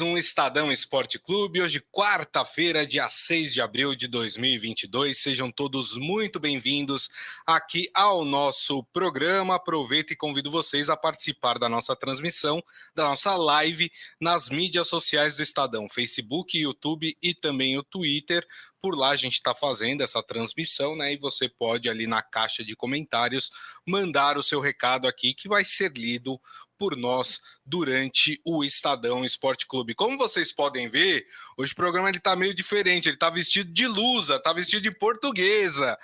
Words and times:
um 0.00 0.16
Estadão 0.16 0.70
Esporte 0.70 1.18
Clube. 1.18 1.60
Hoje, 1.60 1.80
quarta-feira, 1.92 2.86
dia 2.86 3.08
6 3.08 3.54
de 3.54 3.60
abril 3.60 3.94
de 3.94 4.06
2022. 4.06 5.18
Sejam 5.18 5.50
todos 5.50 5.96
muito 5.96 6.38
bem-vindos 6.38 7.08
aqui 7.46 7.90
ao 7.94 8.24
nosso 8.24 8.84
programa. 8.92 9.54
Aproveito 9.54 10.12
e 10.12 10.16
convido 10.16 10.50
vocês 10.50 10.88
a 10.88 10.96
participar 10.96 11.58
da 11.58 11.68
nossa 11.68 11.96
transmissão, 11.96 12.62
da 12.94 13.04
nossa 13.04 13.34
live 13.36 13.90
nas 14.20 14.48
mídias 14.48 14.88
sociais 14.88 15.36
do 15.36 15.42
Estadão: 15.42 15.88
Facebook, 15.88 16.58
YouTube 16.58 17.16
e 17.22 17.34
também 17.34 17.76
o 17.76 17.82
Twitter. 17.82 18.46
Por 18.80 18.96
lá 18.96 19.10
a 19.10 19.16
gente 19.16 19.34
está 19.34 19.54
fazendo 19.54 20.02
essa 20.02 20.22
transmissão, 20.22 20.96
né? 20.96 21.12
E 21.12 21.16
você 21.16 21.48
pode 21.48 21.88
ali 21.88 22.06
na 22.06 22.22
caixa 22.22 22.64
de 22.64 22.76
comentários 22.76 23.50
mandar 23.86 24.38
o 24.38 24.42
seu 24.42 24.60
recado 24.60 25.08
aqui 25.08 25.34
que 25.34 25.48
vai 25.48 25.64
ser 25.64 25.92
lido 25.96 26.40
por 26.78 26.96
nós 26.96 27.40
durante 27.66 28.40
o 28.44 28.64
Estadão 28.64 29.24
Esporte 29.24 29.66
Clube. 29.66 29.94
Como 29.94 30.16
vocês 30.16 30.52
podem 30.52 30.88
ver, 30.88 31.26
hoje 31.56 31.72
o 31.72 31.76
programa 31.76 32.08
ele 32.08 32.20
tá 32.20 32.36
meio 32.36 32.54
diferente, 32.54 33.08
ele 33.08 33.16
está 33.16 33.28
vestido 33.28 33.72
de 33.72 33.86
lusa, 33.86 34.36
está 34.36 34.52
vestido 34.52 34.82
de 34.82 34.96
portuguesa, 34.96 35.98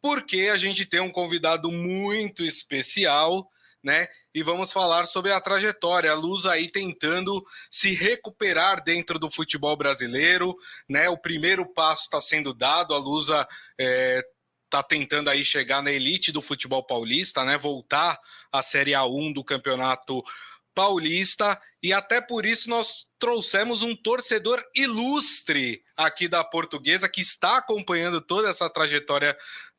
porque 0.00 0.50
a 0.52 0.56
gente 0.56 0.86
tem 0.86 1.00
um 1.00 1.10
convidado 1.10 1.70
muito 1.70 2.44
especial, 2.44 3.50
né? 3.82 4.06
E 4.34 4.42
vamos 4.42 4.72
falar 4.72 5.06
sobre 5.06 5.32
a 5.32 5.40
trajetória, 5.40 6.12
a 6.12 6.14
Luz 6.14 6.46
aí 6.46 6.70
tentando 6.70 7.44
se 7.70 7.92
recuperar 7.94 8.82
dentro 8.84 9.18
do 9.18 9.30
futebol 9.30 9.76
brasileiro, 9.76 10.54
né? 10.88 11.08
O 11.08 11.18
primeiro 11.18 11.66
passo 11.66 12.04
está 12.04 12.20
sendo 12.20 12.54
dado, 12.54 12.94
a 12.94 12.98
Lusa 12.98 13.46
é, 13.78 14.22
está 14.70 14.84
tentando 14.84 15.28
aí 15.28 15.44
chegar 15.44 15.82
na 15.82 15.90
elite 15.90 16.30
do 16.30 16.40
futebol 16.40 16.86
paulista, 16.86 17.44
né? 17.44 17.58
Voltar 17.58 18.18
à 18.52 18.62
Série 18.62 18.92
A1 18.92 19.34
do 19.34 19.42
Campeonato 19.42 20.22
Paulista 20.72 21.60
e 21.82 21.92
até 21.92 22.20
por 22.20 22.46
isso 22.46 22.70
nós 22.70 23.04
trouxemos 23.18 23.82
um 23.82 23.96
torcedor 23.96 24.62
ilustre 24.74 25.82
aqui 25.96 26.28
da 26.28 26.44
Portuguesa 26.44 27.08
que 27.08 27.20
está 27.20 27.56
acompanhando 27.56 28.20
toda 28.20 28.48
essa 28.48 28.70
trajetória 28.70 29.36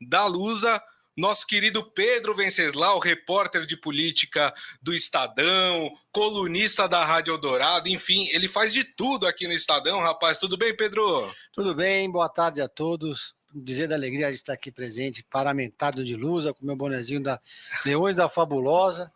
da 0.10 0.26
Lusa. 0.26 0.82
Nosso 1.18 1.46
querido 1.46 1.90
Pedro 1.92 2.36
Venceslau, 2.36 3.00
repórter 3.00 3.66
de 3.66 3.78
política 3.78 4.54
do 4.82 4.94
Estadão, 4.94 5.92
colunista 6.12 6.88
da 6.88 7.04
Rádio 7.04 7.34
Eldorado, 7.34 7.90
enfim, 7.90 8.28
ele 8.32 8.48
faz 8.48 8.74
de 8.74 8.84
tudo 8.84 9.28
aqui 9.28 9.46
no 9.46 9.54
Estadão, 9.54 10.00
rapaz. 10.00 10.40
Tudo 10.40 10.58
bem, 10.58 10.76
Pedro? 10.76 11.30
Tudo 11.54 11.76
bem, 11.76 12.10
boa 12.10 12.30
tarde 12.30 12.62
a 12.62 12.68
todos 12.68 13.34
dizer 13.54 13.88
da 13.88 13.96
alegria 13.96 14.28
de 14.30 14.36
estar 14.36 14.54
aqui 14.54 14.72
presente, 14.72 15.24
paramentado 15.30 16.04
de 16.04 16.16
lusa, 16.16 16.54
com 16.54 16.66
meu 16.66 16.76
bonezinho 16.76 17.22
da 17.22 17.40
Leões 17.86 18.16
da 18.16 18.30
Fabulosa. 18.30 19.12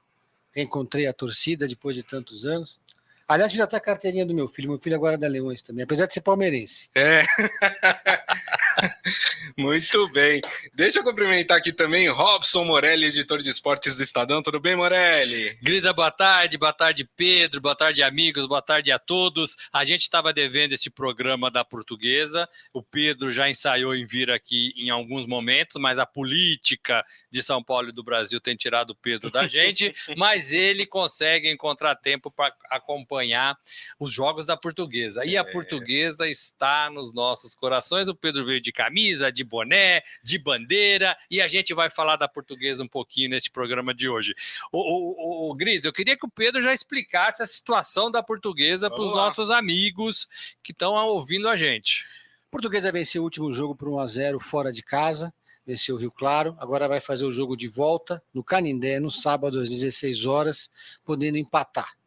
Encontrei 0.56 1.08
a 1.08 1.14
torcida 1.14 1.68
depois 1.68 1.96
de 1.96 2.04
tantos 2.04 2.46
anos. 2.46 2.80
Aliás, 3.28 3.52
já 3.52 3.64
está 3.64 3.78
a 3.78 3.82
carteirinha 3.82 4.26
do 4.26 4.34
meu 4.34 4.48
filho. 4.48 4.70
Meu 4.70 4.80
filho 4.80 4.96
agora 4.96 5.16
é 5.16 5.18
da 5.18 5.28
Leões 5.28 5.62
também, 5.62 5.84
apesar 5.84 6.06
de 6.06 6.14
ser 6.14 6.22
palmeirense. 6.22 6.90
É. 6.96 7.24
Muito 9.58 10.08
bem. 10.10 10.42
Deixa 10.74 11.00
eu 11.00 11.04
cumprimentar 11.04 11.58
aqui 11.58 11.72
também 11.72 12.08
Robson 12.10 12.64
Morelli, 12.64 13.06
editor 13.06 13.42
de 13.42 13.50
esportes 13.50 13.96
do 13.96 14.04
Estadão. 14.04 14.42
Tudo 14.42 14.60
bem, 14.60 14.76
Morelli? 14.76 15.58
Grisa, 15.62 15.94
boa 15.94 16.12
tarde. 16.12 16.58
Boa 16.58 16.74
tarde, 16.74 17.08
Pedro. 17.16 17.62
Boa 17.62 17.76
tarde, 17.76 18.04
amigos. 18.04 18.46
Boa 18.48 18.62
tarde 18.62 18.92
a 18.92 19.00
todos. 19.00 19.56
A 19.72 19.86
gente 19.86 20.02
estava 20.02 20.34
devendo 20.34 20.74
esse 20.74 20.90
programa 20.90 21.50
da 21.50 21.64
portuguesa. 21.64 22.48
O 22.74 22.84
Pedro 22.84 23.32
já 23.32 23.50
ensaiou 23.50 23.96
em 23.96 24.06
vir 24.06 24.30
aqui 24.30 24.74
em 24.76 24.90
alguns 24.90 25.26
momentos, 25.26 25.78
mas 25.80 26.00
a 26.00 26.06
política 26.06 27.06
de 27.32 27.42
São 27.42 27.64
Paulo 27.64 27.90
e 27.90 27.94
do 27.94 28.04
Brasil 28.04 28.40
tem 28.40 28.56
tirado 28.56 28.92
o 28.92 28.96
Pedro 28.96 29.30
da 29.30 29.48
gente. 29.48 29.94
mas 30.18 30.52
ele 30.54 30.86
consegue 30.86 31.50
encontrar 31.50 31.96
tempo 31.96 32.30
para 32.30 32.54
acompanhar 32.70 33.58
os 34.00 34.12
jogos 34.12 34.46
da 34.46 34.58
portuguesa. 34.58 35.26
E 35.26 35.38
a 35.38 35.42
é. 35.42 35.52
portuguesa 35.52 36.28
está 36.28 36.90
nos 36.90 37.14
nossos 37.14 37.54
corações. 37.54 38.08
O 38.08 38.16
Pedro 38.16 38.46
veio 38.46 38.62
de 38.66 38.72
camisa, 38.72 39.32
de 39.32 39.44
boné, 39.44 40.02
de 40.24 40.38
bandeira, 40.40 41.16
e 41.30 41.42
a 41.42 41.48
gente 41.48 41.74
vai 41.74 41.90
falar 41.90 42.16
da 42.16 42.28
portuguesa 42.28 42.84
um 42.84 42.88
pouquinho 42.88 43.30
nesse 43.30 43.50
programa 43.50 43.94
de 43.94 44.10
hoje. 44.10 44.34
O, 44.72 44.80
o, 44.80 45.48
o, 45.48 45.52
o 45.52 45.56
Gris, 45.56 45.86
eu 45.86 45.94
queria 45.94 46.18
que 46.18 46.26
o 46.26 46.30
Pedro 46.30 46.62
já 46.62 46.74
explicasse 46.74 47.44
a 47.44 47.46
situação 47.46 48.10
da 48.10 48.24
portuguesa 48.24 48.90
para 48.90 49.04
os 49.04 49.12
nossos 49.12 49.52
amigos 49.52 50.28
que 50.64 50.72
estão 50.72 50.94
ouvindo 50.94 51.48
a 51.48 51.56
gente. 51.56 52.04
A 52.48 52.52
portuguesa 52.52 52.92
venceu 52.92 53.22
o 53.22 53.26
último 53.26 53.52
jogo 53.52 53.76
por 53.76 53.88
1 53.88 54.00
a 54.00 54.08
0 54.08 54.40
fora 54.40 54.72
de 54.72 54.82
casa 54.82 55.34
venceu 55.66 55.96
o 55.96 55.98
Rio 55.98 56.12
Claro, 56.12 56.56
agora 56.60 56.88
vai 56.88 57.02
fazer 57.02 57.26
o 57.26 57.32
jogo 57.32 57.58
de 57.58 57.68
volta 57.68 58.22
no 58.32 58.44
Canindé, 58.44 59.00
no 59.00 59.10
sábado 59.10 59.60
às 59.60 59.68
16 59.68 60.26
horas, 60.26 60.70
podendo 61.04 61.40
empatar. 61.40 61.98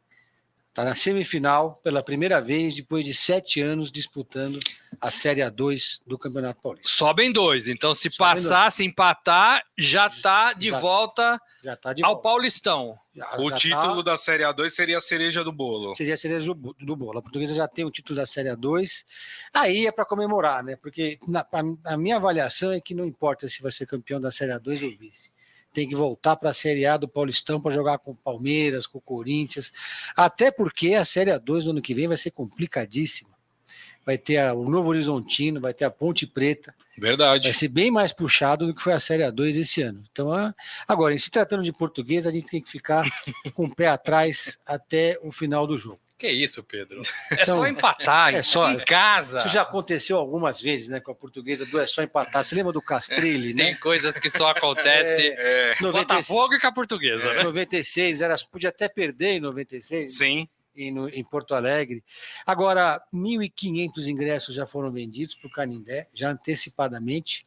Está 0.79 0.89
na 0.89 0.95
semifinal 0.95 1.75
pela 1.83 2.05
primeira 2.05 2.41
vez 2.41 2.73
depois 2.73 3.05
de 3.05 3.13
sete 3.13 3.61
anos 3.61 3.91
disputando 3.91 4.61
a 5.01 5.11
Série 5.11 5.41
A2 5.41 5.99
do 6.07 6.17
Campeonato 6.17 6.63
Paulista. 6.63 6.89
Sobem 6.89 7.33
dois, 7.33 7.67
então 7.67 7.93
se 7.97 8.03
Sobem 8.03 8.17
passar, 8.17 8.61
dois. 8.61 8.75
se 8.75 8.85
empatar, 8.85 9.65
já 9.77 10.07
está 10.07 10.53
de 10.53 10.69
já, 10.69 10.79
volta 10.79 11.43
já 11.65 11.75
tá 11.75 11.93
de 11.93 12.05
ao 12.05 12.13
volta. 12.13 12.23
Paulistão. 12.23 12.97
Já, 13.13 13.41
o 13.41 13.51
título 13.51 14.05
tá... 14.05 14.13
da 14.13 14.17
Série 14.17 14.45
A2 14.45 14.71
seria 14.71 14.99
a 14.99 15.01
cereja 15.01 15.43
do 15.43 15.51
bolo. 15.51 15.97
Seria 15.97 16.15
a 16.15 16.17
cereja 16.17 16.55
do, 16.55 16.73
do 16.79 16.95
bolo. 16.95 17.19
A 17.19 17.23
portuguesa 17.23 17.57
já 17.57 17.67
tem 17.67 17.85
o 17.85 17.91
título 17.91 18.17
da 18.17 18.25
Série 18.25 18.49
A2. 18.49 19.05
Aí 19.53 19.85
é 19.85 19.91
para 19.91 20.05
comemorar, 20.05 20.63
né? 20.63 20.77
Porque 20.77 21.19
na, 21.27 21.41
a, 21.41 21.93
a 21.93 21.97
minha 21.97 22.15
avaliação 22.15 22.71
é 22.71 22.81
que 22.81 22.95
não 22.95 23.05
importa 23.05 23.49
se 23.49 23.61
vai 23.61 23.73
ser 23.73 23.85
campeão 23.85 24.21
da 24.21 24.31
Série 24.31 24.53
A2 24.53 24.85
ou 24.85 24.97
vice 24.97 25.37
tem 25.73 25.89
que 25.89 25.95
voltar 25.95 26.37
para 26.37 26.51
a 26.51 26.55
Série 26.55 26.87
A 26.87 26.97
do 26.97 27.09
Paulistão 27.09 27.61
para 27.61 27.73
jogar 27.73 27.99
com 27.99 28.13
o 28.13 28.17
Palmeiras, 28.17 28.87
com 28.87 28.99
o 28.99 29.03
Corinthians. 29.03 29.73
Até 30.17 30.51
porque 30.51 30.95
a 30.95 31.05
Série 31.05 31.31
A2 31.31 31.65
no 31.65 31.71
ano 31.71 31.83
que 31.83 31.95
vem 31.95 32.09
vai 32.09 32.17
ser 32.17 32.31
complicadíssima. 32.31 33.31
Vai 34.05 34.17
ter 34.17 34.39
a, 34.39 34.55
o 34.55 34.69
Novo 34.69 34.89
Horizontino, 34.89 35.61
vai 35.61 35.75
ter 35.75 35.85
a 35.85 35.91
Ponte 35.91 36.27
Preta. 36.27 36.75
Verdade. 36.97 37.49
Vai 37.49 37.55
ser 37.55 37.69
bem 37.69 37.91
mais 37.91 38.13
puxado 38.13 38.67
do 38.67 38.75
que 38.75 38.83
foi 38.83 38.93
a 38.93 39.01
Série 39.01 39.23
A2 39.23 39.59
esse 39.59 39.83
ano. 39.83 40.03
Então, 40.11 40.31
agora, 40.87 41.15
em 41.15 41.19
se 41.19 41.31
tratando 41.31 41.63
de 41.63 41.73
português, 41.73 42.27
a 42.27 42.31
gente 42.31 42.47
tem 42.47 42.63
que 42.63 42.71
ficar 42.71 43.05
com 43.55 43.65
o 43.65 43.75
pé 43.75 43.89
atrás 43.89 44.59
até 44.67 45.19
o 45.23 45.31
final 45.31 45.67
do 45.67 45.77
jogo. 45.77 46.01
Que 46.19 46.29
isso, 46.29 46.65
Pedro? 46.65 47.01
É 47.31 47.43
então, 47.43 47.59
só 47.59 47.67
empatar 47.69 48.35
é 48.35 48.43
só, 48.43 48.73
em 48.73 48.79
casa. 48.79 49.39
Isso 49.39 49.49
já 49.51 49.63
aconteceu 49.63 50.19
algumas 50.19 50.61
vezes, 50.61 50.89
né, 50.89 50.99
com 50.99 51.13
a 51.13 51.15
portuguesa 51.15 51.65
do 51.65 51.79
é 51.79 51.87
só 51.87 52.03
empatar. 52.03 52.43
Você 52.43 52.57
lembra 52.57 52.73
do 52.73 52.83
Castrilli, 52.83 53.55
né? 53.55 53.67
Tem 53.67 53.77
coisas 53.77 54.19
que 54.19 54.29
só 54.29 54.51
acontecem 54.51 55.29
é, 55.29 55.77
é. 55.81 55.93
Botafogo 55.93 56.55
e 56.55 56.61
com 56.61 56.67
a 56.67 56.73
portuguesa. 56.73 57.29
É. 57.35 57.45
96, 57.45 58.21
era, 58.21 58.35
podia 58.51 58.71
até 58.71 58.89
perder 58.89 59.35
em 59.35 59.41
96. 59.41 60.13
Sim. 60.13 60.49
Em, 60.75 60.91
no, 60.91 61.09
em 61.09 61.23
Porto 61.23 61.55
Alegre. 61.55 62.03
Agora, 62.45 63.01
1.500 63.15 64.07
ingressos 64.09 64.55
já 64.57 64.67
foram 64.67 64.91
vendidos 64.91 65.37
para 65.37 65.47
o 65.47 65.53
Canindé, 65.53 66.09
já 66.13 66.31
antecipadamente. 66.31 67.45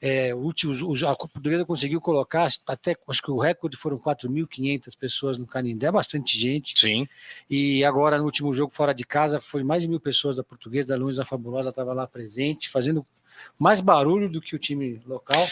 É, 0.00 0.34
o 0.34 0.38
último, 0.38 0.74
a 1.06 1.16
portuguesa 1.16 1.64
conseguiu 1.64 2.00
colocar 2.00 2.48
até, 2.66 2.94
acho 3.08 3.22
que 3.22 3.30
o 3.30 3.38
recorde 3.38 3.76
foram 3.76 3.98
4.500 3.98 4.96
pessoas 4.98 5.38
no 5.38 5.46
Canindé, 5.46 5.90
bastante 5.90 6.38
gente. 6.38 6.78
Sim. 6.78 7.08
E 7.48 7.84
agora, 7.84 8.18
no 8.18 8.24
último 8.24 8.54
jogo 8.54 8.72
fora 8.72 8.92
de 8.92 9.04
casa, 9.04 9.40
foi 9.40 9.62
mais 9.62 9.82
de 9.82 9.88
mil 9.88 10.00
pessoas 10.00 10.36
da 10.36 10.44
portuguesa, 10.44 10.88
da 10.88 11.02
Luiz 11.02 11.16
da 11.16 11.24
Fabulosa 11.24 11.70
estava 11.70 11.94
lá 11.94 12.06
presente, 12.06 12.68
fazendo 12.68 13.06
mais 13.58 13.80
barulho 13.80 14.28
do 14.28 14.40
que 14.40 14.54
o 14.54 14.58
time 14.58 15.00
local. 15.06 15.46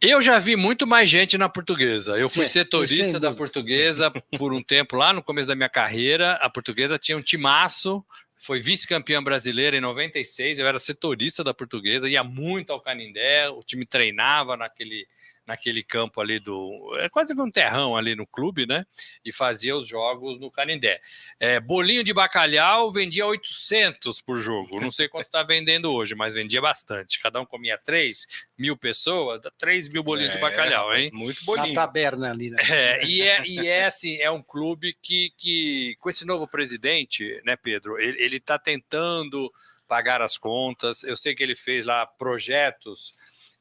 Eu 0.00 0.20
já 0.20 0.36
vi 0.40 0.56
muito 0.56 0.84
mais 0.84 1.08
gente 1.08 1.38
na 1.38 1.48
portuguesa. 1.48 2.18
Eu 2.18 2.28
fui 2.28 2.44
é, 2.44 2.48
setorista 2.48 3.20
da 3.20 3.32
portuguesa 3.32 4.10
por 4.36 4.52
um 4.52 4.60
tempo 4.60 4.96
lá 4.96 5.12
no 5.12 5.22
começo 5.22 5.46
da 5.46 5.54
minha 5.54 5.68
carreira. 5.68 6.32
A 6.42 6.50
portuguesa 6.50 6.98
tinha 6.98 7.16
um 7.16 7.22
timaço, 7.22 8.04
foi 8.42 8.58
vice-campeã 8.58 9.22
brasileira 9.22 9.76
em 9.76 9.80
96, 9.80 10.58
eu 10.58 10.66
era 10.66 10.76
setorista 10.76 11.44
da 11.44 11.54
portuguesa, 11.54 12.10
ia 12.10 12.24
muito 12.24 12.72
ao 12.72 12.80
Canindé, 12.80 13.48
o 13.48 13.62
time 13.62 13.86
treinava 13.86 14.56
naquele 14.56 15.06
naquele 15.46 15.82
campo 15.82 16.20
ali 16.20 16.38
do. 16.38 16.96
É 16.98 17.08
quase 17.08 17.34
que 17.34 17.40
um 17.40 17.50
terrão 17.50 17.96
ali 17.96 18.14
no 18.14 18.26
clube, 18.26 18.66
né? 18.66 18.86
E 19.24 19.32
fazia 19.32 19.76
os 19.76 19.88
jogos 19.88 20.38
no 20.38 20.50
Canindé. 20.50 21.00
É, 21.38 21.58
bolinho 21.58 22.04
de 22.04 22.12
bacalhau 22.12 22.92
vendia 22.92 23.26
800 23.26 24.20
por 24.20 24.40
jogo. 24.40 24.80
Não 24.80 24.90
sei 24.90 25.08
quanto 25.08 25.26
está 25.26 25.42
vendendo 25.42 25.92
hoje, 25.92 26.14
mas 26.14 26.34
vendia 26.34 26.60
bastante. 26.60 27.20
Cada 27.20 27.40
um 27.40 27.46
comia 27.46 27.76
3 27.76 28.26
mil 28.56 28.76
pessoas, 28.76 29.40
3 29.58 29.88
mil 29.88 30.02
bolinhos 30.02 30.32
é, 30.32 30.36
de 30.36 30.40
bacalhau, 30.40 30.94
hein? 30.94 31.10
Muito 31.12 31.44
bolinho. 31.44 31.74
Na 31.74 31.86
taberna 31.86 32.30
ali, 32.30 32.50
né? 32.50 32.58
É, 32.70 33.04
e 33.04 33.22
é, 33.22 33.46
e 33.46 33.66
é 33.66 33.84
assim, 33.84 34.16
é 34.16 34.30
um 34.30 34.42
clube 34.42 34.96
que, 35.02 35.32
que, 35.36 35.96
com 36.00 36.08
esse 36.08 36.24
novo 36.24 36.46
presidente, 36.46 37.40
né, 37.44 37.56
Pedro, 37.56 37.98
ele 37.98 38.36
está 38.36 38.58
tentando 38.58 39.52
pagar 39.86 40.22
as 40.22 40.38
contas. 40.38 41.02
Eu 41.02 41.16
sei 41.16 41.34
que 41.34 41.42
ele 41.42 41.54
fez 41.54 41.84
lá 41.84 42.06
projetos 42.06 43.12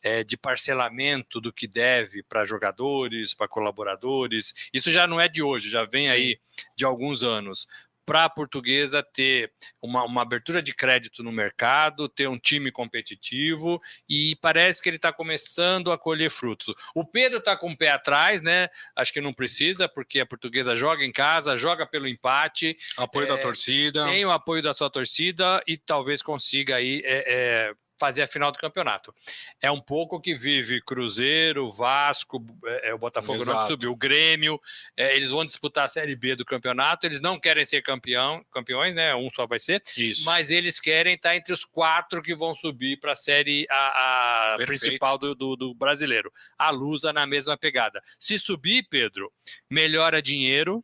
é, 0.02 0.24
de 0.24 0.38
parcelamento 0.38 1.40
do 1.40 1.54
que 1.54 1.68
deve 1.68 2.24
para 2.24 2.44
jogadores, 2.44 3.34
para 3.34 3.48
colaboradores. 3.48 4.54
Isso 4.74 4.90
já 4.92 5.06
não 5.06 5.20
é 5.20 5.28
de 5.28 5.42
hoje, 5.42 5.70
já 5.70 5.86
vem 5.86 6.06
Sim. 6.06 6.12
aí 6.12 6.40
de 6.76 6.86
alguns 6.86 7.24
anos. 7.24 7.68
para 8.04 8.26
a 8.26 8.30
portuguesa 8.30 9.04
ter 9.04 9.54
uma, 9.82 10.04
uma, 10.04 10.24
abertura 10.24 10.62
de 10.62 10.74
crédito 10.74 11.24
no 11.24 11.32
mercado, 11.32 12.10
ter 12.10 12.28
um 12.28 12.38
time 12.38 12.72
competitivo 12.72 13.80
e 14.10 14.36
parece 14.42 14.82
que 14.82 14.90
ele 14.90 14.98
está 14.98 15.14
começando 15.14 15.92
a 15.92 15.98
colher 15.98 16.30
frutos. 16.30 16.74
O 16.96 17.06
Pedro 17.06 17.38
está 17.38 17.56
com 17.56 17.72
o 17.72 17.78
pé 17.78 17.92
atrás, 17.92 18.42
né? 18.42 18.70
Acho 18.96 19.14
que 19.14 19.22
não 19.22 19.32
precisa, 19.32 19.88
porque 19.88 20.20
a 20.20 20.26
portuguesa 20.26 20.76
joga 20.76 21.06
em 21.06 21.12
casa, 21.12 21.56
joga 21.56 21.86
pelo 21.86 22.08
empate. 22.08 22.76
Apoio 22.98 23.26
é, 23.26 23.30
da 23.30 23.38
torcida. 23.38 24.06
Tem 24.06 24.26
o 24.26 24.32
apoio 24.32 24.64
da 24.64 24.74
sua 24.74 24.90
torcida 24.90 25.64
e 25.68 25.78
talvez 25.78 26.22
consiga 26.22 26.78
aí. 26.78 27.02
É, 27.06 27.24
é, 27.28 27.74
fazer 28.02 28.24
a 28.24 28.28
final 28.28 28.52
do 28.52 28.58
campeonato. 28.58 29.14
É 29.62 29.70
um 29.70 29.80
pouco 29.80 30.20
que 30.20 30.34
vive 30.34 30.82
Cruzeiro, 30.82 31.70
Vasco, 31.70 32.44
é, 32.66 32.90
é 32.90 32.94
o 32.96 32.98
Botafogo 32.98 33.40
Exato. 33.40 33.60
não 33.60 33.68
subiu, 33.68 33.92
o 33.92 33.96
Grêmio, 33.96 34.60
é, 34.98 35.16
eles 35.16 35.30
vão 35.30 35.46
disputar 35.46 35.86
a 35.86 35.88
Série 35.88 36.16
B 36.16 36.36
do 36.36 36.44
campeonato, 36.44 37.06
eles 37.06 37.22
não 37.22 37.40
querem 37.40 37.64
ser 37.64 37.84
campeão, 37.84 38.44
campeões, 38.52 38.96
né? 38.96 39.14
Um 39.14 39.30
só 39.30 39.46
vai 39.46 39.60
ser, 39.60 39.84
Isso. 39.96 40.26
mas 40.26 40.50
eles 40.50 40.80
querem 40.80 41.14
estar 41.14 41.36
entre 41.36 41.54
os 41.54 41.64
quatro 41.64 42.24
que 42.24 42.34
vão 42.34 42.56
subir 42.56 43.00
para 43.00 43.12
a 43.12 43.16
série 43.16 43.68
a, 43.70 44.56
a 44.56 44.58
principal 44.66 45.20
do, 45.20 45.36
do, 45.36 45.56
do 45.56 45.76
brasileiro. 45.76 46.34
A 46.58 46.72
Lusa 46.72 47.14
na 47.14 47.28
mesma 47.28 47.56
pegada. 47.56 48.02
Se 48.18 48.40
subir, 48.40 48.88
Pedro, 48.90 49.32
melhora 49.70 50.24
dinheiro, 50.24 50.84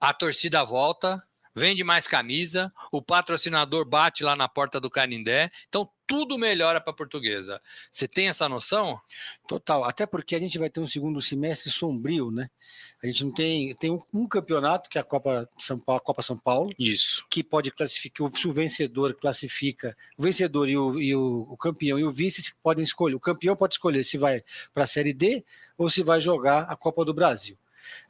a 0.00 0.14
torcida 0.14 0.62
volta, 0.62 1.20
vende 1.54 1.84
mais 1.84 2.06
camisa, 2.06 2.72
o 2.90 3.00
patrocinador 3.00 3.84
bate 3.84 4.24
lá 4.24 4.34
na 4.34 4.48
porta 4.48 4.80
do 4.80 4.90
Canindé. 4.90 5.50
Então, 5.68 5.88
tudo 6.06 6.36
melhora 6.36 6.80
para 6.80 6.90
a 6.90 6.96
portuguesa. 6.96 7.60
Você 7.90 8.06
tem 8.06 8.28
essa 8.28 8.48
noção? 8.48 9.00
Total, 9.46 9.84
até 9.84 10.04
porque 10.04 10.34
a 10.34 10.38
gente 10.38 10.58
vai 10.58 10.68
ter 10.68 10.80
um 10.80 10.86
segundo 10.86 11.20
semestre 11.22 11.70
sombrio, 11.70 12.30
né? 12.30 12.50
A 13.02 13.06
gente 13.06 13.24
não 13.24 13.32
tem. 13.32 13.74
Tem 13.74 13.90
um, 13.90 13.98
um 14.12 14.26
campeonato, 14.26 14.90
que 14.90 14.98
é 14.98 15.00
a 15.00 15.04
Copa 15.04 15.48
São 15.56 15.78
Paulo, 15.78 16.02
Copa 16.02 16.22
São 16.22 16.36
Paulo. 16.36 16.70
Isso. 16.78 17.24
Que 17.30 17.42
pode 17.42 17.70
classificar, 17.70 18.28
se 18.28 18.48
o 18.48 18.52
vencedor 18.52 19.14
classifica, 19.14 19.96
o 20.16 20.22
vencedor 20.22 20.68
e 20.68 20.76
o, 20.76 21.00
e 21.00 21.14
o, 21.14 21.46
o 21.50 21.56
campeão 21.56 21.98
e 21.98 22.04
o 22.04 22.12
vice 22.12 22.52
podem 22.62 22.82
escolher. 22.84 23.14
O 23.14 23.20
campeão 23.20 23.56
pode 23.56 23.74
escolher 23.74 24.04
se 24.04 24.18
vai 24.18 24.42
para 24.72 24.84
a 24.84 24.86
Série 24.86 25.12
D 25.12 25.44
ou 25.78 25.88
se 25.88 26.02
vai 26.02 26.20
jogar 26.20 26.62
a 26.64 26.76
Copa 26.76 27.04
do 27.04 27.14
Brasil. 27.14 27.56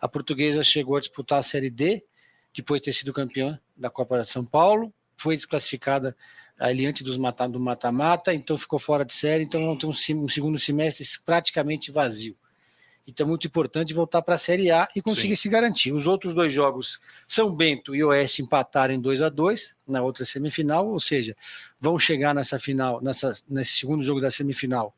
A 0.00 0.08
portuguesa 0.08 0.62
chegou 0.62 0.96
a 0.96 1.00
disputar 1.00 1.40
a 1.40 1.42
Série 1.42 1.70
D 1.70 2.04
depois 2.54 2.80
de 2.80 2.86
ter 2.86 2.92
sido 2.92 3.12
campeã 3.12 3.58
da 3.76 3.90
Copa 3.90 4.20
de 4.20 4.28
São 4.28 4.44
Paulo, 4.44 4.92
foi 5.16 5.36
desclassificada 5.36 6.16
ali 6.58 6.86
antes 6.86 7.02
dos 7.02 7.16
mata, 7.16 7.48
do 7.48 7.58
mata-mata, 7.58 8.32
então 8.32 8.56
ficou 8.56 8.78
fora 8.78 9.04
de 9.04 9.12
série, 9.12 9.44
então 9.44 9.60
vamos 9.60 10.04
ter 10.06 10.14
um, 10.14 10.24
um, 10.24 10.28
segundo 10.28 10.58
semestre 10.58 11.04
praticamente 11.24 11.90
vazio. 11.90 12.36
Então 13.06 13.26
é 13.26 13.28
muito 13.28 13.46
importante 13.46 13.92
voltar 13.92 14.22
para 14.22 14.36
a 14.36 14.38
Série 14.38 14.70
A 14.70 14.88
e 14.96 15.02
conseguir 15.02 15.36
Sim. 15.36 15.42
se 15.42 15.48
garantir. 15.50 15.92
Os 15.92 16.06
outros 16.06 16.32
dois 16.32 16.52
jogos, 16.52 17.00
São 17.28 17.54
Bento 17.54 17.94
e 17.94 18.02
Oeste 18.02 18.40
empataram 18.40 18.94
em 18.94 19.00
2 19.00 19.20
a 19.20 19.28
2 19.28 19.74
na 19.86 20.02
outra 20.02 20.24
semifinal, 20.24 20.88
ou 20.88 20.98
seja, 20.98 21.36
vão 21.78 21.98
chegar 21.98 22.34
nessa 22.34 22.58
final, 22.58 23.02
nessa, 23.02 23.34
nesse 23.46 23.72
segundo 23.72 24.02
jogo 24.02 24.22
da 24.22 24.30
semifinal 24.30 24.94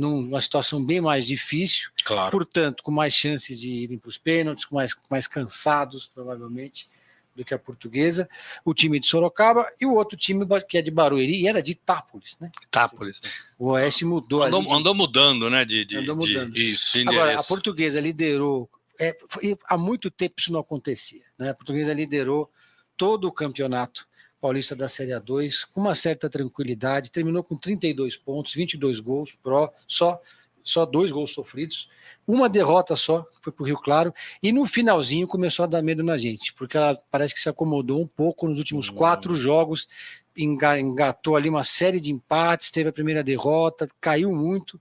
numa 0.00 0.40
situação 0.40 0.82
bem 0.82 1.00
mais 1.00 1.26
difícil, 1.26 1.90
claro. 2.02 2.30
portanto, 2.30 2.82
com 2.82 2.90
mais 2.90 3.12
chances 3.12 3.60
de 3.60 3.70
irem 3.70 3.98
para 3.98 4.08
os 4.08 4.16
pênaltis, 4.16 4.64
com 4.64 4.74
mais, 4.74 4.92
mais 5.10 5.26
cansados, 5.26 6.10
provavelmente, 6.12 6.88
do 7.36 7.44
que 7.44 7.52
a 7.52 7.58
portuguesa, 7.58 8.28
o 8.64 8.72
time 8.72 8.98
de 8.98 9.06
Sorocaba 9.06 9.70
e 9.78 9.84
o 9.84 9.94
outro 9.94 10.16
time 10.16 10.46
que 10.66 10.78
é 10.78 10.82
de 10.82 10.90
Barueri 10.90 11.42
e 11.42 11.46
era 11.46 11.62
de 11.62 11.72
Itápolis, 11.72 12.38
né? 12.40 12.50
Itápolis. 12.62 13.20
O 13.58 13.68
Oeste 13.68 14.04
mudou 14.04 14.42
andou, 14.42 14.62
de, 14.62 14.72
andou 14.72 14.94
mudando, 14.94 15.50
né? 15.50 15.64
De, 15.64 15.84
de 15.84 15.98
andou 15.98 16.16
mudando. 16.16 16.52
De, 16.52 16.72
isso. 16.72 16.98
Agora, 17.06 17.38
a 17.38 17.42
portuguesa 17.42 18.00
liderou. 18.00 18.68
É, 18.98 19.16
foi, 19.28 19.56
há 19.66 19.76
muito 19.76 20.10
tempo 20.10 20.34
isso 20.38 20.52
não 20.52 20.60
acontecia. 20.60 21.22
Né? 21.38 21.50
A 21.50 21.54
portuguesa 21.54 21.92
liderou 21.94 22.50
todo 22.96 23.28
o 23.28 23.32
campeonato 23.32 24.06
Paulista 24.40 24.74
da 24.74 24.88
Série 24.88 25.10
A2 25.10 25.66
com 25.72 25.80
uma 25.80 25.94
certa 25.94 26.28
tranquilidade, 26.28 27.10
terminou 27.10 27.42
com 27.42 27.56
32 27.56 28.16
pontos, 28.16 28.54
22 28.54 29.00
gols 29.00 29.36
pró, 29.42 29.72
só 29.86 30.20
só 30.62 30.84
dois 30.84 31.10
gols 31.10 31.32
sofridos, 31.32 31.88
uma 32.26 32.48
derrota 32.48 32.94
só, 32.94 33.26
foi 33.40 33.52
para 33.52 33.62
o 33.62 33.66
Rio 33.66 33.78
Claro, 33.78 34.14
e 34.42 34.52
no 34.52 34.66
finalzinho 34.66 35.26
começou 35.26 35.64
a 35.64 35.66
dar 35.66 35.82
medo 35.82 36.02
na 36.02 36.16
gente, 36.18 36.52
porque 36.54 36.76
ela 36.76 37.00
parece 37.10 37.34
que 37.34 37.40
se 37.40 37.48
acomodou 37.48 38.00
um 38.00 38.06
pouco 38.06 38.46
nos 38.46 38.58
últimos 38.58 38.88
hum. 38.88 38.94
quatro 38.94 39.34
jogos, 39.34 39.88
engatou 40.36 41.36
ali 41.36 41.48
uma 41.48 41.64
série 41.64 41.98
de 41.98 42.12
empates, 42.12 42.70
teve 42.70 42.88
a 42.88 42.92
primeira 42.92 43.22
derrota, 43.22 43.88
caiu 44.00 44.30
muito 44.30 44.80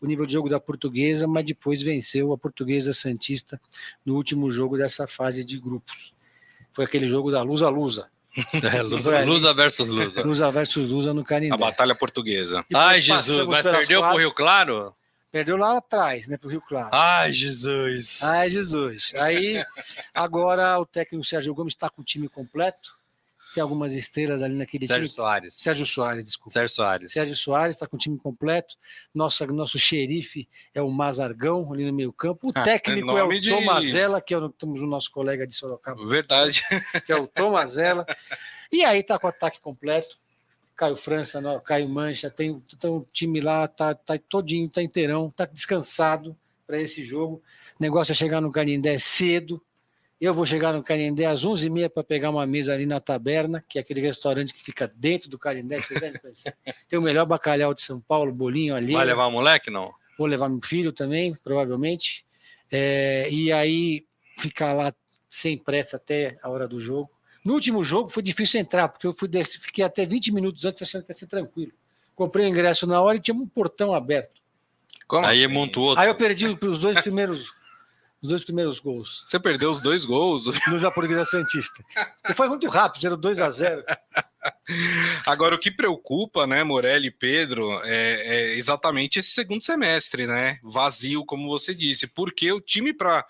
o 0.00 0.06
nível 0.06 0.24
de 0.24 0.32
jogo 0.32 0.48
da 0.48 0.58
portuguesa, 0.58 1.26
mas 1.26 1.44
depois 1.44 1.82
venceu 1.82 2.32
a 2.32 2.38
portuguesa 2.38 2.92
Santista 2.92 3.60
no 4.04 4.16
último 4.16 4.50
jogo 4.50 4.76
dessa 4.76 5.06
fase 5.06 5.44
de 5.44 5.58
grupos. 5.58 6.14
Foi 6.72 6.84
aquele 6.84 7.06
jogo 7.06 7.30
da 7.30 7.42
luz 7.42 7.62
a 7.62 7.68
lusa. 7.68 8.08
É, 8.72 8.82
Lusa, 8.82 9.24
Lusa 9.24 9.54
versus 9.54 9.88
Lusa. 9.88 10.22
Lusa 10.22 10.50
versus 10.50 10.88
Lusa 10.90 11.12
no 11.12 11.24
Canindé. 11.24 11.54
A 11.54 11.58
batalha 11.58 11.94
portuguesa. 11.94 12.64
Ai, 12.72 13.02
Jesus, 13.02 13.46
mas 13.46 13.62
perdeu 13.62 14.00
para 14.00 14.14
o 14.14 14.18
Rio 14.18 14.32
Claro? 14.32 14.94
Perdeu 15.32 15.56
lá 15.56 15.76
atrás, 15.76 16.26
né, 16.26 16.36
para 16.36 16.48
o 16.48 16.50
Rio 16.50 16.60
Claro. 16.60 16.90
Ai, 16.92 17.32
Jesus. 17.32 18.22
Ai, 18.24 18.50
Jesus. 18.50 19.12
Aí, 19.16 19.64
agora 20.12 20.78
o 20.78 20.84
técnico 20.84 21.24
Sérgio 21.24 21.54
Gomes 21.54 21.72
está 21.72 21.88
com 21.88 22.02
o 22.02 22.04
time 22.04 22.28
completo 22.28 22.99
tem 23.54 23.62
algumas 23.62 23.94
estrelas 23.94 24.42
ali 24.42 24.54
naquele 24.54 24.86
Sérgio 24.86 25.04
time. 25.04 25.14
Soares. 25.14 25.54
Sérgio 25.54 25.86
Soares, 25.86 26.24
desculpa. 26.24 26.52
Sérgio 26.52 26.74
Soares. 26.74 27.12
Sérgio 27.12 27.36
Soares 27.36 27.74
está 27.74 27.86
com 27.86 27.96
o 27.96 27.98
time 27.98 28.18
completo. 28.18 28.76
Nosso, 29.14 29.46
nosso 29.48 29.78
xerife 29.78 30.48
é 30.74 30.80
o 30.80 30.90
Mazargão, 30.90 31.72
ali 31.72 31.84
no 31.84 31.92
meio 31.92 32.12
campo. 32.12 32.48
O 32.48 32.52
ah, 32.54 32.62
técnico 32.62 33.16
é, 33.16 33.22
o 33.22 33.40
de... 33.40 33.50
Tomazella, 33.50 34.20
que 34.20 34.34
é 34.34 34.38
o, 34.38 34.48
temos 34.50 34.80
o 34.80 34.86
nosso 34.86 35.10
colega 35.10 35.46
de 35.46 35.54
Sorocaba. 35.54 36.04
Verdade. 36.06 36.62
Que 37.04 37.12
é 37.12 37.16
o 37.16 37.26
Tomazella. 37.26 38.04
e 38.70 38.84
aí 38.84 39.02
tá 39.02 39.18
com 39.18 39.26
o 39.26 39.30
ataque 39.30 39.60
completo. 39.60 40.18
Caio 40.76 40.96
França, 40.96 41.42
Caio 41.64 41.88
Mancha, 41.88 42.30
tem, 42.30 42.58
tem 42.80 42.90
um 42.90 43.04
time 43.12 43.38
lá, 43.40 43.68
tá, 43.68 43.94
tá 43.94 44.18
todinho, 44.18 44.66
tá 44.68 44.82
inteirão, 44.82 45.30
tá 45.30 45.44
descansado 45.44 46.34
para 46.66 46.80
esse 46.80 47.04
jogo. 47.04 47.42
O 47.78 47.82
negócio 47.82 48.12
é 48.12 48.14
chegar 48.14 48.40
no 48.40 48.50
Canindé 48.50 48.98
cedo, 48.98 49.62
eu 50.26 50.34
vou 50.34 50.44
chegar 50.44 50.72
no 50.74 50.82
Canindé 50.82 51.24
às 51.24 51.46
11h30 51.46 51.88
para 51.88 52.04
pegar 52.04 52.30
uma 52.30 52.46
mesa 52.46 52.74
ali 52.74 52.84
na 52.84 53.00
Taberna, 53.00 53.64
que 53.66 53.78
é 53.78 53.80
aquele 53.80 54.00
restaurante 54.00 54.52
que 54.52 54.62
fica 54.62 54.86
dentro 54.94 55.30
do 55.30 55.38
Canindé. 55.38 55.78
Tem 56.88 56.98
o 56.98 57.02
melhor 57.02 57.24
bacalhau 57.24 57.72
de 57.72 57.80
São 57.80 58.00
Paulo, 58.00 58.30
bolinho 58.30 58.76
ali. 58.76 58.92
Vai 58.92 59.06
levar 59.06 59.26
o 59.26 59.30
moleque, 59.30 59.70
não? 59.70 59.92
Vou 60.18 60.26
levar 60.26 60.50
meu 60.50 60.60
filho 60.62 60.92
também, 60.92 61.34
provavelmente. 61.42 62.24
É, 62.70 63.28
e 63.30 63.50
aí 63.50 64.04
ficar 64.36 64.74
lá 64.74 64.92
sem 65.30 65.56
pressa 65.56 65.96
até 65.96 66.36
a 66.42 66.50
hora 66.50 66.68
do 66.68 66.80
jogo. 66.80 67.10
No 67.44 67.54
último 67.54 67.82
jogo 67.82 68.10
foi 68.10 68.22
difícil 68.22 68.60
entrar, 68.60 68.88
porque 68.88 69.06
eu 69.06 69.14
fui, 69.14 69.28
fiquei 69.44 69.82
até 69.82 70.04
20 70.04 70.32
minutos 70.32 70.64
antes 70.66 70.82
achando 70.82 71.04
que 71.04 71.12
ia 71.12 71.16
ser 71.16 71.26
tranquilo. 71.26 71.72
Comprei 72.14 72.44
o 72.44 72.48
ingresso 72.48 72.86
na 72.86 73.00
hora 73.00 73.16
e 73.16 73.20
tinha 73.20 73.34
um 73.34 73.46
portão 73.46 73.94
aberto. 73.94 74.40
Como 75.08 75.24
aí 75.24 75.44
assim? 75.44 75.52
montou. 75.52 75.96
Aí 75.96 76.08
eu 76.08 76.14
perdi 76.14 76.46
os 76.46 76.78
dois 76.78 77.00
primeiros 77.00 77.50
os 78.22 78.28
dois 78.28 78.44
primeiros 78.44 78.78
gols. 78.78 79.22
Você 79.24 79.40
perdeu 79.40 79.70
os 79.70 79.80
dois 79.80 80.04
gols? 80.04 80.44
No 80.68 80.78
da 80.78 80.90
Portuguesa 80.90 81.24
Santista. 81.24 81.82
E 82.28 82.34
foi 82.34 82.48
muito 82.48 82.68
rápido, 82.68 83.06
era 83.06 83.16
2 83.16 83.40
a 83.40 83.50
0 83.50 83.82
Agora, 85.26 85.54
o 85.54 85.58
que 85.58 85.70
preocupa, 85.70 86.46
né, 86.46 86.62
Morelli 86.62 87.08
e 87.08 87.10
Pedro, 87.10 87.80
é, 87.82 88.12
é, 88.22 88.54
exatamente 88.56 89.18
esse 89.18 89.30
segundo 89.30 89.64
semestre, 89.64 90.26
né? 90.26 90.58
Vazio, 90.62 91.24
como 91.24 91.48
você 91.48 91.74
disse. 91.74 92.06
Porque 92.06 92.52
o 92.52 92.60
time, 92.60 92.92
para 92.92 93.24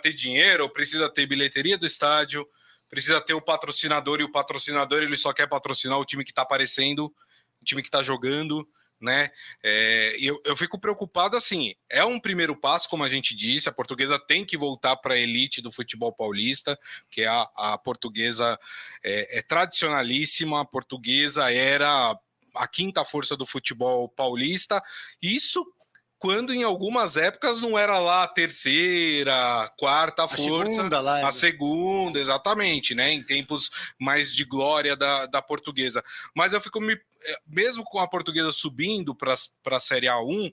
ter 0.00 0.12
dinheiro, 0.12 0.68
precisa 0.70 1.08
ter 1.08 1.26
bilheteria 1.26 1.76
do 1.76 1.86
estádio, 1.86 2.46
precisa 2.88 3.20
ter 3.20 3.34
o 3.34 3.42
patrocinador, 3.42 4.20
e 4.20 4.24
o 4.24 4.32
patrocinador 4.32 5.02
ele 5.02 5.16
só 5.16 5.32
quer 5.32 5.48
patrocinar 5.48 5.98
o 5.98 6.04
time 6.04 6.24
que 6.24 6.30
está 6.30 6.42
aparecendo, 6.42 7.06
o 7.60 7.64
time 7.64 7.82
que 7.82 7.88
está 7.88 8.02
jogando 8.02 8.66
né? 9.00 9.30
É, 9.62 10.16
eu, 10.18 10.40
eu 10.44 10.56
fico 10.56 10.78
preocupado 10.78 11.36
assim. 11.36 11.74
É 11.88 12.04
um 12.04 12.18
primeiro 12.18 12.56
passo, 12.56 12.88
como 12.88 13.04
a 13.04 13.08
gente 13.08 13.34
disse. 13.34 13.68
A 13.68 13.72
portuguesa 13.72 14.18
tem 14.18 14.44
que 14.44 14.56
voltar 14.56 14.96
para 14.96 15.14
a 15.14 15.18
elite 15.18 15.60
do 15.60 15.70
futebol 15.70 16.12
paulista, 16.12 16.78
que 17.10 17.22
é 17.22 17.26
a, 17.26 17.48
a 17.56 17.78
portuguesa 17.78 18.58
é, 19.04 19.38
é 19.38 19.42
tradicionalíssima. 19.42 20.60
A 20.60 20.64
portuguesa 20.64 21.52
era 21.52 22.18
a 22.54 22.66
quinta 22.66 23.04
força 23.04 23.36
do 23.36 23.46
futebol 23.46 24.08
paulista. 24.08 24.82
Isso 25.20 25.64
quando 26.18 26.54
em 26.54 26.62
algumas 26.62 27.16
épocas 27.16 27.60
não 27.60 27.78
era 27.78 27.98
lá 27.98 28.22
a 28.22 28.28
terceira, 28.28 29.70
quarta 29.78 30.24
a 30.24 30.28
força, 30.28 30.72
segunda 30.72 31.00
lá, 31.00 31.26
a 31.26 31.30
segunda, 31.30 32.18
exatamente, 32.18 32.94
né? 32.94 33.12
Em 33.12 33.22
tempos 33.22 33.70
mais 34.00 34.34
de 34.34 34.44
glória 34.44 34.96
da, 34.96 35.26
da 35.26 35.42
portuguesa. 35.42 36.02
Mas 36.34 36.52
eu 36.52 36.60
fico 36.60 36.80
me, 36.80 36.94
eh, 36.94 37.38
mesmo 37.46 37.84
com 37.84 37.98
a 37.98 38.08
portuguesa 38.08 38.50
subindo 38.50 39.14
para 39.14 39.34
a 39.34 39.80
Série 39.80 40.06
A1, 40.06 40.52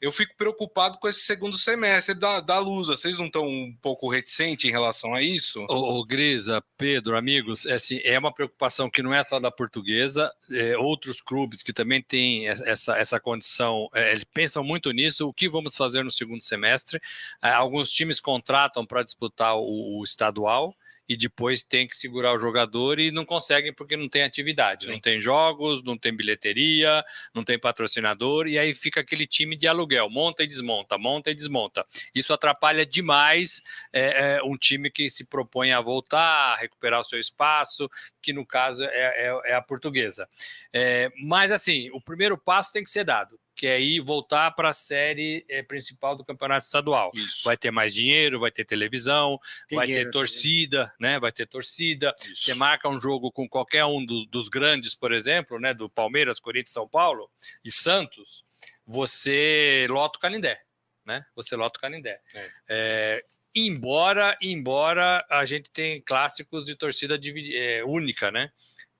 eu 0.00 0.10
fico 0.10 0.34
preocupado 0.36 0.98
com 0.98 1.08
esse 1.08 1.20
segundo 1.20 1.58
semestre 1.58 2.14
da, 2.14 2.40
da 2.40 2.58
Lusa. 2.58 2.96
Vocês 2.96 3.18
não 3.18 3.26
estão 3.26 3.46
um 3.46 3.76
pouco 3.82 4.08
reticentes 4.08 4.64
em 4.64 4.70
relação 4.70 5.14
a 5.14 5.20
isso? 5.20 5.60
Ô, 5.68 5.98
ô 5.98 6.04
Grisa, 6.04 6.62
Pedro, 6.78 7.16
amigos, 7.16 7.66
é, 7.66 7.74
assim, 7.74 8.00
é 8.02 8.18
uma 8.18 8.32
preocupação 8.32 8.88
que 8.88 9.02
não 9.02 9.12
é 9.12 9.22
só 9.22 9.38
da 9.38 9.50
portuguesa, 9.50 10.32
é, 10.50 10.76
outros 10.78 11.20
clubes 11.20 11.62
que 11.62 11.72
também 11.72 12.02
têm 12.02 12.48
essa, 12.48 12.96
essa 12.96 13.20
condição, 13.20 13.88
é, 13.94 14.12
eles 14.12 14.24
pensam 14.32 14.64
muito 14.64 14.90
nisso. 14.90 15.28
O 15.28 15.34
que 15.34 15.48
vamos 15.48 15.76
fazer 15.76 16.02
no 16.02 16.10
segundo 16.10 16.42
semestre? 16.42 16.98
É, 17.42 17.50
alguns 17.50 17.92
times 17.92 18.20
contratam 18.20 18.86
para 18.86 19.02
disputar 19.02 19.56
o, 19.56 19.98
o 19.98 20.04
estadual 20.04 20.74
e 21.10 21.16
depois 21.16 21.64
tem 21.64 21.88
que 21.88 21.96
segurar 21.96 22.32
o 22.32 22.38
jogador 22.38 23.00
e 23.00 23.10
não 23.10 23.24
conseguem 23.24 23.72
porque 23.72 23.96
não 23.96 24.08
tem 24.08 24.22
atividade, 24.22 24.84
Sim. 24.86 24.92
não 24.92 25.00
tem 25.00 25.20
jogos, 25.20 25.82
não 25.82 25.98
tem 25.98 26.14
bilheteria, 26.14 27.04
não 27.34 27.42
tem 27.42 27.58
patrocinador 27.58 28.46
e 28.46 28.56
aí 28.56 28.72
fica 28.72 29.00
aquele 29.00 29.26
time 29.26 29.56
de 29.56 29.66
aluguel, 29.66 30.08
monta 30.08 30.44
e 30.44 30.46
desmonta, 30.46 30.96
monta 30.96 31.28
e 31.28 31.34
desmonta. 31.34 31.84
Isso 32.14 32.32
atrapalha 32.32 32.86
demais 32.86 33.60
é, 33.92 34.36
é, 34.36 34.42
um 34.44 34.56
time 34.56 34.88
que 34.88 35.10
se 35.10 35.24
propõe 35.24 35.72
a 35.72 35.80
voltar, 35.80 36.52
a 36.52 36.56
recuperar 36.56 37.00
o 37.00 37.04
seu 37.04 37.18
espaço, 37.18 37.90
que 38.22 38.32
no 38.32 38.46
caso 38.46 38.84
é, 38.84 39.26
é, 39.26 39.40
é 39.46 39.54
a 39.54 39.60
portuguesa. 39.60 40.28
É, 40.72 41.10
mas 41.24 41.50
assim, 41.50 41.90
o 41.90 42.00
primeiro 42.00 42.38
passo 42.38 42.72
tem 42.72 42.84
que 42.84 42.90
ser 42.90 43.02
dado 43.02 43.36
que 43.60 43.66
é 43.66 43.78
ir 43.78 44.00
voltar 44.00 44.52
para 44.52 44.70
a 44.70 44.72
série 44.72 45.44
é, 45.46 45.62
principal 45.62 46.16
do 46.16 46.24
campeonato 46.24 46.64
estadual. 46.64 47.10
Isso. 47.14 47.44
Vai 47.44 47.58
ter 47.58 47.70
mais 47.70 47.92
dinheiro, 47.92 48.40
vai 48.40 48.50
ter 48.50 48.64
televisão, 48.64 49.38
tem 49.68 49.76
vai 49.76 49.86
ter 49.86 50.10
torcida, 50.10 50.90
né? 50.98 51.20
Vai 51.20 51.30
ter 51.30 51.46
torcida. 51.46 52.14
Isso. 52.22 52.36
Você 52.36 52.54
marca 52.54 52.88
um 52.88 52.98
jogo 52.98 53.30
com 53.30 53.46
qualquer 53.46 53.84
um 53.84 54.02
dos, 54.02 54.26
dos 54.28 54.48
grandes, 54.48 54.94
por 54.94 55.12
exemplo, 55.12 55.60
né? 55.60 55.74
Do 55.74 55.90
Palmeiras, 55.90 56.40
Corinthians, 56.40 56.72
São 56.72 56.88
Paulo 56.88 57.30
e 57.62 57.70
Santos, 57.70 58.46
você 58.86 59.86
lota 59.90 60.16
o 60.16 60.20
Canindé, 60.22 60.58
né? 61.04 61.22
Você 61.36 61.54
lota 61.54 61.78
o 61.78 61.82
Canindé. 61.82 62.18
É. 62.34 62.50
É, 62.66 63.24
embora, 63.54 64.38
embora 64.40 65.22
a 65.28 65.44
gente 65.44 65.70
tem 65.70 66.00
clássicos 66.00 66.64
de 66.64 66.74
torcida 66.74 67.20
é, 67.52 67.84
única, 67.84 68.30
né? 68.30 68.50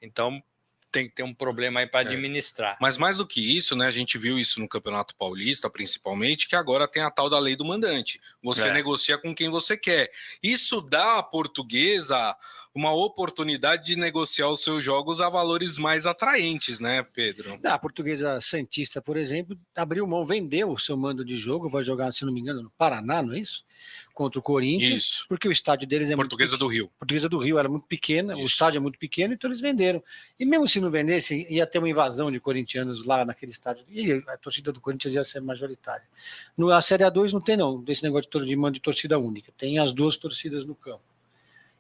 Então 0.03 0.43
tem 0.91 1.09
que 1.09 1.15
ter 1.15 1.23
um 1.23 1.35
problema 1.35 1.81
aí 1.81 1.87
para 1.87 2.01
é. 2.01 2.07
administrar. 2.07 2.77
Mas 2.81 2.97
mais 2.97 3.19
do 3.19 3.27
que 3.27 3.57
isso, 3.57 3.77
né? 3.77 3.87
A 3.87 3.91
gente 3.91 4.19
viu 4.19 4.39
isso 4.39 4.61
no 4.61 4.69
Campeonato 4.69 5.15
Paulista, 5.15 5.71
principalmente, 5.71 6.49
que 6.49 6.57
agora 6.57 6.89
tem 6.89 7.03
a 7.03 7.11
tal 7.11 7.31
da 7.31 7.39
lei 7.39 7.57
do 7.57 7.65
mandante. 7.65 8.21
Você 8.43 8.69
é. 8.69 8.73
negocia 8.73 9.19
com 9.19 9.35
quem 9.35 9.49
você 9.49 9.77
quer. 9.77 10.11
Isso 10.43 10.81
dá 10.81 11.19
à 11.19 11.23
portuguesa 11.23 12.37
uma 12.75 12.93
oportunidade 12.93 13.85
de 13.85 13.97
negociar 13.97 14.49
os 14.49 14.63
seus 14.63 14.85
jogos 14.85 15.21
a 15.21 15.29
valores 15.29 15.77
mais 15.77 16.07
atraentes, 16.07 16.79
né, 16.79 17.03
Pedro? 17.03 17.59
A 17.65 17.79
portuguesa 17.79 18.41
Santista, 18.41 19.03
por 19.03 19.17
exemplo, 19.17 19.59
abriu 19.75 20.07
mão, 20.07 20.25
vendeu 20.25 20.71
o 20.71 20.79
seu 20.79 20.97
mando 20.97 21.25
de 21.25 21.37
jogo, 21.37 21.69
vai 21.69 21.83
jogar, 21.83 22.13
se 22.13 22.25
não 22.25 22.33
me 22.33 22.41
engano, 22.41 22.63
no 22.63 22.71
Paraná, 22.71 23.23
não 23.23 23.35
é 23.35 23.41
isso? 23.41 23.65
Contra 24.21 24.39
o 24.39 24.43
Corinthians, 24.43 25.03
Isso. 25.03 25.27
porque 25.27 25.49
o 25.49 25.51
estádio 25.51 25.89
deles 25.89 26.11
é 26.11 26.15
Portuguesa 26.15 26.53
muito, 26.53 26.61
do 26.61 26.67
Rio. 26.67 26.91
Portuguesa 26.99 27.27
do 27.27 27.39
Rio 27.39 27.59
era 27.59 27.71
muito 27.71 27.87
pequena, 27.87 28.35
Isso. 28.35 28.43
o 28.43 28.45
estádio 28.45 28.77
é 28.77 28.81
muito 28.81 28.99
pequeno, 28.99 29.33
então 29.33 29.49
eles 29.49 29.63
venderam. 29.63 30.05
E 30.39 30.45
mesmo 30.45 30.69
se 30.69 30.79
não 30.79 30.91
vendesse, 30.91 31.47
ia 31.49 31.67
ter 31.67 31.79
uma 31.79 31.89
invasão 31.89 32.31
de 32.31 32.39
corintianos 32.39 33.03
lá 33.07 33.25
naquele 33.25 33.51
estádio, 33.51 33.83
e 33.89 34.13
a 34.29 34.37
torcida 34.37 34.73
do 34.73 34.79
Corinthians 34.79 35.15
ia 35.15 35.25
ser 35.25 35.41
majoritária. 35.41 36.05
No, 36.55 36.71
a 36.71 36.83
Série 36.83 37.03
A2 37.03 37.33
não 37.33 37.41
tem 37.41 37.57
não, 37.57 37.83
desse 37.83 38.03
negócio 38.03 38.29
de, 38.31 38.45
de 38.45 38.57
mando 38.57 38.75
de 38.75 38.81
torcida 38.81 39.19
única, 39.19 39.51
tem 39.57 39.79
as 39.79 39.91
duas 39.91 40.19
torcidas 40.19 40.67
no 40.67 40.75
campo. 40.75 41.01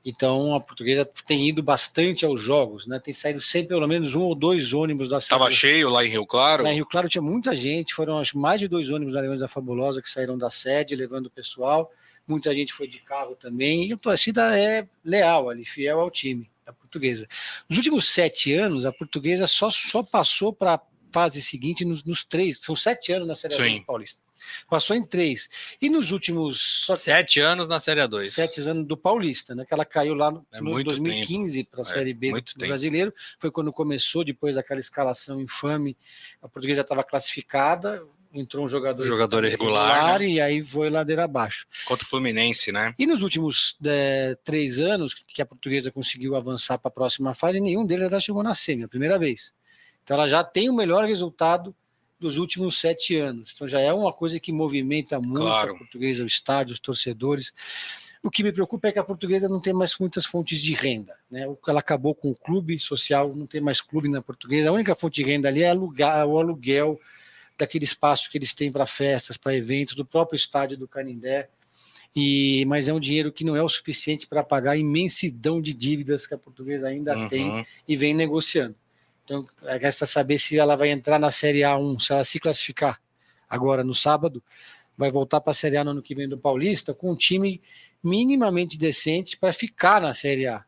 Então 0.03 0.55
a 0.55 0.61
portuguesa 0.61 1.05
tem 1.27 1.47
ido 1.47 1.63
bastante 1.63 2.25
aos 2.25 2.41
jogos, 2.41 2.87
né? 2.87 2.99
Tem 2.99 3.13
saído 3.13 3.39
sempre 3.39 3.69
pelo 3.69 3.87
menos 3.87 4.15
um 4.15 4.23
ou 4.23 4.35
dois 4.35 4.73
ônibus 4.73 5.11
da 5.11 5.19
Estava 5.19 5.51
cheio 5.51 5.91
lá 5.91 6.03
em 6.07 6.09
Rio 6.09 6.25
Claro? 6.25 6.63
Lá 6.63 6.73
em 6.73 6.77
Rio 6.77 6.87
Claro 6.87 7.07
tinha 7.07 7.21
muita 7.21 7.55
gente, 7.55 7.93
foram 7.93 8.19
acho, 8.19 8.39
mais 8.39 8.59
de 8.59 8.67
dois 8.67 8.91
ônibus 8.91 9.13
da 9.13 9.21
Leões 9.21 9.41
da 9.41 9.49
Fabulosa 9.49 10.01
que 10.01 10.09
saíram 10.09 10.39
da 10.39 10.49
sede, 10.49 10.97
levando 10.97 11.27
o 11.27 11.31
pessoal 11.31 11.93
muita 12.31 12.55
gente 12.55 12.73
foi 12.73 12.87
de 12.87 13.01
carro 13.01 13.35
também, 13.35 13.89
e 13.89 13.93
a 13.93 13.97
torcida 13.97 14.59
é 14.59 14.87
leal 15.05 15.51
ali, 15.51 15.65
fiel 15.65 16.01
ao 16.01 16.11
time, 16.11 16.49
a 16.65 16.73
portuguesa. 16.73 17.27
Nos 17.69 17.79
últimos 17.79 18.09
sete 18.09 18.55
anos, 18.55 18.87
a 18.87 18.93
portuguesa 18.93 19.47
só, 19.47 19.71
só 19.71 20.03
passou 20.03 20.53
para 20.53 20.75
a 20.75 20.81
fase 21.13 21.43
seguinte 21.43 21.85
nos, 21.85 22.05
nos, 22.05 22.25
três, 22.25 22.59
são 22.61 22.77
sete 22.77 23.13
anos 23.13 23.27
na 23.27 23.35
Série 23.35 23.79
A 23.79 23.85
Paulista. 23.85 24.23
Passou 24.69 24.97
em 24.97 25.05
três. 25.05 25.49
E 25.83 25.91
nos 25.91 26.13
últimos. 26.13 26.87
Sete 26.97 27.41
anos 27.41 27.69
na 27.69 27.79
Série 27.79 28.01
A2. 28.01 28.31
Sete 28.31 28.61
anos 28.63 28.87
do 28.87 28.97
Paulista, 28.97 29.55
né? 29.55 29.67
Que 29.67 29.75
ela 29.75 29.85
caiu 29.85 30.15
lá 30.15 30.31
no, 30.31 30.47
é 30.51 30.61
no 30.63 30.83
2015 30.83 31.65
para 31.65 31.81
a 31.81 31.83
é, 31.83 31.85
Série 31.85 32.15
B 32.15 32.33
do, 32.33 32.41
do 32.41 32.67
brasileiro. 32.67 33.13
Foi 33.39 33.51
quando 33.51 33.71
começou, 33.71 34.25
depois 34.25 34.57
daquela 34.57 34.81
escalação 34.81 35.41
infame. 35.41 35.95
A 36.41 36.49
portuguesa 36.49 36.81
estava 36.81 37.05
classificada, 37.05 38.03
entrou 38.33 38.65
um 38.65 38.69
jogador, 38.69 39.05
jogador 39.05 39.45
irregular 39.45 40.21
né? 40.21 40.29
e 40.29 40.41
aí 40.41 40.63
foi 40.63 40.89
ladeira 40.89 41.25
abaixo. 41.25 41.67
Contra 41.85 42.05
o 42.05 42.09
Fluminense, 42.09 42.71
né? 42.71 42.95
E 42.99 43.07
nos 43.07 43.23
últimos 43.23 43.77
é, 43.85 44.37
três 44.45 44.79
anos 44.79 45.15
que 45.15 45.43
a 45.43 45.47
portuguesa 45.47 45.91
conseguiu 45.91 46.37
avançar 46.37 46.79
para 46.79 46.89
a 46.89 46.93
próxima 46.93 47.35
fase, 47.35 47.61
nenhum 47.61 47.85
deles 47.85 48.11
já 48.11 48.21
chegou 48.21 48.43
na 48.43 48.55
semi, 48.55 48.85
a 48.85 48.89
primeira 48.89 49.19
vez. 49.19 49.53
Então 50.05 50.17
ela 50.17 50.29
já 50.29 50.43
tem 50.45 50.69
o 50.69 50.75
melhor 50.75 51.05
resultado 51.05 51.75
dos 52.19 52.37
últimos 52.37 52.79
sete 52.79 53.17
anos. 53.17 53.53
Então 53.55 53.67
já 53.67 53.81
é 53.81 53.93
uma 53.93 54.13
coisa 54.13 54.39
que 54.39 54.53
movimenta 54.53 55.19
muito 55.21 55.41
claro. 55.41 55.75
a 55.75 55.79
portuguesa, 55.79 56.23
o 56.23 56.27
estádio, 56.27 56.75
os 56.75 56.79
torcedores. 56.79 57.53
O 58.23 58.31
que 58.31 58.43
me 58.43 58.53
preocupa 58.53 58.89
é 58.89 58.93
que 58.93 58.99
a 58.99 59.05
portuguesa 59.05 59.49
não 59.49 59.59
tem 59.59 59.73
mais 59.73 59.97
muitas 59.99 60.27
fontes 60.27 60.61
de 60.61 60.75
renda. 60.75 61.17
Né? 61.31 61.47
Ela 61.67 61.81
acabou 61.81 62.15
com 62.15 62.31
o 62.31 62.35
clube 62.35 62.79
social, 62.79 63.35
não 63.35 63.47
tem 63.47 63.61
mais 63.61 63.81
clube 63.81 64.09
na 64.09 64.21
portuguesa. 64.21 64.69
A 64.69 64.73
única 64.73 64.95
fonte 64.95 65.23
de 65.23 65.31
renda 65.31 65.49
ali 65.49 65.63
é 65.63 65.71
alugar, 65.71 66.27
o 66.27 66.39
aluguel 66.39 67.01
daquele 67.61 67.85
espaço 67.85 68.31
que 68.31 68.37
eles 68.37 68.53
têm 68.53 68.73
para 68.73 68.87
festas, 68.87 69.37
para 69.37 69.55
eventos, 69.55 69.95
do 69.95 70.05
próprio 70.05 70.37
estádio 70.37 70.77
do 70.77 70.89
Canindé. 70.89 71.49
E, 72.15 72.65
mas 72.67 72.89
é 72.89 72.93
um 72.93 72.99
dinheiro 72.99 73.31
que 73.31 73.45
não 73.45 73.55
é 73.55 73.63
o 73.63 73.69
suficiente 73.69 74.27
para 74.27 74.43
pagar 74.43 74.73
a 74.73 74.77
imensidão 74.77 75.63
de 75.63 75.73
dívidas 75.73 76.27
que 76.27 76.35
a 76.35 76.39
portuguesa 76.39 76.89
ainda 76.89 77.17
uhum. 77.17 77.29
tem 77.29 77.67
e 77.87 77.97
vem 77.97 78.13
negociando. 78.13 78.75
Então, 79.25 79.45
resta 79.63 80.07
saber 80.07 80.39
se 80.39 80.59
ela 80.59 80.75
vai 80.75 80.91
entrar 80.91 81.19
na 81.19 81.31
Série 81.31 81.61
A1, 81.61 82.01
se 82.01 82.13
ela 82.13 82.25
se 82.25 82.41
classificar 82.41 83.01
agora 83.49 83.85
no 83.85 83.95
sábado, 83.95 84.43
vai 84.99 85.11
voltar 85.11 85.41
para 85.41 85.53
a 85.53 85.55
Série 85.55 85.77
A 85.77 85.85
no 85.85 85.93
ano 85.93 86.03
que 86.03 86.15
vem 86.15 86.29
do 86.29 86.37
Paulista 86.37 86.93
com 86.93 87.13
um 87.13 87.17
time 87.17 87.61
minimamente 88.03 88.77
decente 88.77 89.37
para 89.37 89.53
ficar 89.53 90.01
na 90.01 90.13
Série 90.13 90.49
A 90.49 90.65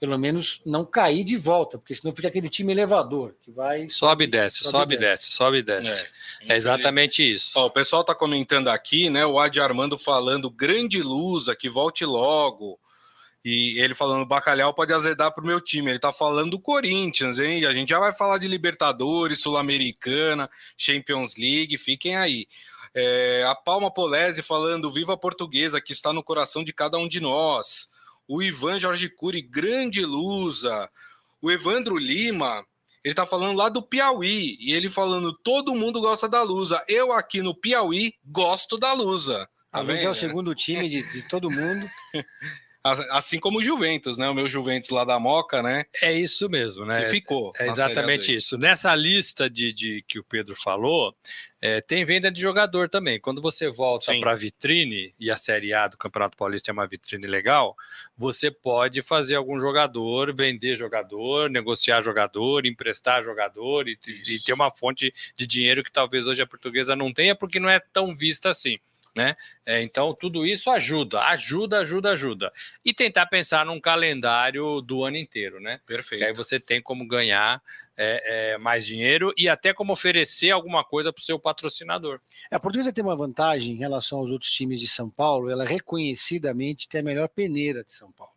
pelo 0.00 0.18
menos 0.18 0.62
não 0.64 0.82
cair 0.82 1.22
de 1.22 1.36
volta, 1.36 1.76
porque 1.76 1.94
senão 1.94 2.16
fica 2.16 2.26
aquele 2.26 2.48
time 2.48 2.72
elevador 2.72 3.34
que 3.42 3.50
vai. 3.50 3.86
Sobe 3.90 4.24
e 4.24 4.26
desce, 4.26 4.64
sobe 4.64 4.94
e 4.94 4.98
desce, 4.98 5.30
sobe 5.30 5.58
e 5.58 5.62
desce. 5.62 6.06
É, 6.40 6.54
é 6.54 6.56
exatamente 6.56 7.22
isso. 7.22 7.58
Ó, 7.58 7.66
o 7.66 7.70
pessoal 7.70 8.00
está 8.00 8.14
comentando 8.14 8.68
aqui, 8.68 9.10
né? 9.10 9.26
O 9.26 9.38
Adi 9.38 9.60
Armando 9.60 9.98
falando, 9.98 10.50
grande 10.50 11.02
lusa, 11.02 11.54
que 11.54 11.68
volte 11.68 12.06
logo. 12.06 12.80
E 13.44 13.78
ele 13.78 13.94
falando, 13.94 14.24
bacalhau 14.24 14.72
pode 14.72 14.92
azedar 14.94 15.32
para 15.34 15.44
o 15.44 15.46
meu 15.46 15.60
time. 15.60 15.90
Ele 15.90 15.96
está 15.96 16.14
falando 16.14 16.52
do 16.52 16.60
Corinthians, 16.60 17.38
hein? 17.38 17.66
A 17.66 17.72
gente 17.74 17.90
já 17.90 17.98
vai 17.98 18.14
falar 18.14 18.38
de 18.38 18.48
Libertadores, 18.48 19.42
Sul-Americana, 19.42 20.48
Champions 20.78 21.36
League, 21.36 21.76
fiquem 21.76 22.16
aí. 22.16 22.46
É, 22.94 23.44
a 23.46 23.54
Palma 23.54 23.92
Polese 23.92 24.42
falando, 24.42 24.90
viva 24.90 25.12
a 25.12 25.18
portuguesa, 25.18 25.80
que 25.80 25.92
está 25.92 26.10
no 26.10 26.24
coração 26.24 26.64
de 26.64 26.72
cada 26.72 26.96
um 26.96 27.06
de 27.06 27.20
nós 27.20 27.90
o 28.30 28.40
Ivan 28.40 28.78
Jorge 28.78 29.08
Cury, 29.08 29.42
grande 29.42 30.04
lusa, 30.04 30.88
o 31.42 31.50
Evandro 31.50 31.98
Lima, 31.98 32.64
ele 33.02 33.12
tá 33.12 33.26
falando 33.26 33.56
lá 33.56 33.68
do 33.68 33.82
Piauí, 33.82 34.56
e 34.60 34.72
ele 34.72 34.88
falando, 34.88 35.36
todo 35.42 35.74
mundo 35.74 36.00
gosta 36.00 36.28
da 36.28 36.40
Lusa. 36.40 36.80
Eu 36.86 37.10
aqui 37.12 37.42
no 37.42 37.52
Piauí 37.52 38.14
gosto 38.24 38.78
da 38.78 38.92
Lusa. 38.92 39.48
Tá 39.72 39.78
a 39.78 39.80
Lusa 39.80 40.02
é 40.04 40.08
o 40.08 40.14
segundo 40.14 40.54
time 40.54 40.88
de, 40.88 41.02
de 41.12 41.22
todo 41.28 41.50
mundo. 41.50 41.90
Assim 42.82 43.38
como 43.38 43.58
o 43.58 43.62
Juventus, 43.62 44.16
né? 44.16 44.28
O 44.28 44.34
meu 44.34 44.48
Juventus 44.48 44.88
lá 44.88 45.04
da 45.04 45.18
Moca, 45.18 45.62
né? 45.62 45.84
É 46.00 46.12
isso 46.12 46.48
mesmo, 46.48 46.86
né? 46.86 47.02
E 47.02 47.06
ficou. 47.06 47.52
É 47.58 47.68
exatamente 47.68 48.32
isso. 48.32 48.56
Nessa 48.56 48.94
lista 48.94 49.50
de, 49.50 49.70
de 49.70 50.02
que 50.08 50.18
o 50.18 50.24
Pedro 50.24 50.56
falou, 50.56 51.14
é, 51.60 51.82
tem 51.82 52.06
venda 52.06 52.32
de 52.32 52.40
jogador 52.40 52.88
também. 52.88 53.20
Quando 53.20 53.42
você 53.42 53.68
volta 53.68 54.18
para 54.18 54.32
a 54.32 54.34
vitrine, 54.34 55.14
e 55.20 55.30
a 55.30 55.36
Série 55.36 55.74
A 55.74 55.88
do 55.88 55.98
Campeonato 55.98 56.38
Paulista 56.38 56.70
é 56.70 56.72
uma 56.72 56.86
vitrine 56.86 57.26
legal, 57.26 57.76
você 58.16 58.50
pode 58.50 59.02
fazer 59.02 59.36
algum 59.36 59.58
jogador, 59.58 60.34
vender 60.34 60.74
jogador, 60.74 61.50
negociar 61.50 62.00
jogador, 62.00 62.64
emprestar 62.64 63.22
jogador 63.22 63.88
e, 63.88 63.98
e 64.06 64.38
ter 64.40 64.54
uma 64.54 64.70
fonte 64.70 65.12
de 65.36 65.46
dinheiro 65.46 65.84
que 65.84 65.92
talvez 65.92 66.26
hoje 66.26 66.40
a 66.40 66.46
portuguesa 66.46 66.96
não 66.96 67.12
tenha, 67.12 67.36
porque 67.36 67.60
não 67.60 67.68
é 67.68 67.78
tão 67.78 68.16
vista 68.16 68.48
assim 68.48 68.78
né? 69.14 69.36
É, 69.66 69.82
então, 69.82 70.14
tudo 70.14 70.46
isso 70.46 70.70
ajuda, 70.70 71.20
ajuda, 71.22 71.80
ajuda, 71.80 72.10
ajuda. 72.10 72.52
E 72.84 72.94
tentar 72.94 73.26
pensar 73.26 73.66
num 73.66 73.80
calendário 73.80 74.80
do 74.80 75.04
ano 75.04 75.16
inteiro, 75.16 75.60
né? 75.60 75.80
Perfeito. 75.86 76.20
Que 76.20 76.26
aí 76.26 76.32
você 76.32 76.60
tem 76.60 76.80
como 76.80 77.06
ganhar 77.06 77.62
é, 77.96 78.52
é, 78.52 78.58
mais 78.58 78.86
dinheiro 78.86 79.32
e 79.36 79.48
até 79.48 79.74
como 79.74 79.92
oferecer 79.92 80.50
alguma 80.50 80.84
coisa 80.84 81.12
para 81.12 81.20
o 81.20 81.24
seu 81.24 81.38
patrocinador. 81.38 82.20
A 82.50 82.60
Portuguesa 82.60 82.92
tem 82.92 83.04
uma 83.04 83.16
vantagem 83.16 83.74
em 83.74 83.78
relação 83.78 84.18
aos 84.18 84.30
outros 84.30 84.50
times 84.50 84.80
de 84.80 84.88
São 84.88 85.10
Paulo, 85.10 85.50
ela 85.50 85.64
reconhecidamente 85.64 86.88
tem 86.88 87.00
a 87.00 87.04
melhor 87.04 87.28
peneira 87.28 87.84
de 87.84 87.92
São 87.92 88.10
Paulo. 88.12 88.32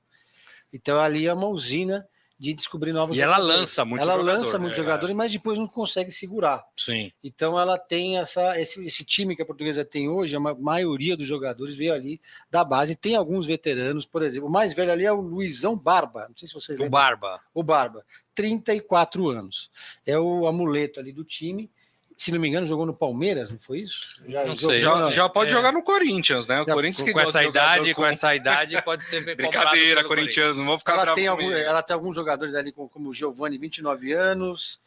Então, 0.73 0.99
ali 0.99 1.27
é 1.27 1.33
uma 1.33 1.47
usina 1.47 2.05
de 2.43 2.53
descobrir 2.53 2.91
novos 2.91 3.15
e 3.15 3.21
jogadores. 3.21 3.49
ela 3.49 3.57
lança 3.57 3.85
muito 3.85 4.01
ela 4.01 4.17
jogador, 4.17 4.37
lança 4.37 4.59
muitos 4.59 4.77
é. 4.77 4.81
jogadores 4.81 5.15
mas 5.15 5.31
depois 5.31 5.57
não 5.57 5.65
consegue 5.65 6.11
segurar. 6.11 6.61
Sim. 6.75 7.09
Então 7.23 7.57
ela 7.57 7.77
tem 7.77 8.17
essa 8.17 8.59
esse, 8.59 8.83
esse 8.83 9.05
time 9.05 9.33
que 9.33 9.41
a 9.41 9.45
portuguesa 9.45 9.85
tem 9.85 10.09
hoje 10.09 10.35
a 10.35 10.39
maioria 10.41 11.15
dos 11.15 11.25
jogadores 11.25 11.73
veio 11.73 11.93
ali 11.93 12.19
da 12.51 12.65
base. 12.65 12.97
Tem 12.97 13.15
alguns 13.15 13.45
veteranos 13.45 14.05
por 14.05 14.21
exemplo 14.21 14.49
o 14.49 14.51
mais 14.51 14.73
velho 14.73 14.91
ali 14.91 15.05
é 15.05 15.11
o 15.13 15.21
Luizão 15.21 15.77
Barba. 15.77 16.25
Não 16.27 16.35
sei 16.35 16.49
se 16.49 16.53
vocês 16.53 16.77
o 16.77 16.81
lembram. 16.83 16.99
Barba. 16.99 17.39
O 17.53 17.63
Barba 17.63 18.03
34 18.35 19.29
anos. 19.29 19.71
É 20.05 20.19
o 20.19 20.45
amuleto 20.45 20.99
ali 20.99 21.13
do 21.13 21.23
time 21.23 21.71
se 22.17 22.31
não 22.31 22.39
me 22.39 22.47
engano, 22.47 22.67
jogou 22.67 22.85
no 22.85 22.93
Palmeiras, 22.93 23.51
não 23.51 23.59
foi 23.59 23.79
isso? 23.79 24.07
Já, 24.27 24.45
não 24.45 24.55
sei. 24.55 24.79
Já, 24.79 25.11
já 25.11 25.29
pode 25.29 25.51
é. 25.51 25.53
jogar 25.53 25.71
no 25.71 25.83
Corinthians, 25.83 26.47
né? 26.47 26.61
O 26.61 26.65
já, 26.65 26.73
Corinthians 26.73 27.01
com, 27.01 27.05
que 27.05 27.13
com 27.13 27.19
essa 27.19 27.43
idade, 27.43 27.93
com... 27.93 28.01
com... 28.01 28.07
essa 28.07 28.35
idade, 28.35 28.81
pode 28.81 29.05
ser 29.05 29.21
Brincadeira, 29.35 30.03
Corinthians, 30.03 30.57
não 30.57 30.65
vou 30.65 30.77
ficar 30.77 30.93
ela 30.93 31.15
tem, 31.15 31.27
algum, 31.27 31.51
ela 31.51 31.81
tem 31.81 31.93
alguns 31.93 32.15
jogadores 32.15 32.55
ali, 32.55 32.71
como 32.71 33.09
o 33.09 33.13
Giovanni, 33.13 33.57
29 33.57 34.11
anos. 34.13 34.79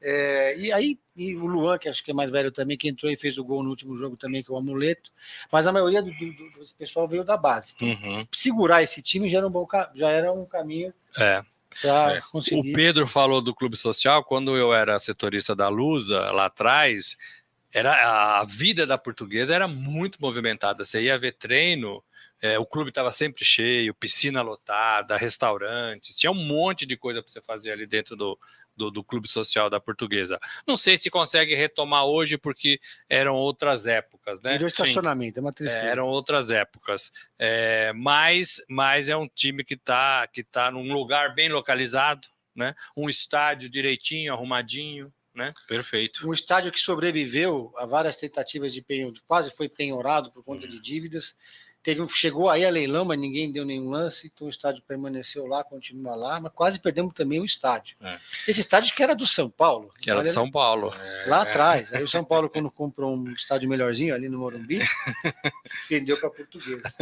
É, 0.00 0.56
e 0.56 0.72
aí, 0.72 0.98
e 1.16 1.34
o 1.34 1.46
Luan, 1.46 1.76
que 1.76 1.88
acho 1.88 2.04
que 2.04 2.12
é 2.12 2.14
mais 2.14 2.30
velho 2.30 2.52
também, 2.52 2.76
que 2.76 2.88
entrou 2.88 3.10
e 3.10 3.16
fez 3.16 3.36
o 3.36 3.44
gol 3.44 3.62
no 3.62 3.70
último 3.70 3.96
jogo 3.96 4.16
também, 4.16 4.42
que 4.42 4.50
é 4.50 4.54
o 4.54 4.58
amuleto. 4.58 5.10
Mas 5.50 5.66
a 5.66 5.72
maioria 5.72 6.00
do, 6.00 6.10
do, 6.12 6.32
do 6.32 6.74
pessoal 6.78 7.08
veio 7.08 7.24
da 7.24 7.36
base. 7.36 7.74
Então, 7.80 8.10
uhum. 8.10 8.24
Segurar 8.32 8.82
esse 8.82 9.02
time 9.02 9.28
já 9.28 9.38
era 9.38 9.46
um, 9.46 9.50
bom, 9.50 9.66
já 9.94 10.10
era 10.10 10.32
um 10.32 10.46
caminho. 10.46 10.94
É. 11.16 11.42
É. 11.84 12.20
O 12.32 12.62
Pedro 12.74 13.06
falou 13.06 13.40
do 13.40 13.54
clube 13.54 13.76
social. 13.76 14.24
Quando 14.24 14.56
eu 14.56 14.72
era 14.72 14.98
setorista 14.98 15.54
da 15.54 15.68
Lusa, 15.68 16.18
lá 16.32 16.46
atrás, 16.46 17.16
era 17.72 18.40
a 18.40 18.44
vida 18.44 18.86
da 18.86 18.98
portuguesa 18.98 19.54
era 19.54 19.68
muito 19.68 20.18
movimentada. 20.20 20.84
Você 20.84 21.02
ia 21.02 21.18
ver 21.18 21.32
treino, 21.32 22.02
é, 22.40 22.58
o 22.58 22.66
clube 22.66 22.90
estava 22.90 23.10
sempre 23.10 23.44
cheio, 23.44 23.94
piscina 23.94 24.42
lotada, 24.42 25.16
restaurantes, 25.16 26.14
tinha 26.14 26.30
um 26.30 26.46
monte 26.46 26.86
de 26.86 26.96
coisa 26.96 27.22
para 27.22 27.30
você 27.30 27.42
fazer 27.42 27.72
ali 27.72 27.86
dentro 27.86 28.16
do, 28.16 28.38
do, 28.78 28.90
do, 28.90 29.04
clube 29.04 29.28
social 29.28 29.68
da 29.68 29.80
portuguesa. 29.80 30.38
Não 30.66 30.76
sei 30.76 30.96
se 30.96 31.10
consegue 31.10 31.54
retomar 31.54 32.04
hoje, 32.04 32.38
porque 32.38 32.80
eram 33.08 33.34
outras 33.34 33.86
épocas, 33.86 34.40
né? 34.40 34.54
E 34.54 34.58
do 34.58 34.66
estacionamento, 34.66 35.40
é 35.40 35.42
uma 35.42 35.52
tristeza. 35.52 35.84
É, 35.84 35.90
eram 35.90 36.06
outras 36.06 36.50
épocas. 36.50 37.10
É, 37.38 37.92
mas, 37.92 38.62
mas 38.68 39.08
é 39.08 39.16
um 39.16 39.28
time 39.28 39.64
que 39.64 39.74
está 39.74 40.26
que 40.28 40.44
tá 40.44 40.70
num 40.70 40.92
lugar 40.92 41.34
bem 41.34 41.48
localizado, 41.48 42.28
né? 42.54 42.74
Um 42.96 43.08
estádio 43.08 43.68
direitinho, 43.68 44.32
arrumadinho. 44.32 45.12
Né? 45.34 45.54
Perfeito. 45.68 46.28
Um 46.28 46.32
estádio 46.32 46.72
que 46.72 46.80
sobreviveu 46.80 47.72
a 47.76 47.86
várias 47.86 48.16
tentativas 48.16 48.72
de 48.72 48.82
penhor, 48.82 49.12
quase 49.24 49.52
foi 49.52 49.68
penhorado 49.68 50.32
por 50.32 50.44
conta 50.44 50.66
de 50.66 50.80
dívidas. 50.80 51.36
Teve 51.82 52.06
chegou 52.08 52.50
aí 52.50 52.64
a 52.64 52.70
leilão, 52.70 53.04
mas 53.04 53.18
ninguém 53.18 53.50
deu 53.50 53.64
nenhum 53.64 53.90
lance, 53.90 54.30
então 54.32 54.46
o 54.46 54.50
estádio 54.50 54.82
permaneceu 54.86 55.46
lá, 55.46 55.62
continua 55.62 56.14
lá, 56.14 56.40
mas 56.40 56.52
quase 56.52 56.78
perdemos 56.80 57.14
também 57.14 57.40
o 57.40 57.44
estádio. 57.44 57.96
É. 58.02 58.18
Esse 58.46 58.60
estádio 58.60 58.94
que 58.94 59.02
era 59.02 59.14
do 59.14 59.26
São 59.26 59.48
Paulo. 59.48 59.92
Que 59.98 60.10
era 60.10 60.22
do 60.22 60.28
São 60.28 60.50
Paulo. 60.50 60.92
Lá 61.26 61.38
é. 61.38 61.42
atrás. 61.42 61.94
Aí 61.94 62.02
o 62.02 62.08
São 62.08 62.24
Paulo, 62.24 62.50
quando 62.50 62.70
comprou 62.70 63.16
um 63.16 63.30
estádio 63.32 63.68
melhorzinho 63.68 64.14
ali 64.14 64.28
no 64.28 64.38
Morumbi, 64.38 64.80
vendeu 65.88 66.16
para 66.18 66.30
portuguesa. 66.30 66.92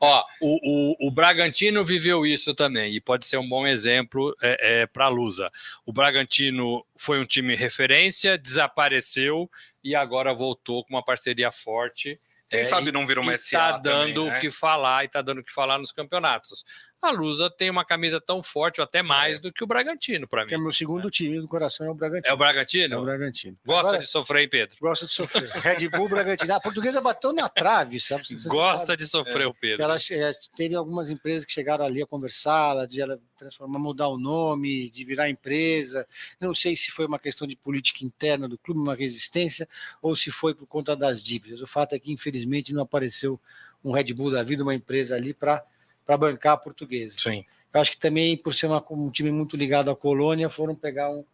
Ó, 0.00 0.24
o, 0.40 0.58
o, 1.02 1.08
o, 1.08 1.10
Bragantino 1.10 1.84
viveu 1.84 2.26
isso 2.26 2.54
também, 2.54 2.94
e 2.94 3.00
pode 3.00 3.26
ser 3.26 3.36
um 3.36 3.48
bom 3.48 3.66
exemplo 3.66 4.34
é, 4.42 4.80
é 4.80 4.86
para 4.86 5.06
a 5.06 5.08
Lusa. 5.08 5.50
O 5.84 5.92
Bragantino 5.92 6.84
foi 6.96 7.20
um 7.20 7.26
time 7.26 7.54
referência, 7.54 8.38
desapareceu 8.38 9.50
e 9.84 9.94
agora 9.94 10.34
voltou 10.34 10.84
com 10.84 10.94
uma 10.94 11.04
parceria 11.04 11.52
forte 11.52 12.18
quem 12.48 12.60
é, 12.60 12.64
sabe 12.64 12.92
não 12.92 13.06
vira 13.06 13.20
uma 13.20 13.36
SA 13.36 13.58
tá 13.58 13.78
dando 13.78 14.24
o 14.24 14.26
né? 14.26 14.40
que 14.40 14.50
falar 14.50 15.04
e 15.04 15.08
tá 15.08 15.20
dando 15.20 15.40
o 15.40 15.44
que 15.44 15.52
falar 15.52 15.78
nos 15.78 15.92
campeonatos. 15.92 16.64
A 17.02 17.10
Lusa 17.10 17.50
tem 17.50 17.70
uma 17.70 17.84
camisa 17.84 18.20
tão 18.20 18.42
forte, 18.42 18.80
ou 18.80 18.84
até 18.84 19.02
mais, 19.02 19.36
é. 19.36 19.40
do 19.40 19.52
que 19.52 19.62
o 19.62 19.66
Bragantino, 19.66 20.26
para 20.26 20.42
mim. 20.42 20.48
Que 20.48 20.54
é 20.54 20.58
meu 20.58 20.72
segundo 20.72 21.10
time 21.10 21.40
do 21.40 21.46
coração, 21.46 21.86
é 21.86 21.90
o 21.90 21.94
Bragantino. 21.94 22.30
É 22.30 22.32
o 22.32 22.36
Bragantino? 22.36 22.94
É 22.94 22.98
o 22.98 23.04
Bragantino. 23.04 23.56
Gosta 23.64 23.88
Agora, 23.88 23.98
de 23.98 24.06
sofrer, 24.06 24.42
hein, 24.42 24.48
Pedro? 24.48 24.76
Gosta 24.80 25.06
de 25.06 25.12
sofrer. 25.12 25.48
Red 25.50 25.88
Bull, 25.88 26.08
Bragantino. 26.08 26.54
A 26.54 26.60
portuguesa 26.60 27.00
bateu 27.00 27.32
na 27.32 27.48
trave, 27.48 28.00
sabe? 28.00 28.24
Gosta 28.46 28.96
de 28.96 29.06
sofrer, 29.06 29.42
é. 29.42 29.46
o 29.46 29.54
Pedro. 29.54 29.84
Ela, 29.84 29.96
é, 29.96 30.30
teve 30.56 30.74
algumas 30.74 31.10
empresas 31.10 31.44
que 31.44 31.52
chegaram 31.52 31.84
ali 31.84 32.02
a 32.02 32.06
conversar, 32.06 32.86
de 32.86 33.00
ela 33.00 33.20
transformar, 33.38 33.78
mudar 33.78 34.08
o 34.08 34.18
nome, 34.18 34.90
de 34.90 35.04
virar 35.04 35.28
empresa. 35.28 36.06
Não 36.40 36.54
sei 36.54 36.74
se 36.74 36.90
foi 36.90 37.06
uma 37.06 37.18
questão 37.18 37.46
de 37.46 37.54
política 37.54 38.04
interna 38.04 38.48
do 38.48 38.58
clube, 38.58 38.80
uma 38.80 38.94
resistência, 38.94 39.68
ou 40.02 40.16
se 40.16 40.30
foi 40.30 40.54
por 40.54 40.66
conta 40.66 40.96
das 40.96 41.22
dívidas. 41.22 41.60
O 41.60 41.66
fato 41.66 41.94
é 41.94 41.98
que, 41.98 42.10
infelizmente, 42.10 42.72
não 42.72 42.82
apareceu 42.82 43.38
um 43.84 43.92
Red 43.92 44.12
Bull 44.12 44.32
da 44.32 44.42
vida, 44.42 44.62
uma 44.62 44.74
empresa 44.74 45.14
ali 45.14 45.32
para 45.32 45.64
bancar 46.14 46.52
a 46.52 46.58
portuguesa. 46.58 47.16
Sim. 47.18 47.42
Eu 47.72 47.80
acho 47.80 47.92
que 47.92 47.98
também, 47.98 48.36
por 48.36 48.54
ser 48.54 48.66
uma, 48.66 48.84
um 48.90 49.10
time 49.10 49.30
muito 49.30 49.56
ligado 49.56 49.90
à 49.90 49.96
colônia, 49.96 50.50
foram 50.50 50.74
pegar 50.74 51.10
um, 51.10 51.24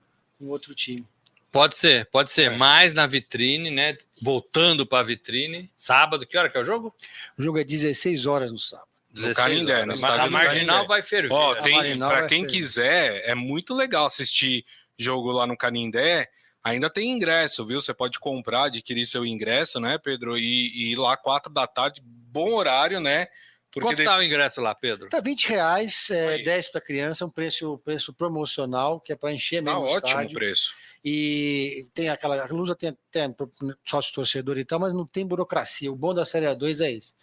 um 0.40 0.50
outro 0.50 0.72
time. 0.74 1.04
Pode 1.50 1.76
ser, 1.76 2.06
pode 2.06 2.30
ser. 2.30 2.52
É. 2.52 2.56
Mais 2.56 2.94
na 2.94 3.06
vitrine, 3.06 3.70
né? 3.70 3.96
Voltando 4.22 4.86
para 4.86 5.00
a 5.00 5.02
vitrine. 5.02 5.70
Sábado, 5.76 6.26
que 6.26 6.38
hora 6.38 6.48
que 6.48 6.56
é 6.56 6.60
o 6.62 6.64
jogo? 6.64 6.94
O 7.38 7.42
jogo 7.42 7.58
é 7.58 7.64
16 7.64 8.26
horas 8.26 8.50
no 8.50 8.58
sábado. 8.58 8.88
16 9.12 9.64
no 9.64 9.68
Canindé, 9.68 9.84
no 9.84 10.06
a 10.06 10.30
marginal 10.30 10.86
vai 10.86 11.02
ferver. 11.02 11.30
Ó, 11.30 11.54
tem, 11.56 11.98
para 11.98 12.26
quem 12.26 12.44
ferver. 12.44 12.56
quiser, 12.56 13.28
é 13.28 13.34
muito 13.34 13.74
legal 13.74 14.06
assistir 14.06 14.64
jogo 14.96 15.30
lá 15.30 15.46
no 15.46 15.56
Canindé. 15.56 16.26
Ainda 16.64 16.88
tem 16.88 17.11
ingresso, 17.11 17.66
viu? 17.66 17.80
Você 17.80 17.92
pode 17.92 18.18
comprar, 18.18 18.64
adquirir 18.64 19.04
seu 19.04 19.26
ingresso, 19.26 19.78
né, 19.78 19.98
Pedro? 19.98 20.38
E, 20.38 20.42
e 20.42 20.92
ir 20.92 20.96
lá 20.96 21.16
quatro 21.16 21.52
da 21.52 21.66
tarde, 21.66 22.00
bom 22.02 22.54
horário, 22.54 23.00
né? 23.00 23.26
Porque 23.72 23.88
Quanto 23.88 24.00
está 24.00 24.18
de... 24.18 24.20
o 24.20 24.22
ingresso 24.22 24.61
lá, 24.61 24.74
Pedro? 24.74 25.08
Tá 25.08 25.18
20 25.18 25.48
reais, 25.48 26.11
é, 26.11 26.42
10 26.42 26.68
para 26.68 26.80
criança, 26.82 27.24
um 27.24 27.30
preço, 27.30 27.78
preço 27.78 28.12
promocional, 28.12 29.00
que 29.00 29.14
é 29.14 29.16
para 29.16 29.32
encher 29.32 29.62
mesmo. 29.62 29.80
Tá 29.80 29.87
ótimo 29.87 30.08
estádio. 30.08 30.35
preço. 30.35 30.74
E 31.02 31.88
tem 31.94 32.11
aquela. 32.11 32.44
A 32.44 32.46
Lusa 32.52 32.76
tem, 32.76 32.94
tem 33.11 33.35
sócio 33.82 34.12
torcedor 34.12 34.58
e 34.58 34.64
tal, 34.64 34.78
mas 34.78 34.92
não 34.92 35.06
tem 35.06 35.26
burocracia. 35.26 35.90
O 35.90 35.96
bom 35.96 36.12
da 36.12 36.26
Série 36.26 36.44
A2 36.44 36.85
é 36.85 36.92
esse. 36.92 37.14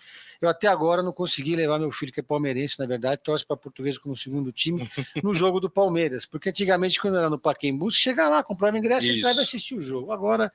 Eu 0.42 0.48
até 0.50 0.68
agora 0.68 1.04
não 1.04 1.12
consegui 1.12 1.56
levar 1.56 1.80
meu 1.80 1.92
filho, 1.92 2.14
que 2.14 2.22
é 2.22 2.24
palmeirense, 2.24 2.80
na 2.80 2.86
verdade, 2.86 3.22
torce 3.22 3.46
para 3.46 3.58
português 3.58 3.98
como 3.98 4.16
segundo 4.16 4.52
time, 4.52 4.90
no 5.24 5.36
jogo 5.36 5.60
do 5.60 5.70
Palmeiras. 5.70 6.26
Porque 6.26 6.50
antigamente, 6.50 7.00
quando 7.00 7.18
era 7.18 7.30
no 7.30 7.38
Paquembu, 7.38 7.92
você 7.92 7.98
chega 7.98 8.30
lá, 8.30 8.44
comprava 8.44 8.78
ingresso 8.78 9.06
e 9.08 9.18
entrava 9.18 9.40
e 9.40 9.44
assistir 9.44 9.76
o 9.76 9.82
jogo. 9.82 10.12
Agora 10.12 10.52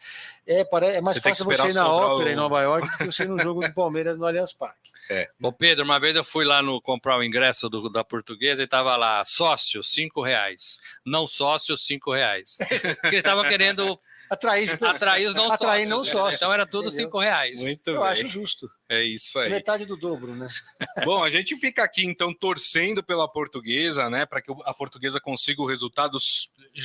é, 0.47 0.61
é 0.61 1.01
mais 1.01 1.17
você 1.17 1.21
fácil 1.21 1.45
você 1.45 1.69
ir 1.69 1.75
na 1.75 1.89
ópera 1.89 2.31
o... 2.31 2.33
em 2.33 2.37
Nova 2.37 2.63
York 2.63 2.89
do 2.89 2.99
que 2.99 3.05
você 3.07 3.25
ir 3.25 3.29
no 3.29 3.39
jogo 3.39 3.61
do 3.61 3.73
Palmeiras 3.75 4.17
no 4.17 4.27
Allianz 4.27 4.53
Parque. 4.53 4.91
É. 5.11 5.29
Bom, 5.39 5.53
Pedro, 5.53 5.85
uma 5.85 6.01
vez 6.01 6.17
eu 6.17 6.25
fui 6.25 6.45
lá 6.45 6.63
no 6.63 6.81
comprar 6.81 7.19
o 7.19 7.23
ingresso 7.23 7.69
do, 7.69 7.91
da 7.91 8.03
portuguesa 8.03 8.63
e 8.63 8.67
tava 8.67 8.97
lá, 8.97 9.25
sócio, 9.25 9.83
cinco 9.83 10.23
reais. 10.23 10.79
Não 11.05 11.27
sócio, 11.27 11.77
cinco 11.77 12.13
reais. 12.13 12.57
Porque 12.59 13.09
eles 13.09 13.19
estavam 13.19 13.45
querendo 13.45 13.99
atrair, 14.35 14.85
atrair 14.85 15.29
os 15.29 15.35
não 15.35 15.51
atrair 15.51 15.89
sócios. 15.89 15.91
Não 15.91 16.05
sócios 16.05 16.37
então 16.37 16.53
era 16.53 16.67
tudo 16.67 16.89
Entendeu? 16.89 17.07
cinco 17.07 17.19
reais. 17.19 17.61
Muito 17.61 17.89
Eu 17.89 18.01
bem. 18.01 18.11
acho 18.11 18.29
justo. 18.29 18.71
É 18.89 19.03
isso 19.03 19.39
aí. 19.39 19.51
Metade 19.51 19.87
do 19.87 19.97
dobro, 19.97 20.35
né? 20.35 20.49
Bom, 21.05 21.23
a 21.23 21.31
gente 21.31 21.57
fica 21.57 21.83
aqui 21.83 22.05
então 22.05 22.33
torcendo 22.33 23.03
pela 23.03 23.27
portuguesa, 23.27 24.11
né? 24.11 24.27
Para 24.27 24.43
que 24.43 24.53
a 24.65 24.75
portuguesa 24.75 25.21
consiga 25.21 25.63
o 25.63 25.67
resultado. 25.67 26.19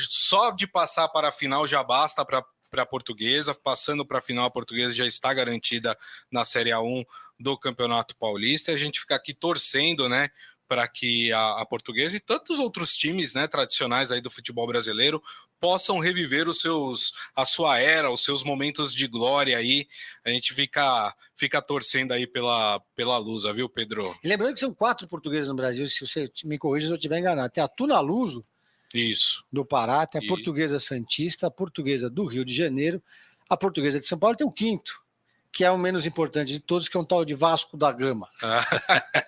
Só 0.10 0.52
de 0.52 0.68
passar 0.68 1.08
para 1.10 1.30
a 1.30 1.32
final 1.32 1.68
já 1.68 1.84
basta 1.84 2.26
para 2.26 2.44
para 2.70 2.84
a 2.84 2.86
portuguesa, 2.86 3.56
passando 3.56 4.06
para 4.06 4.20
a 4.20 4.22
final, 4.22 4.46
a 4.46 4.52
portuguesa 4.52 4.94
já 4.94 5.06
está 5.06 5.34
garantida 5.34 5.98
na 6.32 6.46
Série 6.46 6.70
A1 6.70 7.04
do 7.40 7.58
Campeonato 7.58 8.16
Paulista. 8.16 8.72
A 8.72 8.78
gente 8.78 9.00
fica 9.00 9.16
aqui 9.16 9.34
torcendo, 9.34 10.08
né, 10.08 10.30
para 10.68 10.88
que 10.88 11.32
a, 11.34 11.62
a, 11.62 11.66
portuguesa 11.66 12.16
e 12.16 12.20
tantos 12.20 12.60
outros 12.60 12.94
times 12.94 13.34
né, 13.34 13.48
tradicionais 13.48 14.12
aí 14.12 14.22
do 14.22 14.30
futebol 14.30 14.68
brasileiro 14.68 15.22
possam 15.60 16.00
reviver 16.00 16.48
os 16.48 16.60
seus 16.60 17.14
a 17.36 17.46
sua 17.46 17.80
era, 17.80 18.12
os 18.12 18.24
seus 18.24 18.44
momentos 18.44 18.94
de 18.94 19.08
glória 19.08 19.58
aí. 19.58 19.88
A 20.24 20.30
gente 20.30 20.54
fica 20.54 21.14
fica 21.36 21.62
torcendo 21.62 22.12
aí 22.12 22.26
pela 22.26 22.80
pela 22.96 23.18
Lusa, 23.18 23.54
viu, 23.54 23.70
Pedro? 23.70 24.18
E 24.24 24.28
lembrando 24.28 24.54
que 24.54 24.60
são 24.60 24.74
quatro 24.74 25.08
portugueses 25.08 25.48
no 25.48 25.56
Brasil, 25.56 25.86
se 25.88 26.06
você 26.06 26.32
me 26.44 26.58
corrija 26.58 26.88
se 26.88 26.94
eu 26.94 26.98
estiver 26.98 27.20
enganado. 27.20 27.52
Tem 27.52 27.64
a 27.64 27.68
Tuna 27.68 28.00
Luso, 28.00 28.46
isso, 28.94 29.46
do 29.52 29.66
Pará, 29.66 30.06
tem 30.08 30.22
a 30.22 30.24
e... 30.24 30.28
Portuguesa 30.28 30.80
Santista, 30.80 31.48
a 31.48 31.52
Portuguesa 31.52 32.10
do 32.10 32.26
Rio 32.26 32.46
de 32.46 32.54
Janeiro, 32.54 33.02
a 33.50 33.58
Portuguesa 33.58 34.00
de 34.00 34.06
São 34.06 34.18
Paulo 34.18 34.36
tem 34.36 34.48
o 34.48 34.52
quinto 34.52 35.04
que 35.52 35.66
é 35.66 35.72
o 35.72 35.78
menos 35.78 36.06
importante 36.06 36.52
de 36.52 36.60
todos, 36.60 36.88
que 36.88 36.96
é 36.96 37.00
um 37.00 37.04
tal 37.04 37.26
de 37.26 37.34
Vasco 37.34 37.76
da 37.76 37.92
Gama. 37.92 38.28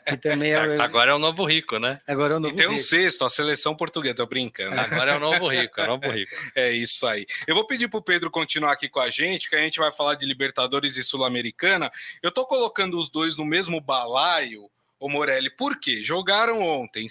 que 0.07 0.17
também 0.17 0.51
é... 0.51 0.57
Agora 0.81 1.11
é 1.11 1.13
o 1.13 1.19
novo 1.19 1.45
rico, 1.45 1.79
né? 1.79 1.99
Agora 2.07 2.35
é 2.35 2.37
o 2.37 2.39
novo 2.39 2.53
e 2.53 2.57
tem 2.57 2.67
rico. 2.67 2.75
um 2.75 2.77
sexto, 2.77 3.25
a 3.25 3.29
seleção 3.29 3.75
portuguesa, 3.75 4.15
tô 4.15 4.25
brincando. 4.25 4.79
Agora 4.79 5.13
é 5.13 5.17
o 5.17 5.19
novo 5.19 5.47
rico, 5.47 5.79
é 5.79 5.83
o 5.83 5.87
novo 5.87 6.09
rico. 6.09 6.31
É 6.55 6.71
isso 6.71 7.07
aí. 7.07 7.25
Eu 7.47 7.55
vou 7.55 7.65
pedir 7.65 7.87
pro 7.87 8.01
Pedro 8.01 8.29
continuar 8.29 8.73
aqui 8.73 8.87
com 8.87 8.99
a 8.99 9.09
gente, 9.09 9.49
que 9.49 9.55
a 9.55 9.61
gente 9.61 9.79
vai 9.79 9.91
falar 9.91 10.15
de 10.15 10.25
Libertadores 10.25 10.95
e 10.95 11.03
Sul-Americana. 11.03 11.91
Eu 12.21 12.31
tô 12.31 12.45
colocando 12.45 12.97
os 12.97 13.09
dois 13.09 13.35
no 13.35 13.45
mesmo 13.45 13.81
balaio, 13.81 14.69
o 14.99 15.09
Morelli, 15.09 15.49
por 15.49 15.79
quê? 15.79 16.03
Jogaram 16.03 16.61
ontem, 16.61 17.07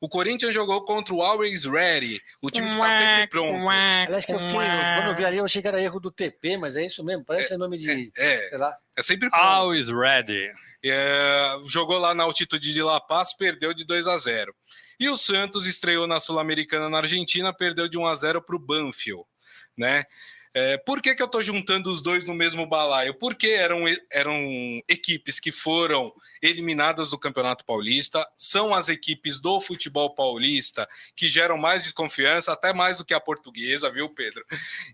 o 0.00 0.08
Corinthians 0.08 0.54
jogou 0.54 0.82
contra 0.84 1.14
o 1.14 1.22
Always 1.22 1.64
Ready, 1.64 2.20
o 2.40 2.50
time 2.50 2.66
que 2.68 2.72
está 2.72 2.90
sempre 2.90 3.26
pronto. 3.28 3.68
Aliás, 3.68 4.24
que 4.24 4.32
eu 4.32 4.38
fiquei, 4.38 4.54
quando 4.54 5.08
eu 5.08 5.14
vi 5.14 5.24
ali, 5.26 5.36
eu 5.36 5.44
achei 5.44 5.60
que 5.60 5.68
era 5.68 5.80
erro 5.80 6.00
do 6.00 6.10
TP, 6.10 6.56
mas 6.56 6.74
é 6.74 6.86
isso 6.86 7.04
mesmo, 7.04 7.24
parece 7.24 7.52
é, 7.52 7.56
nome 7.58 7.76
de. 7.76 8.10
É, 8.16 8.48
sei 8.48 8.58
lá. 8.58 8.74
É 8.96 9.02
sempre 9.02 9.28
pronto. 9.28 9.42
Always 9.42 9.88
Ready. 9.88 10.50
É, 10.82 11.56
jogou 11.66 11.98
lá 11.98 12.14
na 12.14 12.24
altitude 12.24 12.72
de 12.72 12.82
La 12.82 12.98
Paz, 12.98 13.34
perdeu 13.36 13.74
de 13.74 13.84
2 13.84 14.06
a 14.06 14.16
0. 14.16 14.54
E 14.98 15.08
o 15.08 15.16
Santos 15.16 15.66
estreou 15.66 16.06
na 16.06 16.18
Sul-Americana 16.18 16.88
na 16.88 16.98
Argentina, 16.98 17.52
perdeu 17.54 17.86
de 17.86 17.98
1 17.98 18.06
a 18.06 18.16
0 18.16 18.42
para 18.42 18.56
o 18.56 18.58
Banfield, 18.58 19.24
né? 19.76 20.04
É, 20.52 20.76
por 20.78 21.00
que, 21.00 21.14
que 21.14 21.22
eu 21.22 21.26
estou 21.26 21.42
juntando 21.42 21.90
os 21.90 22.02
dois 22.02 22.26
no 22.26 22.34
mesmo 22.34 22.66
balaio? 22.66 23.14
Porque 23.14 23.48
eram, 23.48 23.84
eram 24.10 24.82
equipes 24.88 25.38
que 25.38 25.52
foram 25.52 26.12
eliminadas 26.42 27.10
do 27.10 27.18
Campeonato 27.18 27.64
Paulista, 27.64 28.26
são 28.36 28.74
as 28.74 28.88
equipes 28.88 29.38
do 29.38 29.60
futebol 29.60 30.12
paulista 30.12 30.88
que 31.14 31.28
geram 31.28 31.56
mais 31.56 31.84
desconfiança, 31.84 32.52
até 32.52 32.72
mais 32.72 32.98
do 32.98 33.04
que 33.04 33.14
a 33.14 33.20
portuguesa, 33.20 33.90
viu, 33.90 34.08
Pedro? 34.08 34.44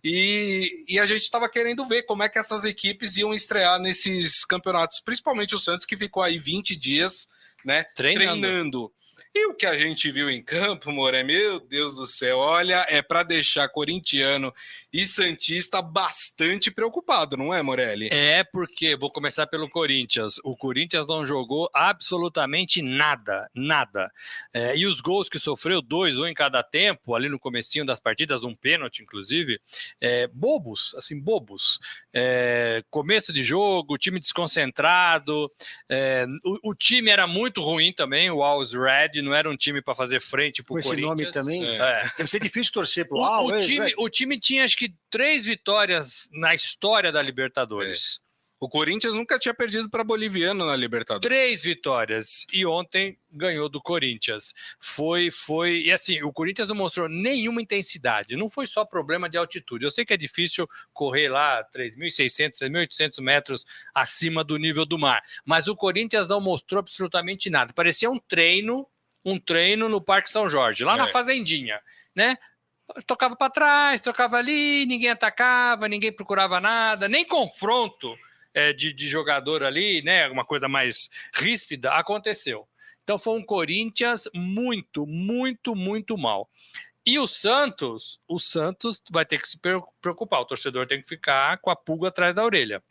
E, 0.04 0.84
e 0.88 0.98
a 0.98 1.06
gente 1.06 1.22
estava 1.22 1.48
querendo 1.48 1.86
ver 1.86 2.02
como 2.02 2.22
é 2.22 2.28
que 2.28 2.38
essas 2.38 2.64
equipes 2.64 3.16
iam 3.16 3.32
estrear 3.32 3.80
nesses 3.80 4.44
campeonatos, 4.44 5.00
principalmente 5.00 5.54
o 5.54 5.58
Santos, 5.58 5.86
que 5.86 5.96
ficou 5.96 6.22
aí 6.22 6.36
20 6.36 6.76
dias 6.76 7.28
né, 7.64 7.82
treinando. 7.94 8.40
treinando. 8.40 8.92
E 9.38 9.44
o 9.48 9.54
que 9.54 9.66
a 9.66 9.78
gente 9.78 10.10
viu 10.10 10.30
em 10.30 10.42
campo, 10.42 10.90
Moré, 10.90 11.22
meu 11.22 11.60
Deus 11.60 11.96
do 11.96 12.06
céu, 12.06 12.38
olha, 12.38 12.86
é 12.88 13.02
para 13.02 13.22
deixar 13.22 13.68
corintiano 13.68 14.50
e 14.90 15.04
santista 15.06 15.82
bastante 15.82 16.70
preocupado, 16.70 17.36
não 17.36 17.52
é, 17.52 17.60
Morelli? 17.60 18.08
É 18.10 18.42
porque 18.42 18.96
vou 18.96 19.10
começar 19.10 19.46
pelo 19.46 19.68
Corinthians. 19.68 20.40
O 20.42 20.56
Corinthians 20.56 21.06
não 21.06 21.26
jogou 21.26 21.68
absolutamente 21.74 22.80
nada, 22.80 23.46
nada. 23.54 24.10
É, 24.54 24.74
e 24.74 24.86
os 24.86 25.02
gols 25.02 25.28
que 25.28 25.38
sofreu, 25.38 25.82
dois, 25.82 26.18
um 26.18 26.26
em 26.26 26.32
cada 26.32 26.62
tempo, 26.62 27.14
ali 27.14 27.28
no 27.28 27.38
comecinho 27.38 27.84
das 27.84 28.00
partidas, 28.00 28.42
um 28.42 28.54
pênalti, 28.54 29.02
inclusive, 29.02 29.60
é, 30.00 30.26
bobos, 30.28 30.94
assim, 30.96 31.20
bobos. 31.20 31.78
É, 32.10 32.82
começo 32.88 33.34
de 33.34 33.42
jogo, 33.42 33.98
time 33.98 34.18
desconcentrado, 34.18 35.52
é, 35.90 36.24
o, 36.42 36.70
o, 36.70 36.74
time 36.74 37.10
era 37.10 37.26
muito 37.26 37.60
ruim 37.60 37.92
também, 37.92 38.30
o 38.30 38.42
Always 38.42 38.72
Red, 38.72 39.20
não 39.26 39.34
era 39.34 39.50
um 39.50 39.56
time 39.56 39.82
para 39.82 39.94
fazer 39.94 40.20
frente 40.20 40.62
para 40.62 40.72
o 40.72 40.82
Corinthians. 40.82 41.06
Com 41.06 41.14
esse 41.14 41.22
nome 41.22 41.32
também, 41.32 41.64
é. 41.64 42.10
deve 42.16 42.30
ser 42.30 42.40
difícil 42.40 42.72
torcer 42.72 43.06
para 43.06 43.18
o 43.18 43.24
Always. 43.24 43.66
Time, 43.66 43.92
o 43.98 44.08
time 44.08 44.40
tinha, 44.40 44.64
acho 44.64 44.76
que, 44.76 44.94
três 45.10 45.44
vitórias 45.44 46.28
na 46.32 46.54
história 46.54 47.12
da 47.12 47.20
Libertadores. 47.20 48.20
É. 48.22 48.26
O 48.58 48.70
Corinthians 48.70 49.14
nunca 49.14 49.38
tinha 49.38 49.52
perdido 49.52 49.90
para 49.90 50.02
Boliviano 50.02 50.64
na 50.64 50.74
Libertadores. 50.74 51.26
Três 51.26 51.62
vitórias 51.62 52.46
e 52.50 52.64
ontem 52.64 53.18
ganhou 53.30 53.68
do 53.68 53.82
Corinthians. 53.82 54.54
Foi, 54.80 55.30
foi 55.30 55.82
e 55.82 55.92
assim 55.92 56.22
o 56.22 56.32
Corinthians 56.32 56.66
não 56.66 56.74
mostrou 56.74 57.06
nenhuma 57.06 57.60
intensidade. 57.60 58.34
Não 58.34 58.48
foi 58.48 58.66
só 58.66 58.82
problema 58.82 59.28
de 59.28 59.36
altitude. 59.36 59.84
Eu 59.84 59.90
sei 59.90 60.06
que 60.06 60.14
é 60.14 60.16
difícil 60.16 60.66
correr 60.94 61.28
lá 61.28 61.62
3.600, 61.70 62.52
3.800 62.62 63.20
metros 63.22 63.66
acima 63.94 64.42
do 64.42 64.56
nível 64.56 64.86
do 64.86 64.98
mar, 64.98 65.22
mas 65.44 65.68
o 65.68 65.76
Corinthians 65.76 66.26
não 66.26 66.40
mostrou 66.40 66.78
absolutamente 66.78 67.50
nada. 67.50 67.74
Parecia 67.74 68.10
um 68.10 68.18
treino, 68.18 68.88
um 69.26 69.40
treino 69.40 69.88
no 69.88 70.00
Parque 70.00 70.30
São 70.30 70.48
Jorge, 70.48 70.84
lá 70.84 70.94
é. 70.94 70.98
na 70.98 71.08
fazendinha, 71.08 71.80
né? 72.14 72.38
tocava 73.04 73.34
para 73.34 73.50
trás, 73.50 74.00
tocava 74.00 74.36
ali, 74.36 74.86
ninguém 74.86 75.10
atacava, 75.10 75.88
ninguém 75.88 76.12
procurava 76.12 76.60
nada, 76.60 77.08
nem 77.08 77.24
confronto 77.24 78.14
é, 78.54 78.72
de, 78.72 78.92
de 78.92 79.08
jogador 79.08 79.64
ali, 79.64 80.02
né? 80.02 80.28
Uma 80.28 80.44
coisa 80.44 80.68
mais 80.68 81.10
ríspida 81.34 81.90
aconteceu. 81.90 82.66
Então 83.02 83.18
foi 83.18 83.38
um 83.38 83.42
Corinthians 83.42 84.28
muito, 84.32 85.06
muito, 85.06 85.74
muito 85.74 86.16
mal. 86.16 86.48
E 87.04 87.18
o 87.18 87.26
Santos, 87.26 88.20
o 88.26 88.38
Santos 88.38 89.00
vai 89.10 89.24
ter 89.24 89.38
que 89.38 89.48
se 89.48 89.58
preocupar, 90.00 90.40
o 90.40 90.44
torcedor 90.44 90.86
tem 90.86 91.00
que 91.00 91.08
ficar 91.08 91.58
com 91.58 91.70
a 91.70 91.76
pulga 91.76 92.08
atrás 92.08 92.34
da 92.34 92.44
orelha. 92.44 92.82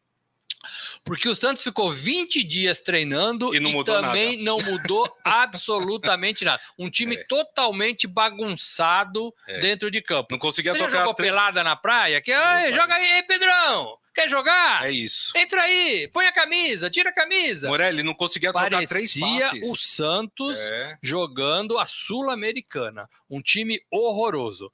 Porque 1.04 1.28
o 1.28 1.36
Santos 1.36 1.63
ficou 1.63 1.91
20 1.91 2.43
dias 2.43 2.80
treinando 2.80 3.54
e, 3.54 3.58
e 3.58 3.84
também 3.84 4.38
nada. 4.38 4.43
não 4.43 4.58
mudou 4.58 5.10
absolutamente 5.23 6.43
nada. 6.45 6.62
Um 6.78 6.89
time 6.89 7.15
é. 7.15 7.23
totalmente 7.25 8.08
bagunçado 8.08 9.34
é. 9.47 9.60
dentro 9.60 9.91
de 9.91 10.01
campo. 10.01 10.28
Não 10.32 10.39
conseguia 10.39 10.73
Você 10.73 10.80
tocar. 10.80 10.91
Já 10.91 10.99
jogou 10.99 11.13
tre... 11.13 11.28
pelada 11.28 11.63
na 11.63 11.75
praia? 11.75 12.21
Que, 12.21 12.32
joga 12.71 12.95
aí, 12.95 13.23
Pedrão! 13.23 13.97
Quer 14.15 14.30
jogar? 14.30 14.86
É 14.86 14.91
isso. 14.91 15.38
Entra 15.38 15.63
aí, 15.63 16.08
põe 16.08 16.25
a 16.25 16.32
camisa, 16.32 16.89
tira 16.89 17.10
a 17.10 17.13
camisa. 17.13 17.67
Morelli 17.67 18.01
não 18.01 18.13
conseguia 18.13 18.54
Parecia 18.54 18.78
trocar 18.78 18.88
três 18.88 19.19
passes. 19.19 19.69
o 19.69 19.75
Santos 19.75 20.58
é. 20.58 20.97
jogando 21.04 21.78
a 21.78 21.86
Sul-Americana. 21.86 23.10
Um 23.30 23.41
time 23.41 23.78
horroroso. 23.91 24.71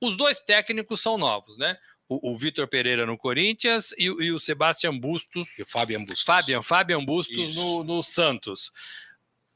Os 0.00 0.16
dois 0.16 0.38
técnicos 0.38 1.00
são 1.00 1.18
novos, 1.18 1.56
né? 1.56 1.76
O, 2.08 2.32
o 2.32 2.38
Vitor 2.38 2.68
Pereira 2.68 3.06
no 3.06 3.16
Corinthians 3.16 3.92
e, 3.98 4.04
e, 4.04 4.32
o 4.32 4.38
Sebastian 4.38 4.98
Bustos. 4.98 5.48
E 5.58 5.62
o 5.62 5.66
Fabian 5.66 6.04
Bustos. 6.04 6.22
Fabian, 6.22 6.62
Fabian 6.62 7.04
Bustos 7.04 7.56
no, 7.56 7.84
no, 7.84 8.02
Santos. 8.02 8.70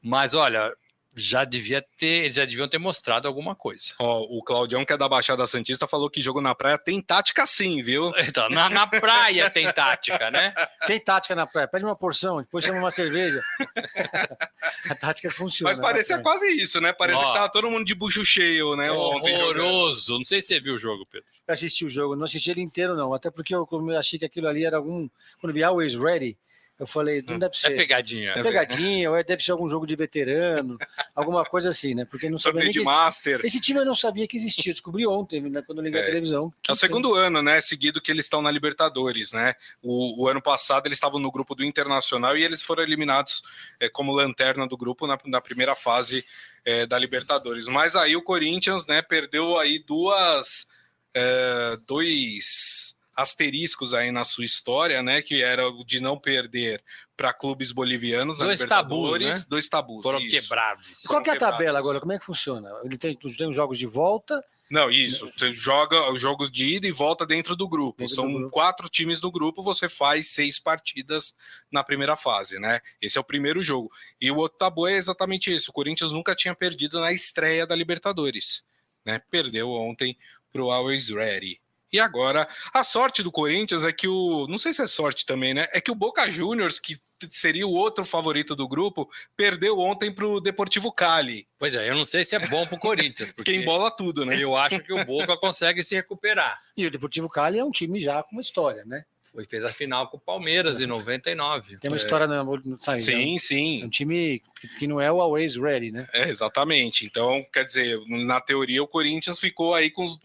Mas 0.01 0.35
olha, 0.35 0.73
já 1.19 1.45
devia 1.45 1.85
ter, 1.97 2.31
já 2.33 2.45
deviam 2.45 2.69
ter 2.69 2.79
mostrado 2.79 3.27
alguma 3.27 3.55
coisa. 3.55 3.93
Ó, 3.99 4.21
o 4.23 4.43
Claudião, 4.43 4.85
que 4.85 4.93
é 4.93 4.97
da 4.97 5.09
Baixada 5.09 5.47
Santista, 5.47 5.87
falou 5.87 6.09
que 6.09 6.23
jogo 6.23 6.41
na 6.41 6.55
praia 6.55 6.79
tem 6.79 7.01
tática 7.03 7.47
sim, 7.47 7.83
viu? 7.83 8.13
Então, 8.29 8.49
na, 8.51 8.69
na 8.69 8.87
praia 8.87 9.49
tem 9.49 9.73
tática, 9.73 10.31
né? 10.31 10.53
Tem 10.87 11.01
tática 11.01 11.35
na 11.35 11.47
praia. 11.47 11.67
Pede 11.67 11.85
uma 11.85 11.97
porção, 11.97 12.43
depois 12.43 12.63
chama 12.63 12.79
uma 12.79 12.91
cerveja. 12.91 13.41
A 14.91 14.95
tática 14.95 15.31
funciona. 15.31 15.71
Mas 15.71 15.81
parecia 15.81 16.19
quase 16.19 16.47
isso, 16.51 16.79
né? 16.81 16.93
Parecia 16.93 17.23
Ó, 17.23 17.33
que 17.33 17.39
tava 17.39 17.49
todo 17.51 17.71
mundo 17.71 17.87
de 17.87 17.95
bucho 17.95 18.25
cheio, 18.25 18.77
né? 18.77 18.91
Horroroso. 18.91 20.19
Não 20.19 20.25
sei 20.25 20.41
se 20.41 20.49
você 20.49 20.61
viu 20.61 20.75
o 20.75 20.79
jogo, 20.79 21.07
Pedro. 21.11 21.27
Eu 21.47 21.55
assisti 21.55 21.87
o 21.87 21.91
jogo, 21.91 22.15
não 22.15 22.25
assisti 22.25 22.51
ele 22.51 22.61
inteiro, 22.61 22.95
não. 22.95 23.15
Até 23.15 23.31
porque 23.31 23.55
eu, 23.55 23.67
eu 23.71 23.99
achei 23.99 24.19
que 24.19 24.27
aquilo 24.27 24.47
ali 24.47 24.65
era 24.65 24.77
algum. 24.77 25.09
Quando 25.41 25.55
vi 25.55 25.63
Always 25.63 25.95
Ready, 25.95 26.37
eu 26.79 26.87
falei, 26.87 27.25
não 27.27 27.39
deve 27.39 27.57
é 27.57 27.59
ser. 27.59 27.73
É 27.73 27.77
pegadinha. 27.77 28.31
É 28.31 28.43
pegadinha, 28.43 29.11
ou 29.11 29.17
é, 29.17 29.25
deve 29.25 29.43
ser 29.43 29.51
algum 29.51 29.69
jogo 29.69 29.85
de 29.85 29.97
veterano, 29.97 30.79
alguma 31.13 31.45
coisa 31.45 31.71
assim, 31.71 31.93
né? 31.93 32.05
Porque 32.05 32.31
não 32.31 32.39
sabia 32.39 32.63
nem 32.63 32.71
de 32.71 32.81
Master. 32.81 33.39
Esse, 33.39 33.47
esse, 33.47 33.61
time 33.61 33.81
eu 33.81 33.85
não 33.85 33.97
sabia 33.97 34.29
que 34.29 34.37
existia, 34.37 34.73
descobri 34.73 35.05
ontem, 35.05 35.41
né, 35.41 35.61
quando 35.63 35.83
liguei 35.83 36.01
é. 36.01 36.05
a 36.05 36.07
televisão. 36.07 36.53
É 36.69 36.71
o 36.71 36.77
segundo 36.77 37.15
ano, 37.15 37.43
né, 37.43 37.61
seguido 37.61 38.01
que 38.01 38.13
eles 38.13 38.27
estão 38.27 38.41
na 38.41 38.51
Libertadores, 38.51 39.33
né? 39.33 39.55
O, 39.83 40.23
o 40.23 40.29
ano 40.29 40.41
passado 40.41 40.87
eles 40.87 40.99
estavam 40.99 41.19
no 41.19 41.33
grupo 41.33 41.55
do 41.57 41.65
Internacional 41.65 42.37
e 42.37 42.45
eles 42.45 42.63
foram 42.63 42.85
eliminados 42.85 43.43
é, 43.81 43.89
como 43.89 44.13
lanterna 44.13 44.67
do 44.69 44.77
grupo 44.77 45.05
na, 45.05 45.19
na 45.27 45.41
primeira 45.41 45.75
fase 45.75 46.25
é, 46.65 46.87
da 46.87 46.97
Libertadores. 46.97 47.67
Mas 47.67 47.97
aí 47.97 48.15
o 48.15 48.23
Corinthians, 48.23 48.87
né, 48.87 49.03
perdeu 49.03 49.59
aí 49.59 49.81
duas, 49.81 50.69
é, 51.13 51.77
dois 51.85 52.97
asteriscos 53.19 53.93
aí 53.93 54.13
na 54.13 54.23
sua 54.23 54.45
história, 54.45 55.03
né? 55.03 55.21
Que 55.21 55.43
era 55.43 55.69
o 55.69 55.85
de 55.85 55.99
não 55.99 56.17
perder 56.17 56.81
para 57.17 57.33
clubes 57.33 57.73
bolivianos, 57.73 58.39
dois 58.39 58.61
tabus, 58.61 59.19
né? 59.19 59.45
dois 59.49 59.69
tabus. 59.69 60.05
Foram 60.05 60.21
isso. 60.21 60.41
quebrados. 60.41 61.03
Qual 61.03 61.21
que 61.21 61.29
é 61.29 61.33
a 61.33 61.35
quebrados. 61.35 61.59
tabela 61.59 61.79
agora? 61.81 61.99
Como 61.99 62.13
é 62.13 62.19
que 62.19 62.25
funciona? 62.25 62.71
Ele 62.85 62.97
tem, 62.97 63.17
tem 63.17 63.49
os 63.49 63.57
jogos 63.57 63.77
de 63.77 63.87
volta. 63.87 64.41
Não, 64.71 64.89
isso. 64.89 65.33
Você 65.37 65.51
joga 65.51 66.13
os 66.13 66.21
jogos 66.21 66.49
de 66.49 66.77
ida 66.77 66.87
e 66.87 66.93
volta 66.93 67.27
dentro 67.27 67.57
do 67.57 67.69
grupo. 67.69 67.99
Dentro 67.99 68.15
São 68.15 68.31
do 68.31 68.39
grupo. 68.39 68.51
quatro 68.53 68.89
times 68.89 69.19
do 69.19 69.33
grupo, 69.33 69.63
você 69.63 69.89
faz 69.89 70.29
seis 70.29 70.61
partidas 70.61 71.35
na 71.73 71.83
primeira 71.83 72.15
fase, 72.15 72.61
né? 72.61 72.81
Esse 73.03 73.19
é 73.19 73.21
o 73.21 73.25
primeiro 73.25 73.63
jogo. 73.63 73.91
E 74.21 74.31
o 74.31 74.37
outro 74.37 74.59
tabu 74.59 74.87
é 74.87 74.93
exatamente 74.93 75.53
isso. 75.53 75.71
O 75.71 75.75
Corinthians 75.75 76.13
nunca 76.13 76.37
tinha 76.37 76.55
perdido 76.55 77.01
na 77.01 77.13
estreia 77.13 77.67
da 77.67 77.75
Libertadores. 77.75 78.63
Né? 79.05 79.21
Perdeu 79.31 79.71
ontem 79.71 80.17
para 80.53 80.63
o 80.63 80.71
Always 80.71 81.09
Ready. 81.09 81.61
E 81.93 81.99
agora, 81.99 82.47
a 82.73 82.85
sorte 82.85 83.23
do 83.23 83.33
Corinthians 83.33 83.85
é 83.85 83.93
que 83.93 84.07
o. 84.07 84.47
Não 84.49 84.59
sei 84.59 84.73
se 84.75 84.83
é 84.83 84.87
sorte 84.87 85.25
também, 85.25 85.55
né? 85.55 85.67
É 85.73 85.81
que 85.81 85.91
o 85.91 85.95
Boca 85.95 86.31
Juniors, 86.31 86.79
que 86.79 86.99
seria 87.31 87.67
o 87.67 87.73
outro 87.73 88.05
favorito 88.05 88.55
do 88.55 88.69
grupo, 88.69 89.09
perdeu 89.37 89.79
ontem 89.79 90.13
para 90.13 90.27
o 90.27 90.41
Deportivo 90.41 90.93
Cali. 90.93 91.49
Pois 91.59 91.75
é, 91.75 91.89
eu 91.89 91.97
não 91.97 92.05
sei 92.05 92.23
se 92.23 92.37
é 92.37 92.47
bom 92.47 92.67
para 92.67 92.77
o 92.77 92.79
Corinthians. 92.79 93.33
Porque 93.35 93.55
embola 93.55 93.91
tudo, 93.91 94.25
né? 94.25 94.41
Eu 94.41 94.57
acho 94.57 94.81
que 94.81 94.93
o 94.93 95.05
Boca 95.05 95.37
consegue 95.37 95.83
se 95.83 95.97
recuperar. 95.97 96.61
E 96.77 96.87
o 96.87 96.91
Deportivo 96.91 97.29
Cali 97.29 97.59
é 97.59 97.65
um 97.65 97.71
time 97.71 98.01
já 98.01 98.23
com 98.23 98.33
uma 98.33 98.43
história, 98.43 98.85
né? 98.85 99.05
Foi, 99.33 99.45
fez 99.47 99.63
a 99.63 99.73
final 99.73 100.09
com 100.09 100.17
o 100.17 100.21
Palmeiras 100.21 100.81
é. 100.81 100.85
em 100.85 100.87
99. 100.87 101.77
Tem 101.79 101.91
uma 101.91 101.97
é. 101.97 102.01
história 102.01 102.27
no, 102.27 102.57
no 102.57 102.79
sair, 102.79 103.03
Sim, 103.03 103.33
né? 103.33 103.39
sim. 103.39 103.83
É 103.83 103.85
um 103.87 103.91
time 103.91 104.43
que 104.79 104.87
não 104.87 105.01
é 105.01 105.11
o 105.13 105.21
always 105.21 105.57
ready, 105.57 105.91
né? 105.91 106.07
É, 106.13 106.29
exatamente. 106.29 107.05
Então, 107.05 107.43
quer 107.53 107.65
dizer, 107.65 108.01
na 108.07 108.41
teoria, 108.41 108.83
o 108.83 108.89
Corinthians 108.89 109.39
ficou 109.39 109.75
aí 109.75 109.91
com 109.91 110.05
os 110.05 110.19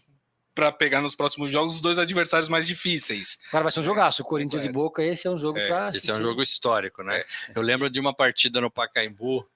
para 0.54 0.70
pegar 0.70 1.00
nos 1.00 1.16
próximos 1.16 1.50
jogos 1.50 1.74
os 1.74 1.80
dois 1.80 1.98
adversários 1.98 2.48
mais 2.48 2.66
difíceis. 2.66 3.38
Agora 3.48 3.64
vai 3.64 3.72
ser 3.72 3.80
um 3.80 3.82
jogaço. 3.84 4.22
Corinthians 4.22 4.64
é. 4.64 4.68
e 4.68 4.72
Boca, 4.72 5.02
esse 5.02 5.26
é 5.26 5.30
um 5.30 5.38
jogo 5.38 5.58
é. 5.58 5.66
para. 5.66 5.88
Esse 5.90 6.10
é 6.10 6.14
um 6.14 6.22
jogo 6.22 6.42
histórico, 6.42 7.02
né? 7.02 7.20
É. 7.20 7.26
Eu 7.54 7.62
lembro 7.62 7.90
de 7.90 7.98
uma 7.98 8.14
partida 8.14 8.60
no 8.60 8.70
Pacaembu 8.70 9.46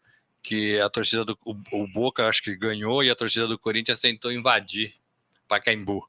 que 0.43 0.81
a 0.81 0.89
torcida 0.89 1.25
do 1.25 1.39
o, 1.45 1.55
o, 1.73 1.87
Boca 1.87 2.27
acho 2.27 2.43
que 2.43 2.57
ganhou 2.57 3.03
e 3.03 3.11
a 3.11 3.15
torcida 3.15 3.47
do 3.47 3.59
Corinthians 3.59 4.01
tentou 4.01 4.33
invadir 4.33 4.95
Pacaembu. 5.47 6.09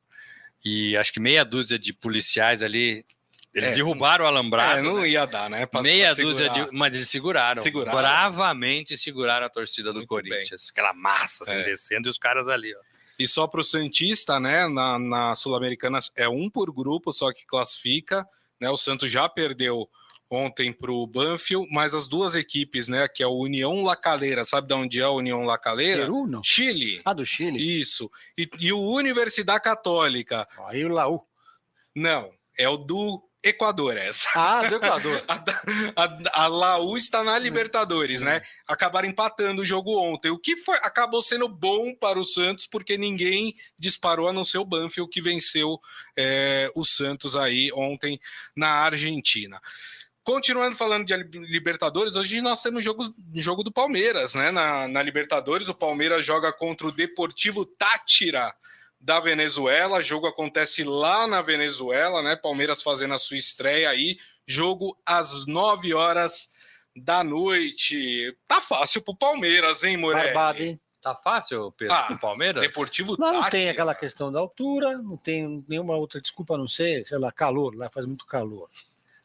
E 0.64 0.98
acho 0.98 1.14
que 1.14 1.20
meia 1.20 1.46
dúzia 1.46 1.80
de 1.80 1.94
policiais 1.94 2.62
ali 2.62 3.06
eles 3.54 3.70
é, 3.70 3.74
derrubaram 3.74 4.26
o 4.26 4.28
alambrado. 4.28 4.80
É, 4.80 4.82
não 4.82 5.02
né? 5.02 5.10
ia 5.10 5.26
dar, 5.26 5.50
né? 5.50 5.66
Pra, 5.66 5.82
Meia 5.82 6.14
pra 6.14 6.24
dúzia 6.24 6.50
de. 6.50 6.70
Mas 6.72 6.94
eles 6.94 7.10
seguraram. 7.10 7.62
seguraram. 7.62 7.98
Bravamente 7.98 8.96
seguraram 8.96 9.46
a 9.46 9.50
torcida 9.50 9.92
do 9.92 10.00
Muito 10.00 10.10
Corinthians. 10.10 10.50
Bem. 10.50 10.70
Aquela 10.72 10.94
massa 10.94 11.44
assim, 11.44 11.56
é. 11.56 11.64
descendo 11.64 12.08
e 12.08 12.10
os 12.10 12.18
caras 12.18 12.48
ali, 12.48 12.74
ó. 12.76 12.89
E 13.20 13.28
só 13.28 13.46
para 13.46 13.60
o 13.60 13.64
Santista, 13.64 14.40
né, 14.40 14.66
na, 14.68 14.98
na 14.98 15.36
Sul-Americana 15.36 16.00
é 16.16 16.30
um 16.30 16.50
por 16.50 16.72
grupo, 16.72 17.12
só 17.12 17.34
que 17.34 17.46
classifica. 17.46 18.26
Né, 18.60 18.70
o 18.70 18.78
Santos 18.78 19.12
já 19.12 19.28
perdeu 19.28 19.90
ontem 20.30 20.72
para 20.72 20.92
o 20.92 21.06
Banfield, 21.06 21.68
mas 21.72 21.94
as 21.94 22.08
duas 22.08 22.36
equipes, 22.36 22.88
né, 22.88 23.08
que 23.08 23.22
é 23.22 23.28
o 23.28 23.38
União 23.38 23.84
La 23.84 23.96
Calera, 23.96 24.46
sabe 24.46 24.68
de 24.68 24.74
onde 24.74 25.00
é 25.00 25.04
a 25.04 25.10
União 25.10 25.44
La 25.44 25.58
Calera? 25.58 26.04
Peru, 26.04 26.28
não? 26.28 26.44
Chile. 26.44 27.02
Ah, 27.04 27.14
do 27.14 27.26
Chile. 27.26 27.60
Isso. 27.80 28.10
E, 28.38 28.50
e 28.60 28.72
o 28.72 28.80
Universidade 28.80 29.64
Católica. 29.64 30.48
Aí 30.68 30.86
o 30.86 30.90
Laú. 30.90 31.22
Não, 31.96 32.32
é 32.58 32.70
o 32.70 32.78
do 32.78 33.29
Equador 33.44 33.96
essa. 33.96 34.30
Ah, 34.36 34.68
do 34.68 34.76
Equador. 34.76 35.24
a, 35.28 36.04
a, 36.04 36.44
a 36.44 36.48
Laú 36.48 36.98
está 36.98 37.24
na 37.24 37.40
Libertadores, 37.40 38.22
né? 38.22 38.42
Acabaram 38.68 39.08
empatando 39.08 39.62
o 39.62 39.66
jogo 39.66 39.98
ontem, 39.98 40.30
o 40.30 40.38
que 40.38 40.58
foi, 40.58 40.76
acabou 40.78 41.22
sendo 41.22 41.48
bom 41.48 41.96
para 41.96 42.20
o 42.20 42.26
Santos, 42.26 42.68
porque 42.68 42.98
ninguém 42.98 43.56
disparou 43.78 44.28
a 44.28 44.34
não 44.34 44.44
ser 44.44 44.58
o 44.58 44.66
Banfield, 44.66 45.10
que 45.10 45.22
venceu 45.22 45.80
é, 46.18 46.70
o 46.76 46.84
Santos 46.84 47.36
aí 47.36 47.72
ontem 47.74 48.20
na 48.56 48.70
Argentina. 48.70 49.62
Continuando 50.22 50.76
falando 50.76 51.06
de 51.06 51.16
Libertadores, 51.16 52.16
hoje 52.16 52.42
nós 52.42 52.62
temos 52.62 52.84
jogo, 52.84 53.04
jogo 53.36 53.64
do 53.64 53.72
Palmeiras, 53.72 54.36
né? 54.36 54.52
Na, 54.52 54.88
na 54.88 55.02
Libertadores, 55.02 55.70
o 55.70 55.74
Palmeiras 55.74 56.26
joga 56.26 56.52
contra 56.52 56.86
o 56.88 56.92
Deportivo 56.92 57.66
Tátira 57.66 58.54
da 59.00 59.20
Venezuela. 59.20 60.04
Jogo 60.04 60.28
acontece 60.28 60.84
lá 60.84 61.26
na 61.28 61.42
Venezuela, 61.42 62.22
né? 62.22 62.36
Palmeiras 62.36 62.84
fazendo 62.84 63.14
a 63.14 63.18
sua 63.18 63.38
estreia 63.38 63.90
aí. 63.90 64.18
Jogo 64.46 64.98
às 65.06 65.46
9 65.46 65.94
horas 65.94 66.50
da 66.96 67.24
noite. 67.24 68.36
Tá 68.48 68.62
fácil 68.62 69.02
pro 69.02 69.16
Palmeiras, 69.16 69.84
hein, 69.84 69.98
Morelli? 69.98 70.34
Barbado, 70.34 70.64
hein? 70.64 70.80
Tá 71.02 71.16
fácil, 71.16 71.72
Pedro, 71.72 71.96
ah, 71.96 72.04
pro 72.08 72.20
Palmeiras? 72.20 72.62
Deportivo 72.62 73.16
não, 73.18 73.34
não 73.34 73.50
tem 73.50 73.70
aquela 73.70 73.96
questão 73.96 74.30
da 74.30 74.40
altura, 74.40 74.98
não 74.98 75.16
tem 75.16 75.64
nenhuma 75.66 75.96
outra 75.96 76.20
desculpa 76.20 76.56
a 76.56 76.58
não 76.58 76.68
ser, 76.68 77.06
sei 77.06 77.18
lá, 77.18 77.32
calor, 77.32 77.74
lá 77.74 77.90
faz 77.90 78.06
muito 78.06 78.26
calor. 78.26 78.70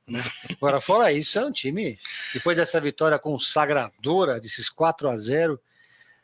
Né? 0.06 0.22
Agora, 0.56 0.80
fora 0.80 1.12
isso, 1.12 1.37
é 1.37 1.44
um 1.44 1.50
time. 1.50 1.98
Depois 2.32 2.56
dessa 2.56 2.80
vitória 2.80 3.18
consagradora, 3.18 4.38
desses 4.38 4.68
4 4.68 5.08
a 5.08 5.16
0 5.16 5.60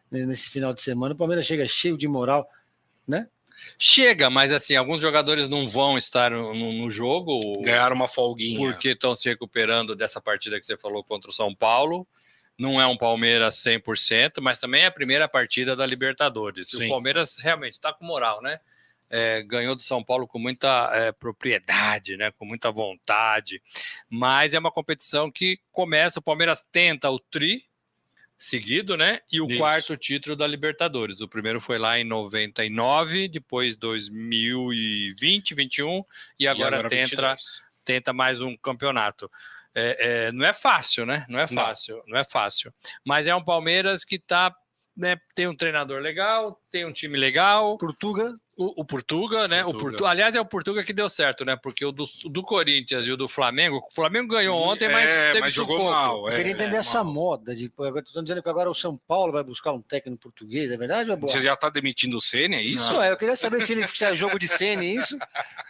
né, 0.08 0.24
nesse 0.24 0.48
final 0.48 0.72
de 0.72 0.82
semana, 0.82 1.14
o 1.14 1.18
Palmeiras 1.18 1.46
chega 1.46 1.66
cheio 1.66 1.96
de 1.96 2.06
moral, 2.06 2.48
né? 3.06 3.28
Chega, 3.78 4.28
mas 4.28 4.52
assim, 4.52 4.76
alguns 4.76 5.00
jogadores 5.00 5.48
não 5.48 5.66
vão 5.66 5.96
estar 5.96 6.30
no, 6.30 6.54
no 6.54 6.90
jogo. 6.90 7.60
Ganhar 7.62 7.92
uma 7.92 8.08
folguinha. 8.08 8.70
Porque 8.70 8.90
estão 8.90 9.14
se 9.14 9.28
recuperando 9.28 9.94
dessa 9.94 10.20
partida 10.20 10.58
que 10.58 10.66
você 10.66 10.76
falou 10.76 11.02
contra 11.02 11.30
o 11.30 11.34
São 11.34 11.54
Paulo. 11.54 12.06
Não 12.58 12.80
é 12.80 12.86
um 12.86 12.96
Palmeiras 12.96 13.56
100%, 13.56 14.40
mas 14.42 14.58
também 14.58 14.82
é 14.82 14.86
a 14.86 14.90
primeira 14.90 15.26
partida 15.26 15.74
da 15.74 15.86
Libertadores. 15.86 16.68
Sim. 16.68 16.86
O 16.86 16.88
Palmeiras 16.90 17.38
realmente 17.38 17.72
está 17.72 17.92
com 17.92 18.04
moral, 18.04 18.42
né? 18.42 18.60
É, 19.08 19.42
ganhou 19.42 19.74
do 19.74 19.82
São 19.82 20.04
Paulo 20.04 20.28
com 20.28 20.38
muita 20.38 20.90
é, 20.92 21.10
propriedade, 21.10 22.16
né, 22.16 22.30
com 22.30 22.44
muita 22.44 22.70
vontade, 22.70 23.60
mas 24.08 24.54
é 24.54 24.58
uma 24.60 24.70
competição 24.70 25.32
que 25.32 25.58
começa, 25.72 26.20
o 26.20 26.22
Palmeiras 26.22 26.64
tenta 26.70 27.10
o 27.10 27.18
tri, 27.18 27.64
seguido, 28.40 28.96
né? 28.96 29.20
E 29.30 29.38
o 29.38 29.46
Isso. 29.46 29.58
quarto 29.58 29.94
título 29.98 30.34
da 30.34 30.46
Libertadores. 30.46 31.20
O 31.20 31.28
primeiro 31.28 31.60
foi 31.60 31.76
lá 31.76 31.98
em 31.98 32.04
99, 32.04 33.28
depois 33.28 33.76
2020, 33.76 35.54
21 35.54 36.02
e 36.38 36.48
agora, 36.48 36.76
e 36.76 36.78
agora 36.78 36.88
tenta, 36.88 37.36
tenta 37.84 38.12
mais 38.14 38.40
um 38.40 38.56
campeonato. 38.56 39.30
É, 39.74 40.28
é, 40.28 40.32
não 40.32 40.46
é 40.46 40.54
fácil, 40.54 41.04
né? 41.04 41.26
Não 41.28 41.38
é 41.38 41.46
fácil, 41.46 41.96
não. 41.98 42.04
não 42.14 42.18
é 42.18 42.24
fácil. 42.24 42.72
Mas 43.04 43.28
é 43.28 43.34
um 43.34 43.44
Palmeiras 43.44 44.06
que 44.06 44.18
tá, 44.18 44.56
né, 44.96 45.18
tem 45.34 45.46
um 45.46 45.54
treinador 45.54 46.00
legal, 46.00 46.58
tem 46.72 46.86
um 46.86 46.92
time 46.92 47.18
legal. 47.18 47.76
Portuga 47.76 48.34
o, 48.60 48.82
o 48.82 48.84
Portuga, 48.84 49.48
né? 49.48 49.62
Portuga. 49.62 49.86
O 49.86 49.90
Portu... 49.90 50.06
Aliás, 50.06 50.36
é 50.36 50.40
o 50.40 50.44
Portuga 50.44 50.84
que 50.84 50.92
deu 50.92 51.08
certo, 51.08 51.46
né? 51.46 51.56
Porque 51.56 51.82
o 51.82 51.90
do, 51.90 52.04
do 52.26 52.42
Corinthians 52.42 53.06
e 53.06 53.10
o 53.10 53.16
do 53.16 53.26
Flamengo, 53.26 53.78
o 53.90 53.94
Flamengo 53.94 54.28
ganhou 54.28 54.60
ontem, 54.60 54.86
mas 54.86 55.10
é, 55.10 55.28
teve 55.28 55.40
mas 55.40 55.54
jogou 55.54 55.84
mal. 55.84 56.28
É, 56.28 56.32
Eu 56.32 56.36
queria 56.36 56.52
entender 56.52 56.76
é, 56.76 56.80
essa 56.80 57.02
mal. 57.02 57.12
moda 57.14 57.54
de. 57.54 57.72
Estou 58.04 58.22
dizendo 58.22 58.42
que 58.42 58.48
agora 58.50 58.70
o 58.70 58.74
São 58.74 58.98
Paulo 58.98 59.32
vai 59.32 59.42
buscar 59.42 59.72
um 59.72 59.80
técnico 59.80 60.20
português, 60.20 60.70
é 60.70 60.76
verdade? 60.76 61.10
Ou 61.10 61.16
é 61.16 61.20
Você 61.20 61.40
já 61.40 61.54
está 61.54 61.70
demitindo 61.70 62.18
o 62.18 62.20
Ceni, 62.20 62.56
é 62.56 62.62
isso? 62.62 62.92
Não, 62.92 63.02
eu 63.02 63.16
queria 63.16 63.34
saber 63.34 63.62
se 63.62 63.72
ele 63.72 63.88
se 63.88 64.04
é 64.04 64.14
jogo 64.14 64.38
de 64.38 64.46
Ceni 64.46 64.94
isso, 64.94 65.18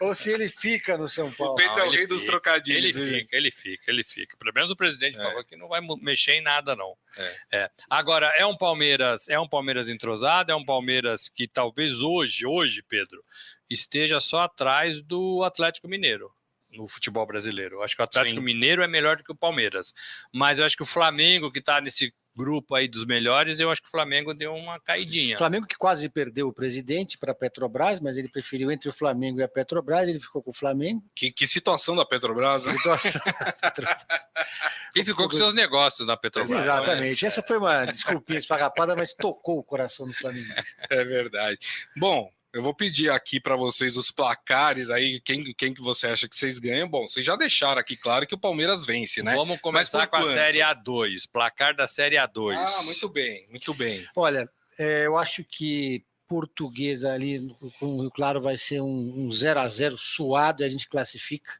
ou 0.00 0.12
se 0.12 0.32
ele 0.32 0.48
fica 0.48 0.98
no 0.98 1.06
São 1.06 1.30
Paulo. 1.30 1.52
O 1.52 1.56
Pedro 1.56 1.78
é 1.78 1.86
o 1.86 1.90
rei 1.90 2.08
dos 2.08 2.24
trocadilhos. 2.24 2.96
Ele 2.96 3.18
fica, 3.18 3.36
ele 3.36 3.50
fica, 3.52 3.90
ele 3.90 4.02
fica. 4.02 4.36
Pelo 4.36 4.52
menos 4.52 4.70
o 4.72 4.76
presidente 4.76 5.16
é. 5.16 5.22
falou 5.22 5.44
que 5.44 5.56
não 5.56 5.68
vai 5.68 5.80
mexer 6.00 6.32
em 6.32 6.42
nada, 6.42 6.74
não. 6.74 6.96
É. 7.16 7.58
é. 7.58 7.70
Agora, 7.88 8.26
é 8.36 8.44
um 8.44 8.56
Palmeiras, 8.56 9.28
é 9.28 9.38
um 9.38 9.48
Palmeiras 9.48 9.88
entrosado, 9.88 10.50
é 10.50 10.56
um 10.56 10.64
Palmeiras 10.64 11.28
que 11.28 11.46
talvez 11.46 12.02
hoje, 12.02 12.46
hoje, 12.46 12.79
Pedro, 12.82 13.24
esteja 13.68 14.20
só 14.20 14.42
atrás 14.42 15.02
do 15.02 15.42
Atlético 15.44 15.88
Mineiro 15.88 16.32
no 16.72 16.86
futebol 16.86 17.26
brasileiro. 17.26 17.76
Eu 17.76 17.82
acho 17.82 17.96
que 17.96 18.02
o 18.02 18.04
Atlético 18.04 18.40
Sim. 18.40 18.44
Mineiro 18.44 18.82
é 18.82 18.88
melhor 18.88 19.16
do 19.16 19.24
que 19.24 19.32
o 19.32 19.36
Palmeiras. 19.36 19.92
Mas 20.32 20.58
eu 20.58 20.64
acho 20.64 20.76
que 20.76 20.82
o 20.82 20.86
Flamengo, 20.86 21.50
que 21.50 21.58
está 21.58 21.80
nesse 21.80 22.14
grupo 22.34 22.74
aí 22.74 22.88
dos 22.88 23.04
melhores, 23.04 23.60
eu 23.60 23.70
acho 23.70 23.82
que 23.82 23.88
o 23.88 23.90
Flamengo 23.90 24.32
deu 24.32 24.54
uma 24.54 24.78
caidinha. 24.80 25.36
Flamengo 25.36 25.66
que 25.66 25.76
quase 25.76 26.08
perdeu 26.08 26.48
o 26.48 26.52
presidente 26.52 27.18
para 27.18 27.32
a 27.32 27.34
Petrobras, 27.34 28.00
mas 28.00 28.16
ele 28.16 28.28
preferiu 28.28 28.70
entre 28.70 28.88
o 28.88 28.92
Flamengo 28.92 29.40
e 29.40 29.42
a 29.42 29.48
Petrobras, 29.48 30.08
ele 30.08 30.20
ficou 30.20 30.42
com 30.42 30.50
o 30.50 30.54
Flamengo. 30.54 31.02
Que, 31.14 31.30
que 31.32 31.46
situação 31.46 31.96
da 31.96 32.06
Petrobras, 32.06 32.64
né? 32.64 32.72
Situação 32.72 33.20
E 34.96 35.04
ficou 35.04 35.28
com 35.28 35.36
seus 35.36 35.54
negócios 35.54 36.06
na 36.06 36.16
Petrobras. 36.16 36.62
Exatamente. 36.62 37.22
Né? 37.22 37.28
Essa 37.28 37.42
foi 37.42 37.58
uma 37.58 37.84
desculpinha 37.84 38.38
esfarrapada, 38.38 38.96
mas 38.96 39.12
tocou 39.12 39.58
o 39.58 39.62
coração 39.62 40.06
do 40.06 40.12
Flamengo. 40.12 40.52
É 40.88 41.04
verdade. 41.04 41.58
Bom, 41.96 42.32
eu 42.52 42.62
vou 42.62 42.74
pedir 42.74 43.10
aqui 43.10 43.40
para 43.40 43.54
vocês 43.56 43.96
os 43.96 44.10
placares 44.10 44.90
aí, 44.90 45.20
quem, 45.20 45.54
quem 45.54 45.72
que 45.72 45.80
você 45.80 46.08
acha 46.08 46.28
que 46.28 46.36
vocês 46.36 46.58
ganham. 46.58 46.88
Bom, 46.88 47.06
vocês 47.06 47.24
já 47.24 47.36
deixaram 47.36 47.80
aqui 47.80 47.96
claro 47.96 48.26
que 48.26 48.34
o 48.34 48.38
Palmeiras 48.38 48.84
vence, 48.84 49.22
né? 49.22 49.34
Vamos 49.34 49.60
começar 49.60 50.06
com 50.06 50.16
quanto? 50.16 50.30
a 50.30 50.32
Série 50.32 50.58
A2, 50.58 51.28
placar 51.32 51.74
da 51.74 51.86
Série 51.86 52.16
A2. 52.16 52.56
Ah, 52.56 52.82
muito 52.84 53.08
bem, 53.08 53.46
muito 53.48 53.72
bem. 53.72 54.04
Olha, 54.16 54.50
é, 54.78 55.06
eu 55.06 55.16
acho 55.16 55.44
que 55.44 56.04
portuguesa 56.26 57.12
ali 57.12 57.56
com 57.78 57.96
o 57.96 58.00
Rio 58.02 58.10
Claro 58.10 58.40
vai 58.40 58.56
ser 58.56 58.80
um 58.80 59.30
0 59.30 59.58
um 59.58 59.62
a 59.62 59.68
0 59.68 59.96
suado 59.96 60.62
e 60.62 60.66
a 60.66 60.68
gente 60.68 60.88
classifica. 60.88 61.52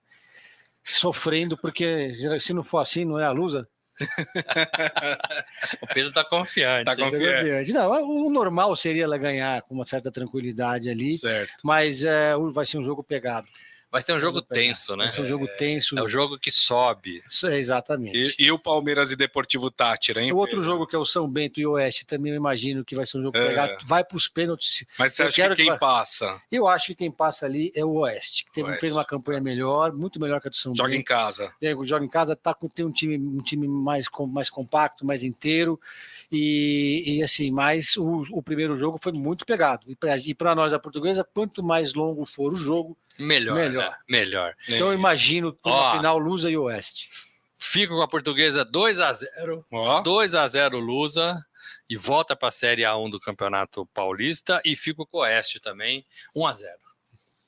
Sofrendo, 0.83 1.57
porque 1.57 2.13
se 2.41 2.53
não 2.53 2.65
for 2.65 2.79
assim, 2.79 3.05
não 3.05 3.19
é 3.19 3.25
a 3.25 3.31
Lusa 3.31 3.69
o 5.81 5.87
Pedro 5.95 6.13
tá 6.13 6.25
confiante. 6.25 6.85
Tá 6.85 6.97
confiante. 6.97 7.73
Não, 7.73 7.91
o 7.91 8.31
normal 8.31 8.75
seria 8.77 9.05
ela 9.05 9.19
ganhar 9.19 9.63
com 9.63 9.75
uma 9.75 9.87
certa 9.87 10.11
tranquilidade 10.11 10.89
ali. 10.89 11.17
Certo. 11.17 11.53
Mas 11.63 12.05
é, 12.05 12.35
vai 12.53 12.65
ser 12.65 12.79
um 12.79 12.85
jogo 12.85 13.03
pegado. 13.03 13.47
Vai 13.91 14.01
ser 14.01 14.13
um 14.13 14.21
jogo 14.21 14.41
tenso, 14.41 14.97
né? 14.97 15.07
Vai 15.07 15.15
ser 15.15 15.23
um 15.23 15.27
jogo 15.27 15.47
tenso. 15.59 15.99
É 15.99 16.03
o 16.03 16.09
jogo 16.09 16.39
que 16.39 16.51
sobe. 16.53 17.23
Isso 17.27 17.47
é, 17.49 17.59
exatamente. 17.59 18.37
E, 18.39 18.47
e, 18.47 18.53
o 18.53 18.59
Palmeiras 18.59 19.11
e 19.11 19.17
Deportivo 19.17 19.69
Tátira, 19.69 20.23
hein? 20.23 20.33
O 20.33 20.37
outro 20.37 20.63
jogo 20.63 20.87
que 20.87 20.95
é 20.95 20.99
o 20.99 21.05
São 21.05 21.29
Bento 21.29 21.59
e 21.59 21.67
o 21.67 21.73
Oeste 21.73 22.07
também 22.07 22.31
eu 22.31 22.37
imagino 22.37 22.85
que 22.85 22.95
vai 22.95 23.05
ser 23.05 23.19
um 23.19 23.23
jogo 23.23 23.37
é. 23.37 23.49
pegado. 23.49 23.77
Vai 23.85 24.05
para 24.05 24.17
os 24.17 24.29
pênaltis. 24.29 24.85
Mas 24.97 25.15
você 25.15 25.23
eu 25.23 25.27
acha 25.27 25.49
que 25.49 25.57
quem 25.57 25.65
que 25.65 25.71
vai... 25.71 25.79
passa? 25.79 26.41
Eu 26.53 26.69
acho 26.69 26.87
que 26.87 26.95
quem 26.95 27.11
passa 27.11 27.47
ali 27.47 27.73
é 27.75 27.85
o 27.85 27.95
Oeste, 27.95 28.45
que 28.45 28.53
teve, 28.53 28.69
Oeste. 28.69 28.81
fez 28.81 28.93
uma 28.93 29.05
campanha 29.05 29.41
melhor, 29.41 29.93
muito 29.93 30.21
melhor 30.21 30.41
que 30.41 30.47
a 30.47 30.51
do 30.51 30.57
São 30.57 30.73
joga 30.73 30.89
Bento. 30.89 30.99
Joga 30.99 31.01
em 31.01 31.05
casa. 31.05 31.53
É, 31.61 31.75
joga 31.83 32.05
em 32.05 32.09
casa, 32.09 32.37
tá, 32.37 32.57
tem 32.73 32.87
um 32.87 32.93
time, 32.93 33.19
um 33.19 33.43
time 33.43 33.67
mais, 33.67 34.07
mais 34.29 34.49
compacto, 34.49 35.05
mais 35.05 35.25
inteiro. 35.25 35.81
E, 36.31 37.17
e 37.17 37.23
assim, 37.25 37.51
mas 37.51 37.97
o, 37.97 38.23
o 38.31 38.43
primeiro 38.43 38.77
jogo 38.77 38.99
foi 39.03 39.11
muito 39.11 39.45
pegado. 39.45 39.87
E 39.89 40.35
para 40.35 40.55
nós, 40.55 40.73
a 40.73 40.79
portuguesa, 40.79 41.25
quanto 41.25 41.61
mais 41.61 41.93
longo 41.93 42.25
for 42.25 42.53
o 42.53 42.57
jogo, 42.57 42.97
Melhor. 43.21 43.55
Melhor. 43.55 43.91
Né? 43.91 43.97
Melhor. 44.09 44.57
Então 44.69 44.89
eu 44.89 44.95
imagino 44.95 45.57
uma 45.65 45.93
final 45.93 46.19
Lusa 46.19 46.51
e 46.51 46.57
Oeste. 46.57 47.09
Fico 47.59 47.95
com 47.95 48.03
a 48.03 48.09
portuguesa 48.09 48.65
2 48.65 49.01
a 49.01 49.13
0 49.13 49.67
Ó. 49.71 50.01
2 50.01 50.35
a 50.35 50.47
0 50.49 50.79
Lusa 50.79 51.45
e 51.89 51.97
volta 51.97 52.35
para 52.35 52.49
a 52.49 52.53
Série 52.53 52.83
A1 52.83 53.11
do 53.11 53.21
Campeonato 53.21 53.87
Paulista 53.93 54.61
e 54.65 54.75
fico 54.75 55.07
com 55.07 55.19
o 55.19 55.21
Oeste 55.21 55.61
também 55.61 56.05
1 56.35 56.47
a 56.47 56.53
0 56.53 56.73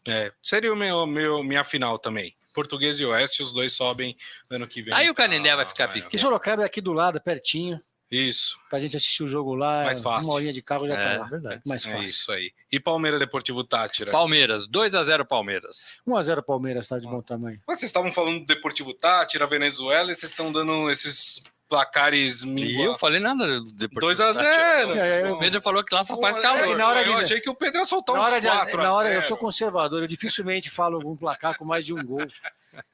É, 0.06 0.32
seria 0.42 0.72
o 0.72 0.76
meu, 0.76 1.06
meu, 1.06 1.42
minha 1.42 1.64
final 1.64 1.98
também. 1.98 2.36
Português 2.52 3.00
e 3.00 3.04
Oeste, 3.04 3.42
os 3.42 3.52
dois 3.52 3.72
sobem 3.72 4.16
ano 4.50 4.68
que 4.68 4.82
vem. 4.82 4.92
Aí 4.92 5.08
o 5.08 5.14
Canindé 5.14 5.56
vai 5.56 5.64
ficar 5.64 5.88
pequeno. 5.88 6.10
Que 6.10 6.18
Sorocaba 6.18 6.62
é 6.62 6.66
aqui 6.66 6.80
do 6.80 6.92
lado, 6.92 7.20
pertinho. 7.20 7.80
Isso. 8.12 8.58
Pra 8.68 8.78
gente 8.78 8.94
assistir 8.94 9.22
o 9.22 9.26
jogo 9.26 9.54
lá, 9.54 9.84
mais 9.84 9.98
fácil. 9.98 10.28
uma 10.28 10.34
horinha 10.34 10.52
de 10.52 10.60
carro 10.60 10.86
já 10.86 10.94
tá 10.94 11.00
é, 11.00 11.14
tá 11.14 11.22
lá. 11.22 11.28
Verdade, 11.28 11.62
mais 11.64 11.86
é 11.86 11.88
fácil. 11.88 12.04
É 12.04 12.06
isso 12.06 12.30
aí. 12.30 12.52
E 12.70 12.78
Palmeiras 12.78 13.18
Deportivo 13.18 13.64
Tátira? 13.64 14.12
Palmeiras, 14.12 14.68
2x0 14.68 15.26
Palmeiras. 15.26 15.94
1x0 16.06 16.42
Palmeiras, 16.42 16.86
tá 16.86 16.98
de 16.98 17.06
bom 17.06 17.22
tamanho. 17.22 17.58
Mas 17.66 17.80
vocês 17.80 17.88
estavam 17.88 18.12
falando 18.12 18.40
do 18.40 18.46
Deportivo 18.46 18.92
Tátira, 18.92 19.46
Venezuela, 19.46 20.12
e 20.12 20.14
vocês 20.14 20.30
estão 20.30 20.52
dando 20.52 20.90
esses 20.90 21.42
placares. 21.70 22.44
E 22.44 22.82
eu 22.82 22.98
falei 22.98 23.18
nada 23.18 23.60
do 23.60 23.72
Deportivo 23.72 24.12
2x0. 24.12 24.94
É, 24.94 25.32
o 25.32 25.38
Pedro 25.38 25.62
falou 25.62 25.82
que 25.82 25.94
lá 25.94 26.04
só 26.04 26.18
faz 26.18 26.38
calor. 26.38 26.74
É, 26.74 26.76
na 26.76 26.88
hora 26.88 27.02
de, 27.02 27.10
eu 27.10 27.16
achei 27.16 27.40
que 27.40 27.48
o 27.48 27.54
Pedro 27.54 27.80
ia 27.80 27.86
soltar 27.86 28.14
na 28.14 28.20
uns 28.20 28.26
hora 28.26 28.40
de, 28.42 28.46
4 28.46 28.82
Na 28.82 28.92
hora, 28.92 29.10
eu 29.10 29.22
sou 29.22 29.38
conservador, 29.38 30.02
eu 30.02 30.06
dificilmente 30.06 30.68
falo 30.68 30.96
algum 30.96 31.16
placar 31.16 31.56
com 31.56 31.64
mais 31.64 31.86
de 31.86 31.94
um 31.94 32.04
gol. 32.04 32.26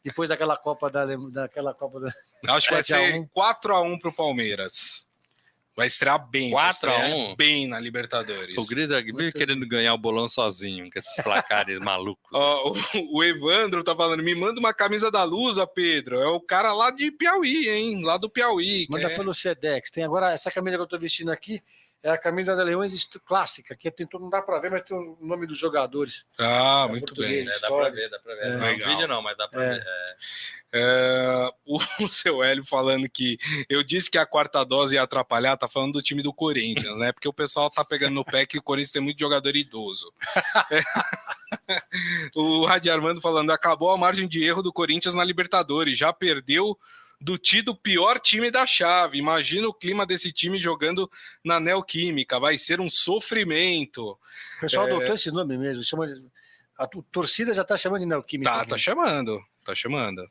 Depois 0.05 0.29
daquela 0.29 0.57
Copa 0.57 0.89
da, 0.89 1.05
daquela 1.07 1.75
Copa 1.75 1.99
da. 1.99 2.13
Acho 2.55 2.69
que 2.69 2.75
vai 2.75 2.85
ser 2.85 3.29
4x1 3.37 3.99
pro 4.01 4.13
Palmeiras. 4.13 5.08
Vai 5.79 5.87
estrear 5.87 6.29
bem. 6.29 6.51
4 6.51 6.91
a 6.91 6.99
1 7.07 7.37
bem 7.37 7.69
na 7.69 7.79
Libertadores. 7.79 8.59
O 8.59 8.67
Grisa 8.67 9.01
vive 9.01 9.31
querendo 9.31 9.65
ganhar 9.65 9.95
o 9.95 9.99
bolão 9.99 10.29
sozinho, 10.29 10.91
com 10.91 10.99
esses 10.99 11.23
placares 11.23 11.79
malucos. 11.79 12.29
Oh, 12.35 12.73
o, 12.97 13.19
o, 13.19 13.23
Evandro 13.23 13.85
tá 13.85 13.95
falando, 13.95 14.21
me 14.21 14.35
manda 14.35 14.59
uma 14.59 14.75
camisa 14.75 15.09
da 15.09 15.23
Lusa, 15.23 15.69
Pedro. 15.69 16.19
É 16.19 16.27
o 16.27 16.41
cara 16.41 16.73
lá 16.73 16.91
de 16.91 17.13
Piauí, 17.13 17.69
hein? 17.69 18.03
Lá 18.03 18.17
do 18.17 18.29
Piauí. 18.29 18.89
Manda 18.91 19.09
é... 19.09 19.17
pelo 19.17 19.33
Sedex. 19.33 19.89
Tem 19.89 20.03
agora 20.03 20.33
essa 20.33 20.51
camisa 20.51 20.77
que 20.77 20.83
eu 20.83 20.89
tô 20.89 20.99
vestindo 20.99 21.31
aqui, 21.31 21.63
É 22.01 22.11
a 22.11 22.19
camisa 22.19 22.55
da 22.55 22.63
Leões 22.63 23.09
clássica, 23.27 23.75
que 23.75 23.91
tem, 23.91 24.07
não 24.15 24.31
dá 24.31 24.41
para 24.41 24.61
ver, 24.61 24.71
mas 24.71 24.83
tem 24.83 24.97
o 24.97 25.19
nome 25.21 25.49
dos 25.49 25.59
jogadores. 25.59 26.25
Ah, 26.39 26.87
é 26.89 26.93
muito 26.93 27.13
bem. 27.15 27.41
É, 27.41 27.61
dá 27.61 27.69
para 27.69 27.91
ver, 27.91 28.09
dá 28.09 28.19
para 28.21 28.35
ver. 28.37 28.47
É. 28.47 28.57
Não 28.57 28.67
é 28.67 28.75
vídeo 28.75 29.09
não, 29.09 29.21
mas 29.21 29.37
dá 29.37 29.49
para 29.49 29.59
ver. 29.59 29.85
É, 30.73 31.51
o 31.67 32.09
seu 32.09 32.43
Hélio 32.43 32.65
falando 32.65 33.09
que 33.09 33.37
eu 33.69 33.83
disse 33.83 34.09
que 34.09 34.19
a 34.19 34.25
quarta 34.25 34.65
dose 34.65 34.95
ia 34.95 35.03
atrapalhar, 35.03 35.57
tá 35.57 35.69
falando 35.69 35.95
do 35.95 36.03
time 36.03 36.23
do 36.23 36.33
Corinthians, 36.33 36.97
né? 36.99 37.11
Porque 37.11 37.29
o 37.29 37.33
pessoal 37.33 37.69
tá 37.69 37.85
pegando 37.85 38.15
no 38.15 38.25
pé 38.25 38.47
que 38.47 38.59
o 38.59 38.63
Corinthians 38.63 38.93
tem 38.93 39.03
muito 39.03 39.19
jogador 39.19 39.57
idoso. 39.57 40.13
o 42.37 42.65
Radi 42.65 42.91
Armando 42.91 43.21
falando, 43.21 43.51
acabou 43.51 43.91
a 43.91 43.97
margem 43.97 44.29
de 44.29 44.45
erro 44.45 44.63
do 44.63 44.73
Corinthians 44.73 45.17
na 45.17 45.25
Libertadores, 45.25 45.99
já 45.99 46.13
perdeu 46.13 46.79
do 47.21 47.37
tido 47.37 47.75
pior 47.75 48.19
time 48.21 48.51
da 48.51 48.67
chave. 48.67 49.19
Imagina 49.19 49.69
o 49.69 49.75
clima 49.75 50.07
desse 50.07 50.33
time 50.33 50.59
jogando 50.59 51.11
na 51.45 51.59
Neoquímica, 51.59 52.39
vai 52.39 52.57
ser 52.59 52.81
um 52.81 52.89
sofrimento. 52.89 54.11
O 54.59 54.61
pessoal 54.61 54.89
é... 54.89 54.93
adotou 54.93 55.15
esse 55.15 55.31
nome 55.31 55.57
mesmo, 55.59 55.83
chama... 55.83 56.07
a 56.77 56.87
torcida 57.11 57.53
já 57.53 57.65
tá 57.65 57.77
chamando 57.77 58.01
de 58.01 58.07
Neoquímica. 58.07 58.51
Tá, 58.51 58.65
tá 58.65 58.79
chamando 58.79 59.41
tá 59.69 59.75
chamando. 59.75 60.27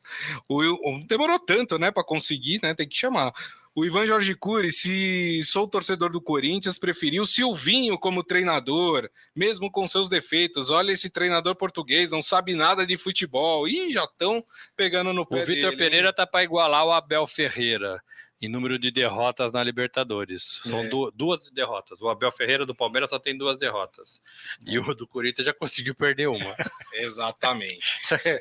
O 0.50 1.00
demorou 1.06 1.38
tanto, 1.38 1.78
né, 1.78 1.92
para 1.92 2.04
conseguir, 2.04 2.60
né? 2.64 2.74
Tem 2.74 2.88
que 2.88 2.98
chamar. 2.98 3.32
O 3.78 3.86
Ivan 3.86 4.08
Jorge 4.08 4.34
Cury, 4.34 4.72
se 4.72 5.40
sou 5.44 5.68
torcedor 5.68 6.12
do 6.12 6.20
Corinthians, 6.20 6.80
preferiu 6.80 7.28
Silvinho 7.28 7.96
como 7.96 8.24
treinador, 8.24 9.08
mesmo 9.36 9.70
com 9.70 9.88
seus 9.88 10.10
defeitos. 10.10 10.72
Olha 10.72 10.92
esse 10.92 11.12
treinador 11.12 11.56
português, 11.56 12.10
não 12.10 12.24
sabe 12.24 12.56
nada 12.56 12.88
de 12.88 12.98
futebol. 12.98 13.68
Ih, 13.68 13.92
já 13.92 14.06
estão 14.06 14.44
pegando 14.76 15.14
no 15.14 15.28
pé 15.28 15.44
O 15.44 15.46
Vitor 15.46 15.78
Pereira 15.78 16.12
tá 16.12 16.26
para 16.26 16.44
igualar 16.44 16.88
o 16.88 16.92
Abel 16.92 17.28
Ferreira 17.28 18.02
em 18.42 18.48
número 18.48 18.78
de 18.78 18.92
derrotas 18.92 19.52
na 19.52 19.64
Libertadores. 19.64 20.62
São 20.64 20.82
é. 20.82 20.90
du 20.90 21.12
duas 21.12 21.50
derrotas. 21.52 22.02
O 22.02 22.10
Abel 22.10 22.32
Ferreira 22.32 22.66
do 22.66 22.76
Palmeiras 22.76 23.10
só 23.10 23.20
tem 23.20 23.38
duas 23.38 23.58
derrotas. 23.58 24.22
E 24.66 24.78
o 24.78 24.96
do 24.96 25.08
Corinthians 25.08 25.46
já 25.46 25.54
conseguiu 25.54 25.96
perder 25.96 26.28
uma. 26.28 26.56
Exatamente. 26.98 27.86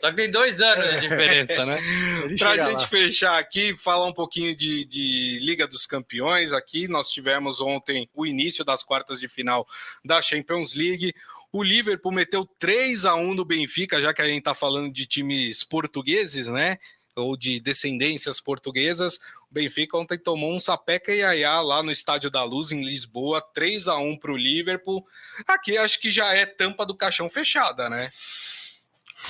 só 0.00 0.10
que 0.10 0.16
tem 0.16 0.30
dois 0.30 0.60
anos 0.60 0.90
de 0.90 1.00
diferença, 1.00 1.64
né? 1.64 1.78
Para 2.38 2.50
a 2.50 2.70
gente 2.70 2.80
lá. 2.80 2.86
fechar 2.86 3.38
aqui, 3.38 3.76
falar 3.76 4.06
um 4.06 4.12
pouquinho 4.12 4.54
de, 4.54 4.84
de 4.84 5.38
Liga 5.40 5.66
dos 5.66 5.86
Campeões. 5.86 6.52
Aqui 6.52 6.88
nós 6.88 7.10
tivemos 7.10 7.60
ontem 7.60 8.08
o 8.14 8.26
início 8.26 8.64
das 8.64 8.82
quartas 8.82 9.20
de 9.20 9.28
final 9.28 9.66
da 10.04 10.20
Champions 10.22 10.74
League. 10.74 11.12
O 11.52 11.62
Liverpool 11.62 12.12
meteu 12.12 12.46
3 12.58 13.04
a 13.04 13.14
1 13.14 13.34
no 13.34 13.44
Benfica, 13.44 14.00
já 14.00 14.12
que 14.12 14.22
a 14.22 14.26
gente 14.26 14.38
está 14.38 14.54
falando 14.54 14.92
de 14.92 15.06
times 15.06 15.64
portugueses, 15.64 16.48
né? 16.48 16.78
Ou 17.14 17.36
de 17.36 17.60
descendências 17.60 18.40
portuguesas. 18.40 19.18
Benfica 19.56 19.96
ontem 19.96 20.18
tomou 20.18 20.54
um 20.54 20.60
sapeca 20.60 21.14
e 21.14 21.24
aiá 21.24 21.62
lá 21.62 21.82
no 21.82 21.90
Estádio 21.90 22.30
da 22.30 22.44
Luz, 22.44 22.72
em 22.72 22.84
Lisboa, 22.84 23.40
3 23.54 23.88
a 23.88 23.96
1 23.96 24.18
para 24.18 24.32
o 24.32 24.36
Liverpool. 24.36 25.02
Aqui 25.46 25.78
acho 25.78 25.98
que 25.98 26.10
já 26.10 26.34
é 26.34 26.44
tampa 26.44 26.84
do 26.84 26.94
caixão 26.94 27.26
fechada, 27.26 27.88
né? 27.88 28.12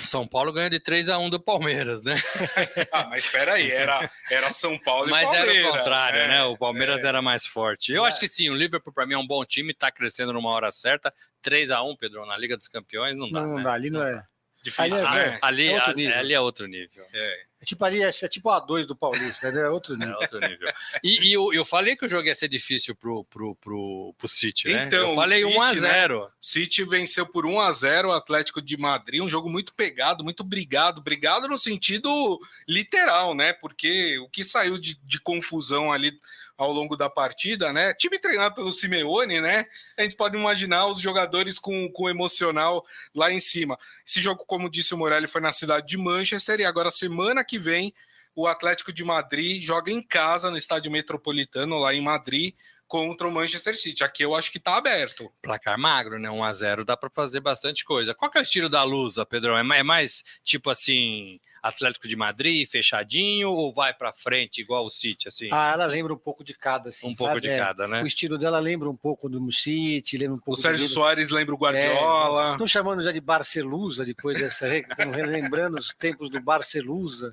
São 0.03 0.27
Paulo 0.27 0.53
ganha 0.53 0.69
de 0.69 0.81
3 0.81 1.09
a 1.11 1.19
1 1.19 1.31
do 1.31 1.39
Palmeiras, 1.39 2.03
né? 2.03 2.17
ah, 2.91 3.05
mas 3.05 3.25
espera 3.25 3.53
aí, 3.53 3.71
era, 3.71 4.11
era 4.29 4.51
São 4.51 4.77
Paulo 4.77 5.07
e 5.07 5.11
mas 5.13 5.23
Palmeiras. 5.23 5.49
Mas 5.49 5.57
era 5.57 5.69
o 5.69 5.79
contrário, 5.79 6.19
é, 6.19 6.29
né? 6.29 6.43
O 6.43 6.59
Palmeiras 6.59 7.05
é. 7.05 7.07
era 7.07 7.23
mais 7.23 7.47
forte. 7.47 7.93
Eu 7.93 8.05
é. 8.05 8.09
acho 8.09 8.19
que 8.19 8.29
sim, 8.29 8.51
o 8.51 8.55
Liverpool 8.55 8.93
para 8.93 9.07
mim 9.07 9.15
é 9.15 9.19
um 9.19 9.27
bom 9.27 9.45
time, 9.45 9.71
está 9.71 9.93
crescendo 9.93 10.33
numa 10.33 10.51
hora 10.51 10.73
certa. 10.73 11.15
3 11.41 11.71
a 11.71 11.83
1 11.83 11.97
Pedro, 11.97 12.27
na 12.27 12.37
Liga 12.37 12.57
dos 12.57 12.67
Campeões 12.67 13.17
não 13.17 13.31
dá, 13.31 13.43
Não, 13.43 13.57
né? 13.59 13.63
dá, 13.63 13.73
ali 13.75 13.91
não 13.91 14.03
é. 14.03 14.27
Difícil, 14.61 15.07
ali, 15.07 15.21
é, 15.21 15.31
né? 15.31 15.39
Ali, 15.41 15.69
é 15.69 15.79
ali, 15.79 16.13
ali, 16.13 16.35
é 16.35 16.41
outro 16.41 16.67
nível. 16.67 17.05
É. 17.15 17.47
É 17.67 17.69
tipo, 17.69 17.85
ali, 17.85 18.01
é, 18.01 18.09
é 18.09 18.29
tipo 18.29 18.49
a 18.49 18.61
2 18.61 18.87
do 18.87 18.95
Paulista, 18.95 19.51
né? 19.51 19.63
é 19.63 19.69
outro 19.69 19.97
nível. 19.97 20.15
É 20.15 20.19
outro 20.19 20.39
nível. 20.39 20.69
E, 21.03 21.29
e 21.29 21.33
eu, 21.33 21.53
eu, 21.53 21.65
falei 21.65 21.97
que 21.97 22.07
o 22.07 22.09
jogo 22.09 22.27
ia 22.27 22.35
ser 22.35 22.49
difícil 22.49 22.95
pro, 22.95 23.25
pro, 23.25 23.55
pro, 23.57 24.15
pro 24.17 24.29
City, 24.29 24.69
né? 24.69 24.87
Então, 24.87 25.11
eu 25.11 25.15
falei 25.15 25.43
1x0. 25.43 26.23
Né? 26.23 26.29
City 26.41 26.85
venceu 26.85 27.27
por 27.27 27.45
1x0 27.45 28.07
o 28.07 28.13
Atlético 28.13 28.63
de 28.63 28.77
Madrid, 28.77 29.21
um 29.21 29.29
jogo 29.29 29.51
muito 29.51 29.75
pegado, 29.75 30.25
muito 30.25 30.43
brigado. 30.43 31.03
Brigado 31.03 31.49
no 31.49 31.59
sentido 31.59 32.39
literal, 32.69 33.35
né? 33.35 33.53
Porque 33.53 34.19
o 34.19 34.29
que 34.29 34.45
saiu 34.45 34.79
de, 34.79 34.99
de 35.03 35.21
confusão 35.21 35.93
ali 35.93 36.19
ao 36.57 36.73
longo 36.73 36.97
da 36.97 37.11
partida, 37.11 37.73
né? 37.73 37.93
Time 37.95 38.19
treinado 38.19 38.55
pelo 38.55 38.73
Simeone, 38.73 39.41
né? 39.41 39.67
A 39.97 40.03
gente 40.03 40.17
pode 40.17 40.37
imaginar 40.37 40.87
os 40.87 40.99
jogadores 40.99 41.59
com, 41.59 41.91
com 41.91 42.09
emocional 42.09 42.85
lá 43.15 43.31
em 43.31 43.41
cima. 43.41 43.79
Esse 44.07 44.21
jogo, 44.21 44.45
como 44.47 44.71
disse 44.71 44.95
o 44.95 44.99
Morelli, 44.99 45.27
foi 45.27 45.41
na 45.41 45.53
cidade 45.53 45.87
de 45.87 45.97
Manchester 45.97 46.61
e 46.61 46.65
agora 46.65 46.91
semana 46.91 47.45
que 47.45 47.59
vem 47.59 47.95
o 48.35 48.47
Atlético 48.47 48.93
de 48.93 49.03
Madrid 49.03 49.63
joga 49.63 49.91
em 49.91 50.03
casa 50.03 50.51
no 50.51 50.59
estádio 50.59 50.91
metropolitano 50.91 51.79
lá 51.79 51.95
em 51.95 52.03
Madrid 52.03 52.55
contra 52.87 53.27
o 53.27 53.33
Manchester 53.33 53.77
City. 53.77 54.05
Aqui 54.05 54.23
eu 54.23 54.35
acho 54.35 54.53
que 54.53 54.59
está 54.59 54.77
aberto. 54.77 55.33
Placar 55.43 55.79
magro, 55.79 56.19
né? 56.19 56.31
1 56.31 56.45
a 56.45 56.53
0 56.53 56.85
dá 56.85 56.97
para 56.97 57.11
fazer 57.11 57.41
bastante 57.41 57.85
coisa. 57.85 58.15
Qual 58.15 58.31
é 58.35 58.39
o 58.39 58.43
estilo 58.43 58.69
da 58.69 58.83
Lusa, 58.83 59.27
Pedrão? 59.27 59.57
É 59.57 59.83
mais 59.83 60.23
tipo 60.45 60.71
assim, 60.71 61.41
Atlético 61.69 62.07
de 62.07 62.17
Madrid, 62.17 62.69
fechadinho, 62.69 63.51
ou 63.51 63.73
vai 63.73 63.93
para 63.93 64.13
frente 64.13 64.61
igual 64.61 64.85
o 64.85 64.91
City, 64.91 65.29
assim? 65.29 65.49
Ah, 65.51 65.73
ela 65.73 65.87
lembra 65.87 66.13
um 66.15 66.19
pouco 66.19 66.45
de 66.45 66.55
cada, 66.55 66.91
assim, 66.91 67.09
Um 67.09 67.15
sabe? 67.15 67.31
pouco 67.31 67.41
de 67.41 67.49
é, 67.49 67.59
cada, 67.59 67.89
né? 67.89 68.03
O 68.03 68.07
estilo 68.07 68.39
dela 68.39 68.59
lembra 68.59 68.89
um 68.89 68.97
pouco 68.97 69.29
do 69.29 69.53
City, 69.53 70.17
lembra 70.17 70.37
um 70.37 70.39
pouco... 70.39 70.53
O 70.53 70.57
Sérgio 70.57 70.87
Soares 70.87 71.31
lembra 71.31 71.55
o 71.55 71.59
Guardiola. 71.59 72.53
Estão 72.53 72.67
é, 72.67 72.69
chamando 72.69 73.03
já 73.03 73.13
de 73.13 73.21
Barcelusa 73.21 74.05
depois 74.05 74.39
dessa... 74.39 74.77
Estão 74.77 75.11
relembrando 75.13 75.77
os 75.79 75.93
tempos 75.95 76.31
do 76.31 76.41
Barcelusa. 76.41 77.31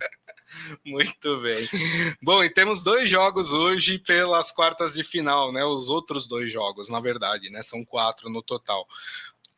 Muito 0.85 1.37
bem. 1.39 1.67
Bom, 2.21 2.43
e 2.43 2.49
temos 2.49 2.83
dois 2.83 3.09
jogos 3.09 3.51
hoje 3.51 3.97
pelas 3.97 4.51
quartas 4.51 4.93
de 4.93 5.03
final, 5.03 5.51
né? 5.51 5.63
Os 5.63 5.89
outros 5.89 6.27
dois 6.27 6.51
jogos, 6.51 6.89
na 6.89 6.99
verdade, 6.99 7.49
né? 7.49 7.63
São 7.63 7.83
quatro 7.83 8.29
no 8.29 8.41
total. 8.41 8.87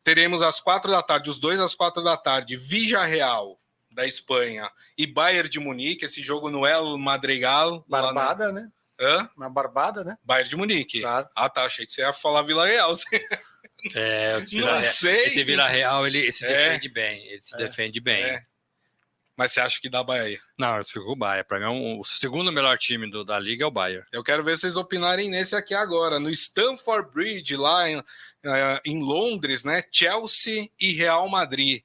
Teremos 0.02 0.40
às 0.40 0.60
quatro 0.60 0.90
da 0.90 1.02
tarde, 1.02 1.28
os 1.28 1.38
dois 1.38 1.60
às 1.60 1.74
quatro 1.74 2.02
da 2.02 2.16
tarde, 2.16 2.56
Vija 2.56 3.04
Real 3.04 3.58
da 3.96 4.06
Espanha 4.06 4.70
e 4.96 5.06
Bayern 5.06 5.48
de 5.48 5.58
Munique, 5.58 6.04
esse 6.04 6.22
jogo 6.22 6.50
no 6.50 6.66
El 6.66 6.98
Madrigal. 6.98 7.82
Barbada, 7.88 8.52
né? 8.52 8.70
Hã? 9.00 9.28
Na 9.36 9.48
Barbada, 9.48 10.04
né? 10.04 10.16
Bayern 10.22 10.50
de 10.50 10.56
Munique. 10.56 11.00
Claro. 11.00 11.28
Ah, 11.34 11.48
tá. 11.48 11.64
Achei 11.64 11.86
que 11.86 11.92
você 11.92 12.02
ia 12.02 12.12
falar 12.12 12.42
Vila 12.42 12.66
Real. 12.66 12.92
É, 13.94 14.40
não 14.40 14.82
sei. 14.82 15.26
Esse 15.26 15.44
Vila 15.44 15.68
Real, 15.68 16.04
ele 16.06 16.32
se 16.32 16.44
é. 16.44 16.48
defende 16.48 16.88
bem. 16.88 17.24
Ele 17.26 17.40
se 17.40 17.54
é. 17.54 17.58
defende 17.58 18.00
bem. 18.00 18.24
É. 18.24 18.42
Mas 19.36 19.52
você 19.52 19.60
acha 19.60 19.80
que 19.80 19.88
dá 19.88 20.02
Bahia? 20.02 20.40
Não, 20.58 20.78
eu 20.78 20.84
fico 20.84 21.04
com 21.04 21.12
o 21.12 21.16
Bahia. 21.16 21.44
Para 21.44 21.58
mim, 21.58 21.64
é 21.66 21.68
um, 21.68 22.00
o 22.00 22.04
segundo 22.04 22.50
melhor 22.50 22.76
time 22.78 23.08
do, 23.08 23.22
da 23.22 23.38
liga 23.38 23.64
é 23.64 23.66
o 23.66 23.70
Bahia. 23.70 24.04
Eu 24.10 24.24
quero 24.24 24.42
ver 24.42 24.58
vocês 24.58 24.76
opinarem 24.76 25.28
nesse 25.30 25.54
aqui 25.54 25.74
agora. 25.74 26.18
No 26.18 26.30
Stamford 26.30 27.12
Bridge, 27.12 27.54
lá 27.54 27.88
em, 27.88 27.98
uh, 27.98 28.04
em 28.84 29.00
Londres, 29.00 29.62
né? 29.62 29.84
Chelsea 29.92 30.68
e 30.80 30.92
Real 30.92 31.28
Madrid. 31.28 31.82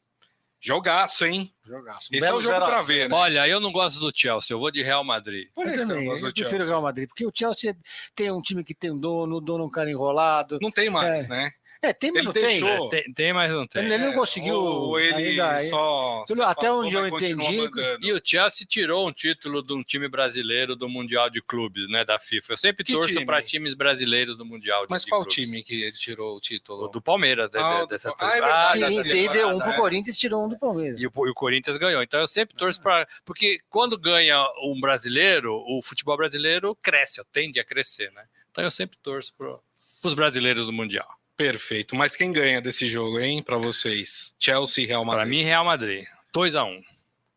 Jogaço, 0.62 1.26
hein? 1.26 1.52
Jogaço. 1.66 2.10
Esse 2.12 2.22
Belo 2.22 2.38
é 2.38 2.40
o 2.40 2.42
jogo 2.42 2.64
para 2.64 2.84
ver, 2.84 3.10
né? 3.10 3.16
Olha, 3.16 3.48
eu 3.48 3.60
não 3.60 3.72
gosto 3.72 4.00
do 4.00 4.12
Chelsea, 4.16 4.54
eu 4.54 4.60
vou 4.60 4.70
de 4.70 4.84
Real 4.84 5.04
Madrid. 5.04 5.50
Por 5.56 5.66
que 5.66 5.80
eu 5.80 5.88
também, 5.88 6.08
eu 6.08 6.34
prefiro 6.34 6.64
o 6.64 6.68
Real 6.68 6.82
Madrid, 6.84 7.08
porque 7.08 7.26
o 7.26 7.32
Chelsea 7.34 7.76
tem 8.16 8.32
um 8.32 8.42
time 8.42 8.64
que 8.64 8.76
tem 8.76 8.92
um 8.92 9.00
dono, 9.00 9.38
o 9.38 9.42
dono 9.42 9.64
é 9.64 9.68
um 9.68 9.72
cara 9.72 9.90
enrolado. 9.90 10.60
Não 10.62 10.70
tem 10.70 10.88
mais, 10.88 11.26
é. 11.26 11.30
né? 11.30 11.52
É, 11.84 11.92
tem, 11.94 12.12
mas 12.12 12.20
ele 12.20 12.26
não 12.26 12.34
deixou. 12.34 12.90
tem. 12.90 13.04
tem. 13.04 13.14
Tem, 13.14 13.34
mas 13.34 13.52
não 13.52 13.66
tem. 13.66 13.84
Ele, 13.84 13.98
não 13.98 14.14
conseguiu. 14.14 14.54
Ou 14.54 15.00
ele 15.00 15.42
ainda, 15.42 15.60
só. 15.62 16.24
até 16.46 16.72
onde 16.72 16.96
eu 16.96 17.08
entendi. 17.08 17.70
E 18.02 18.14
o 18.14 18.22
Chelsea 18.24 18.68
tirou 18.68 19.08
um 19.08 19.12
título 19.12 19.64
de 19.64 19.74
um 19.74 19.84
time 19.84 20.08
brasileiro 20.08 20.76
do 20.76 20.88
Mundial 20.88 21.28
de 21.30 21.42
Clubes, 21.42 21.88
né? 21.90 22.06
Da 22.06 22.20
FIFA. 22.20 22.54
Eu 22.54 22.58
sempre 22.58 22.84
que 22.84 22.94
torço 22.94 23.26
para 23.26 23.42
times 23.42 23.74
brasileiros 23.74 24.38
do 24.38 24.46
Mundial 24.46 24.84
de 24.86 24.92
Mas 24.92 25.06
qual 25.06 25.22
clubes. 25.24 25.50
time 25.50 25.64
que 25.64 25.84
ele 25.84 25.92
tirou 25.92 26.38
o 26.38 26.40
título? 26.40 26.86
O 26.86 26.88
do 26.88 27.02
Palmeiras, 27.02 27.50
ah, 27.56 27.82
de, 27.82 27.88
dessa 27.88 28.14
ah, 28.20 28.38
é 28.38 28.42
ah, 28.42 28.74
e, 28.78 29.00
e 29.00 29.30
deu 29.30 29.50
um 29.50 29.60
pro 29.60 29.74
Corinthians 29.74 30.16
tirou 30.16 30.46
um 30.46 30.50
do 30.50 30.60
Palmeiras. 30.60 31.00
E 31.00 31.08
o, 31.08 31.12
e 31.28 31.30
o 31.30 31.34
Corinthians 31.34 31.78
ganhou. 31.78 32.04
Então 32.04 32.20
eu 32.20 32.28
sempre 32.28 32.56
torço 32.56 32.80
para. 32.80 33.08
Porque 33.26 33.60
quando 33.70 33.98
ganha 33.98 34.46
um 34.64 34.80
brasileiro, 34.80 35.56
o 35.56 35.82
futebol 35.82 36.16
brasileiro 36.16 36.76
cresce, 36.76 37.22
tende 37.32 37.60
a 37.60 37.64
crescer, 37.64 38.12
né? 38.12 38.26
Então 38.52 38.64
eu 38.64 38.72
sempre 38.72 38.98
torço 39.02 39.34
para 39.34 39.58
os 40.04 40.14
brasileiros 40.14 40.68
do 40.68 40.74
Mundial. 40.74 41.21
Perfeito. 41.42 41.96
Mas 41.96 42.16
quem 42.16 42.32
ganha 42.32 42.62
desse 42.62 42.88
jogo, 42.88 43.20
hein, 43.20 43.42
para 43.42 43.58
vocês? 43.58 44.36
Chelsea 44.38 44.84
e 44.84 44.88
Real 44.88 45.04
Madrid? 45.04 45.22
Para 45.22 45.30
mim, 45.30 45.44
Real 45.44 45.66
Madrid. 45.66 46.06
2 46.32 46.56
a 46.56 46.64
1 46.64 46.82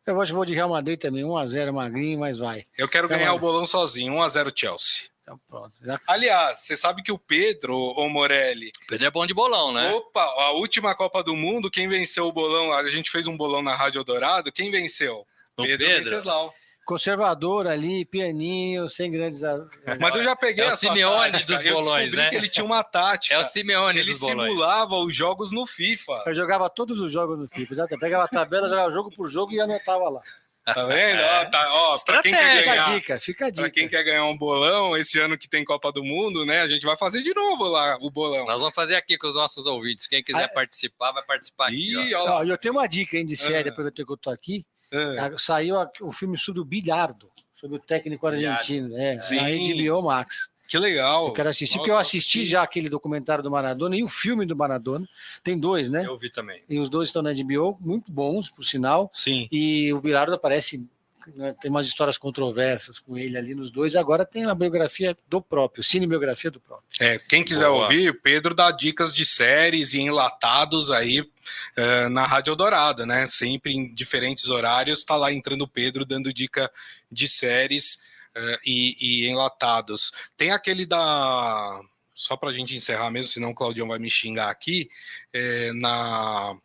Eu 0.05 0.21
acho 0.21 0.31
que 0.31 0.35
vou 0.35 0.45
de 0.45 0.53
Real 0.53 0.69
Madrid 0.69 0.99
também. 0.99 1.23
1x0 1.23 1.71
magrinho, 1.73 2.19
mas 2.19 2.37
vai. 2.37 2.65
Eu 2.77 2.87
quero 2.87 3.07
Real 3.07 3.17
ganhar 3.19 3.31
Madrid. 3.31 3.43
o 3.43 3.51
bolão 3.51 3.65
sozinho. 3.65 4.13
1x0 4.13 4.51
Chelsea. 4.55 5.09
Então 5.23 5.39
pronto. 5.49 5.73
Já... 5.81 5.99
Aliás, 6.07 6.59
você 6.59 6.77
sabe 6.77 7.01
que 7.01 7.11
o 7.11 7.17
Pedro, 7.17 7.75
o 7.75 8.07
Morelli. 8.07 8.71
Pedro 8.87 9.07
é 9.07 9.11
bom 9.11 9.25
de 9.25 9.33
bolão, 9.33 9.73
né? 9.73 9.91
Opa, 9.91 10.21
a 10.21 10.51
última 10.51 10.93
Copa 10.93 11.23
do 11.23 11.35
Mundo, 11.35 11.71
quem 11.71 11.89
venceu 11.89 12.27
o 12.27 12.31
bolão? 12.31 12.71
A 12.71 12.87
gente 12.91 13.09
fez 13.09 13.25
um 13.25 13.35
bolão 13.35 13.63
na 13.63 13.73
Rádio 13.73 14.03
Dourado. 14.03 14.51
Quem 14.51 14.69
venceu? 14.69 15.25
O 15.57 15.63
Pedro, 15.63 15.87
Pedro. 15.87 16.03
Venceslau 16.03 16.53
conservador 16.85 17.67
ali, 17.67 18.05
pianinho, 18.05 18.87
sem 18.87 19.11
grandes. 19.11 19.41
Mas 19.99 20.15
eu 20.15 20.23
já 20.23 20.35
peguei 20.35 20.63
é 20.63 20.71
o 20.73 20.77
Simeone 20.77 21.43
dos 21.43 21.63
bolões, 21.63 22.11
né? 22.13 22.29
que 22.29 22.35
ele 22.35 22.47
tinha 22.47 22.65
uma 22.65 22.83
tática. 22.83 23.33
É 23.35 23.39
o 23.39 23.45
Simeone 23.45 23.99
ele 23.99 24.11
dos 24.11 24.19
bolões. 24.19 24.39
Ele 24.39 24.47
simulava 24.49 24.95
os 24.95 25.13
jogos 25.15 25.51
no 25.51 25.65
FIFA. 25.65 26.23
Eu 26.27 26.33
jogava 26.33 26.69
todos 26.69 26.99
os 27.01 27.11
jogos 27.11 27.37
no 27.37 27.47
FIFA, 27.49 27.75
já 27.75 27.87
pegava 27.87 28.23
a 28.25 28.27
tabela, 28.27 28.69
jogava 28.69 28.91
jogo 28.91 29.09
por 29.11 29.27
jogo 29.29 29.51
e 29.53 29.59
anotava 29.59 30.09
lá. 30.09 30.21
Tá 30.65 30.83
vendo? 30.87 31.19
Ó, 31.21 31.45
tá, 31.45 31.69
ó, 31.73 31.97
pra 32.03 32.23
quem 32.23 32.31
quer 32.33 32.57
Fica 32.57 32.71
a 32.71 32.75
ganhar. 32.75 32.95
dica, 32.95 33.19
fica 33.19 33.45
a 33.47 33.51
Pra 33.53 33.65
dica. 33.65 33.69
quem 33.69 33.87
quer 33.87 34.03
ganhar 34.03 34.25
um 34.25 34.35
bolão, 34.35 34.97
esse 34.97 35.19
ano 35.19 35.37
que 35.37 35.47
tem 35.47 35.63
Copa 35.63 35.91
do 35.91 36.03
Mundo, 36.03 36.43
né? 36.43 36.61
A 36.61 36.67
gente 36.67 36.83
vai 36.87 36.97
fazer 36.97 37.21
de 37.21 37.35
novo 37.35 37.65
lá 37.65 37.97
o 38.01 38.09
bolão. 38.09 38.47
Nós 38.47 38.59
vamos 38.59 38.73
fazer 38.73 38.95
aqui 38.95 39.15
com 39.15 39.27
os 39.27 39.35
nossos 39.35 39.63
ouvintes. 39.67 40.07
Quem 40.07 40.23
quiser 40.23 40.45
Ah, 40.45 40.49
participar, 40.49 41.11
vai 41.11 41.21
participar 41.23 41.67
aqui. 41.67 41.95
ó. 41.95 42.01
Ih, 42.01 42.15
ó. 42.15 42.37
Ó, 42.39 42.43
e 42.43 42.49
eu 42.49 42.57
tenho 42.57 42.73
uma 42.73 42.87
dica 42.87 43.15
hein, 43.15 43.27
de 43.27 43.37
série, 43.37 43.69
Ah. 43.69 43.71
aproveitando 43.71 44.07
que 44.07 44.11
eu 44.11 44.17
tô 44.17 44.31
aqui. 44.31 44.65
É. 44.95 45.19
Ah, 45.19 45.33
Saiu 45.37 45.75
o 46.01 46.11
filme 46.11 46.37
sobre 46.37 46.61
o 46.61 46.65
Bilhardo, 46.65 47.29
sobre 47.53 47.77
o 47.77 47.79
técnico 47.79 48.25
argentino. 48.27 48.95
É, 48.97 49.19
Sim. 49.19 49.39
a 49.39 49.91
HBO 49.93 50.01
Max. 50.03 50.49
Que 50.67 50.79
legal. 50.79 51.27
Eu 51.27 51.33
quero 51.33 51.49
assistir, 51.49 51.75
Nossa, 51.75 51.79
porque 51.79 51.91
eu 51.91 51.97
assisti 51.97 52.45
já 52.45 52.63
aquele 52.63 52.89
documentário 52.89 53.43
do 53.43 53.51
Maradona 53.51 53.95
e 53.95 54.03
o 54.03 54.07
filme 54.07 54.45
do 54.45 54.55
Maradona. 54.55 55.07
Tem 55.43 55.57
dois, 55.59 55.89
né? 55.89 56.05
Eu 56.07 56.17
vi 56.17 56.31
também. 56.31 56.63
E 56.67 56.79
os 56.79 56.89
dois 56.89 57.09
estão 57.09 57.21
na 57.21 57.31
HBO, 57.31 57.77
muito 57.79 58.11
bons, 58.11 58.49
por 58.49 58.63
sinal. 58.63 59.11
Sim. 59.13 59.47
E 59.51 59.93
o 59.93 60.01
Bilardo 60.01 60.33
aparece, 60.33 60.87
né, 61.33 61.55
tem 61.61 61.71
umas 61.71 61.87
histórias 61.87 62.17
controversas 62.17 62.99
com 62.99 63.17
ele 63.17 63.37
ali 63.37 63.55
nos 63.55 63.71
dois. 63.71 63.95
Agora 63.95 64.25
tem 64.25 64.45
a 64.45 64.55
biografia 64.55 65.15
do 65.27 65.41
próprio, 65.41 65.83
cinebiografia 65.83 66.51
do 66.51 66.59
próprio. 66.59 66.87
É, 66.99 67.17
quem 67.17 67.43
quiser 67.43 67.67
Boa. 67.67 67.83
ouvir, 67.83 68.21
Pedro 68.21 68.53
dá 68.53 68.71
dicas 68.71 69.13
de 69.13 69.25
séries 69.25 69.93
e 69.93 69.99
enlatados 69.99 70.91
aí 70.91 71.27
eh, 71.75 72.09
na 72.09 72.25
Rádio 72.25 72.55
Dourada, 72.55 73.05
né? 73.05 73.25
Sempre 73.27 73.73
em 73.73 73.93
diferentes 73.93 74.49
horários, 74.49 75.03
tá 75.03 75.15
lá 75.15 75.31
entrando 75.31 75.63
o 75.63 75.67
Pedro 75.67 76.05
dando 76.05 76.33
dica 76.33 76.71
de 77.11 77.27
séries 77.27 77.99
eh, 78.33 78.59
e, 78.65 78.95
e 78.99 79.29
enlatados. 79.29 80.11
Tem 80.35 80.51
aquele 80.51 80.85
da. 80.85 81.81
Só 82.13 82.37
pra 82.37 82.53
gente 82.53 82.73
encerrar 82.75 83.11
mesmo, 83.11 83.31
senão 83.31 83.51
o 83.51 83.55
Claudião 83.55 83.87
vai 83.87 83.99
me 83.99 84.09
xingar 84.09 84.49
aqui, 84.49 84.89
eh, 85.33 85.71
na. 85.73 86.57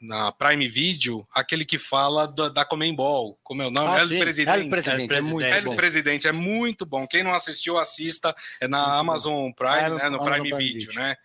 Na 0.00 0.32
Prime 0.32 0.66
Video, 0.66 1.28
aquele 1.30 1.64
que 1.64 1.76
fala 1.76 2.26
da, 2.26 2.48
da 2.48 2.64
Comembol, 2.64 3.38
como 3.42 3.60
é 3.60 3.66
o 3.66 3.70
nome? 3.70 3.88
Ah, 3.88 4.00
El. 4.00 4.08
Presidente. 4.18 4.58
El 4.60 4.70
Presidente, 4.70 5.14
é 5.14 5.20
muito 5.20 5.46
El 5.46 5.64
bom. 5.64 5.76
Presidente 5.76 6.26
é 6.28 6.32
muito 6.32 6.86
bom. 6.86 7.06
Quem 7.06 7.22
não 7.22 7.34
assistiu, 7.34 7.76
assista. 7.78 8.34
É 8.60 8.66
na 8.66 8.78
Muito 8.78 8.90
bom. 8.92 8.98
Amazon 8.98 9.52
Prime, 9.52 9.88
no 9.90 9.96
né? 9.96 10.08
No 10.08 10.16
Amazon 10.16 10.24
Prime, 10.24 10.48
Prime 10.48 10.56
Video, 10.64 10.88
Video. 10.88 11.02
né? 11.02 11.16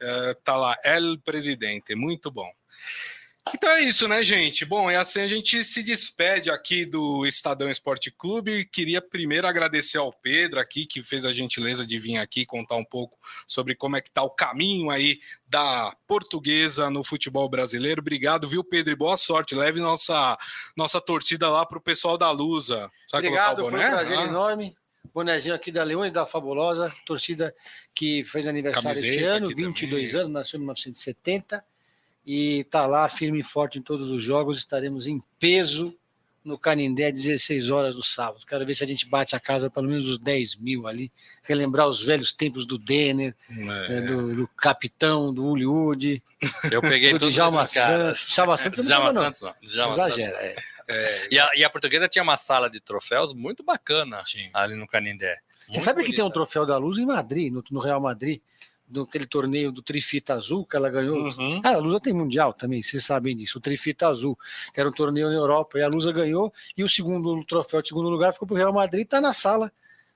Eh, 0.00 0.36
tá 0.44 0.56
lá, 0.56 0.76
El 0.84 1.18
Presidente, 1.24 1.94
muito 1.94 2.30
bom. 2.30 2.48
Então 3.54 3.70
é 3.70 3.80
isso, 3.82 4.06
né, 4.06 4.22
gente? 4.22 4.64
Bom, 4.64 4.90
e 4.90 4.94
assim 4.96 5.20
a 5.20 5.28
gente 5.28 5.62
se 5.64 5.82
despede 5.82 6.50
aqui 6.50 6.84
do 6.84 7.26
Estadão 7.26 7.70
Esporte 7.70 8.10
Clube. 8.10 8.64
Queria 8.64 9.00
primeiro 9.00 9.46
agradecer 9.46 9.98
ao 9.98 10.12
Pedro 10.12 10.60
aqui, 10.60 10.84
que 10.86 11.02
fez 11.02 11.24
a 11.24 11.32
gentileza 11.32 11.86
de 11.86 11.98
vir 11.98 12.18
aqui 12.18 12.44
contar 12.44 12.76
um 12.76 12.84
pouco 12.84 13.18
sobre 13.46 13.74
como 13.74 13.96
é 13.96 14.00
que 14.00 14.10
tá 14.10 14.22
o 14.22 14.30
caminho 14.30 14.90
aí 14.90 15.20
da 15.46 15.94
portuguesa 16.06 16.90
no 16.90 17.02
futebol 17.02 17.48
brasileiro. 17.48 18.00
Obrigado, 18.00 18.48
viu, 18.48 18.62
Pedro? 18.62 18.92
E 18.92 18.96
boa 18.96 19.16
sorte. 19.16 19.54
Leve 19.54 19.80
nossa, 19.80 20.36
nossa 20.76 21.00
torcida 21.00 21.48
lá 21.48 21.64
pro 21.64 21.80
pessoal 21.80 22.18
da 22.18 22.30
Lusa. 22.30 22.90
Sabe 23.06 23.26
Obrigado, 23.28 23.68
foi 23.68 23.78
um 23.80 23.90
prazer 23.90 24.18
Ah, 24.18 24.24
enorme. 24.24 24.76
Bonezinho 25.14 25.54
aqui 25.54 25.72
da 25.72 25.82
Leões 25.82 26.12
da 26.12 26.26
Fabulosa, 26.26 26.94
torcida 27.06 27.54
que 27.94 28.22
fez 28.24 28.46
aniversário 28.46 28.90
esse 28.90 29.06
Camiseta 29.06 29.30
ano, 29.32 29.46
aqui 29.46 29.54
22 29.54 30.10
também. 30.10 30.20
anos, 30.20 30.32
nasceu 30.32 30.58
em 30.58 30.60
1970 30.60 31.64
e 32.30 32.58
está 32.58 32.86
lá 32.86 33.08
firme 33.08 33.40
e 33.40 33.42
forte 33.42 33.78
em 33.78 33.82
todos 33.82 34.10
os 34.10 34.22
jogos. 34.22 34.58
Estaremos 34.58 35.06
em 35.06 35.18
peso 35.38 35.96
no 36.44 36.58
Canindé, 36.58 37.10
16 37.10 37.70
horas 37.70 37.96
no 37.96 38.04
sábado. 38.04 38.44
Quero 38.46 38.66
ver 38.66 38.74
se 38.74 38.84
a 38.84 38.86
gente 38.86 39.08
bate 39.08 39.34
a 39.34 39.40
casa 39.40 39.70
pelo 39.70 39.88
menos 39.88 40.06
os 40.06 40.18
10 40.18 40.56
mil 40.56 40.86
ali, 40.86 41.10
relembrar 41.42 41.88
os 41.88 42.04
velhos 42.04 42.30
tempos 42.30 42.66
do 42.66 42.76
Denner, 42.76 43.34
é. 43.50 43.54
né, 43.54 44.00
do, 44.02 44.34
do 44.36 44.48
Capitão, 44.48 45.32
do 45.32 45.42
Hollywood, 45.42 46.22
Eu 46.70 46.82
peguei 46.82 47.12
do 47.14 47.18
todos 47.18 47.32
Djalma 47.34 47.62
esses 47.62 47.74
caras. 47.74 48.18
Santos. 48.20 48.34
Djalma 48.34 48.56
Santos 48.58 48.78
não 48.80 48.84
Djalma 48.86 49.12
não. 49.14 49.22
Santos 49.22 49.40
não. 49.40 49.54
Djalma 49.62 49.94
Exagera, 49.94 50.38
Santos. 50.38 50.44
é. 50.44 50.56
É, 50.90 51.28
E 51.30 51.38
a, 51.38 51.50
e 51.56 51.64
a 51.64 51.70
portuguesa 51.70 52.08
tinha 52.08 52.22
uma 52.22 52.36
sala 52.36 52.68
de 52.68 52.78
troféus 52.78 53.32
muito 53.32 53.62
bacana 53.62 54.22
sim. 54.26 54.50
ali 54.52 54.74
no 54.74 54.86
Canindé. 54.86 55.34
Você 55.66 55.72
Muito 55.72 55.84
sabe 55.84 56.04
que 56.04 56.12
tem 56.12 56.20
um 56.22 56.28
bonita. 56.28 56.34
troféu 56.34 56.66
da 56.66 56.76
Luz 56.76 56.98
em 56.98 57.06
Madrid, 57.06 57.50
no, 57.52 57.64
no 57.70 57.80
Real 57.80 58.00
Madrid, 58.02 58.40
naquele 58.90 59.26
torneio 59.26 59.70
do 59.70 59.82
Trifita 59.82 60.34
Azul 60.34 60.64
que 60.64 60.76
ela 60.76 60.88
ganhou. 60.88 61.16
Uhum. 61.18 61.60
Ah, 61.64 61.74
a 61.74 61.76
Lusa 61.78 62.00
tem 62.00 62.12
mundial 62.12 62.52
também, 62.52 62.82
vocês 62.82 63.04
sabem 63.04 63.36
disso. 63.36 63.58
O 63.58 63.60
Trifita 63.60 64.08
Azul, 64.08 64.38
que 64.72 64.80
era 64.80 64.88
um 64.88 64.92
torneio 64.92 65.28
na 65.28 65.34
Europa, 65.34 65.78
e 65.78 65.82
a 65.82 65.88
Lusa 65.88 66.10
ganhou, 66.12 66.52
e 66.76 66.82
o 66.82 66.88
segundo 66.88 67.44
troféu 67.44 67.82
de 67.82 67.88
segundo 67.88 68.08
lugar 68.08 68.32
ficou 68.32 68.46
para 68.48 68.54
o 68.54 68.58
Real 68.58 68.72
Madrid, 68.72 69.04
está 69.04 69.20
na 69.20 69.32
sala 69.32 69.70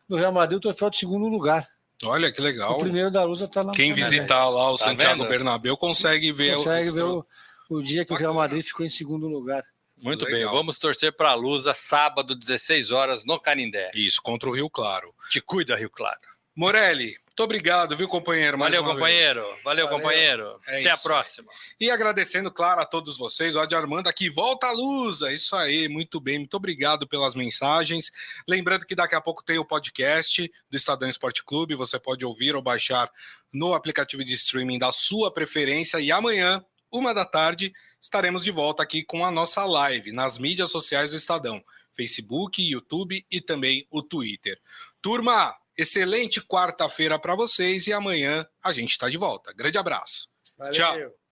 do 0.09 0.17
Real 0.17 0.33
Madrid, 0.33 0.59
o 0.59 0.61
troféu 0.61 0.91
de 0.91 0.97
segundo 0.99 1.29
lugar. 1.29 1.69
Olha 2.05 2.33
que 2.33 2.41
legal. 2.41 2.77
O 2.77 2.81
primeiro 2.81 3.11
da 3.11 3.23
Lusa 3.25 3.45
está 3.45 3.63
lá. 3.63 3.73
Quem 3.73 3.91
tá 3.91 3.95
visitar 3.97 4.49
lá 4.49 4.71
o 4.73 4.77
Tá 4.77 4.85
Santiago 4.87 5.21
vendo? 5.23 5.29
Bernabéu 5.29 5.77
consegue 5.77 6.33
ver 6.33 6.57
Consegue 6.57 6.89
os- 6.89 6.93
ver 6.95 7.05
o, 7.05 7.25
o 7.71 7.81
dia 7.83 8.05
que 8.05 8.13
o 8.13 8.17
Real 8.17 8.33
Bacana. 8.35 8.49
Madrid 8.49 8.65
ficou 8.67 8.85
em 8.85 8.89
segundo 8.89 9.29
lugar. 9.29 9.65
Muito 10.03 10.25
Legal. 10.25 10.51
bem, 10.51 10.59
vamos 10.59 10.79
torcer 10.81 11.13
para 11.17 11.31
a 11.31 11.35
Lusa 11.35 11.73
sábado, 11.73 12.35
16 12.35 12.91
horas, 12.91 13.25
no 13.25 13.39
Canindé. 13.39 13.93
Isso, 13.95 14.21
contra 14.21 14.49
o 14.49 14.53
Rio 14.53 14.69
Claro. 14.69 15.15
Te 15.31 15.41
cuida, 15.41 15.77
Rio 15.77 15.89
Claro. 15.91 16.19
Morelli, 16.55 17.17
muito 17.33 17.45
obrigado, 17.45 17.97
viu, 17.97 18.07
companheiro? 18.07 18.59
Valeu, 18.59 18.85
companheiro. 18.85 19.41
Valeu, 19.65 19.87
Valeu. 19.87 19.89
companheiro. 19.89 20.61
É 20.67 20.81
Até 20.81 20.91
a 20.91 20.95
isso. 20.95 21.03
próxima. 21.03 21.49
vez. 21.51 21.75
E 21.81 21.91
agradecendo, 21.91 22.53
claro, 22.53 22.83
a 22.83 22.85
todos 22.85 23.17
vocês, 23.17 23.57
o 23.57 23.59
Armando 23.59 24.07
aqui, 24.07 24.29
volta 24.29 24.67
a 24.67 24.73
luz, 24.73 25.23
é 25.23 25.33
isso 25.33 25.57
aí, 25.57 25.89
muito 25.89 26.21
bem, 26.21 26.41
muito 26.41 26.55
obrigado 26.55 27.09
pelas 27.09 27.35
mensagens. 27.35 28.13
Lembrando 28.47 28.85
que 28.85 28.95
daqui 28.95 29.15
a 29.15 29.21
pouco 29.21 29.43
tem 29.43 29.59
o 29.59 29.65
podcast 29.65 30.47
do 30.71 30.77
Estadão 30.77 31.09
Esporte 31.09 31.43
Clube, 31.43 31.75
você 31.75 31.99
pode 31.99 32.23
ouvir 32.23 32.55
ou 32.55 32.61
baixar 32.61 33.11
no 33.51 33.73
aplicativo 33.73 34.23
de 34.23 34.35
streaming 34.35 34.79
da 34.79 34.93
sua 34.93 35.33
preferência, 35.33 35.99
e 36.01 36.13
amanhã, 36.13 36.63
uma 36.91 37.15
da 37.15 37.25
tarde, 37.25 37.73
estaremos 37.99 38.45
de 38.45 38.51
volta 38.51 38.83
aqui 38.83 39.03
com 39.03 39.25
a 39.25 39.31
nossa 39.31 39.65
live 39.65 40.13
nas 40.13 40.39
mídias 40.39 40.71
sociais 40.71 41.13
do 41.13 41.17
Estadão, 41.17 41.65
Facebook, 41.97 42.63
YouTube 42.63 43.25
e 43.31 43.41
também 43.41 43.87
o 43.91 44.03
Twitter. 44.03 44.61
Turma, 45.01 45.57
excelente 45.77 46.41
quarta-feira 46.41 47.19
para 47.19 47.35
vocês 47.35 47.87
e 47.87 47.93
amanhã 47.93 48.47
a 48.63 48.73
gente 48.73 48.91
está 48.91 49.09
de 49.09 49.17
volta. 49.17 49.53
Grande 49.53 49.79
abraço. 49.79 50.29
Valeu. 50.57 50.73
Tchau. 50.73 51.22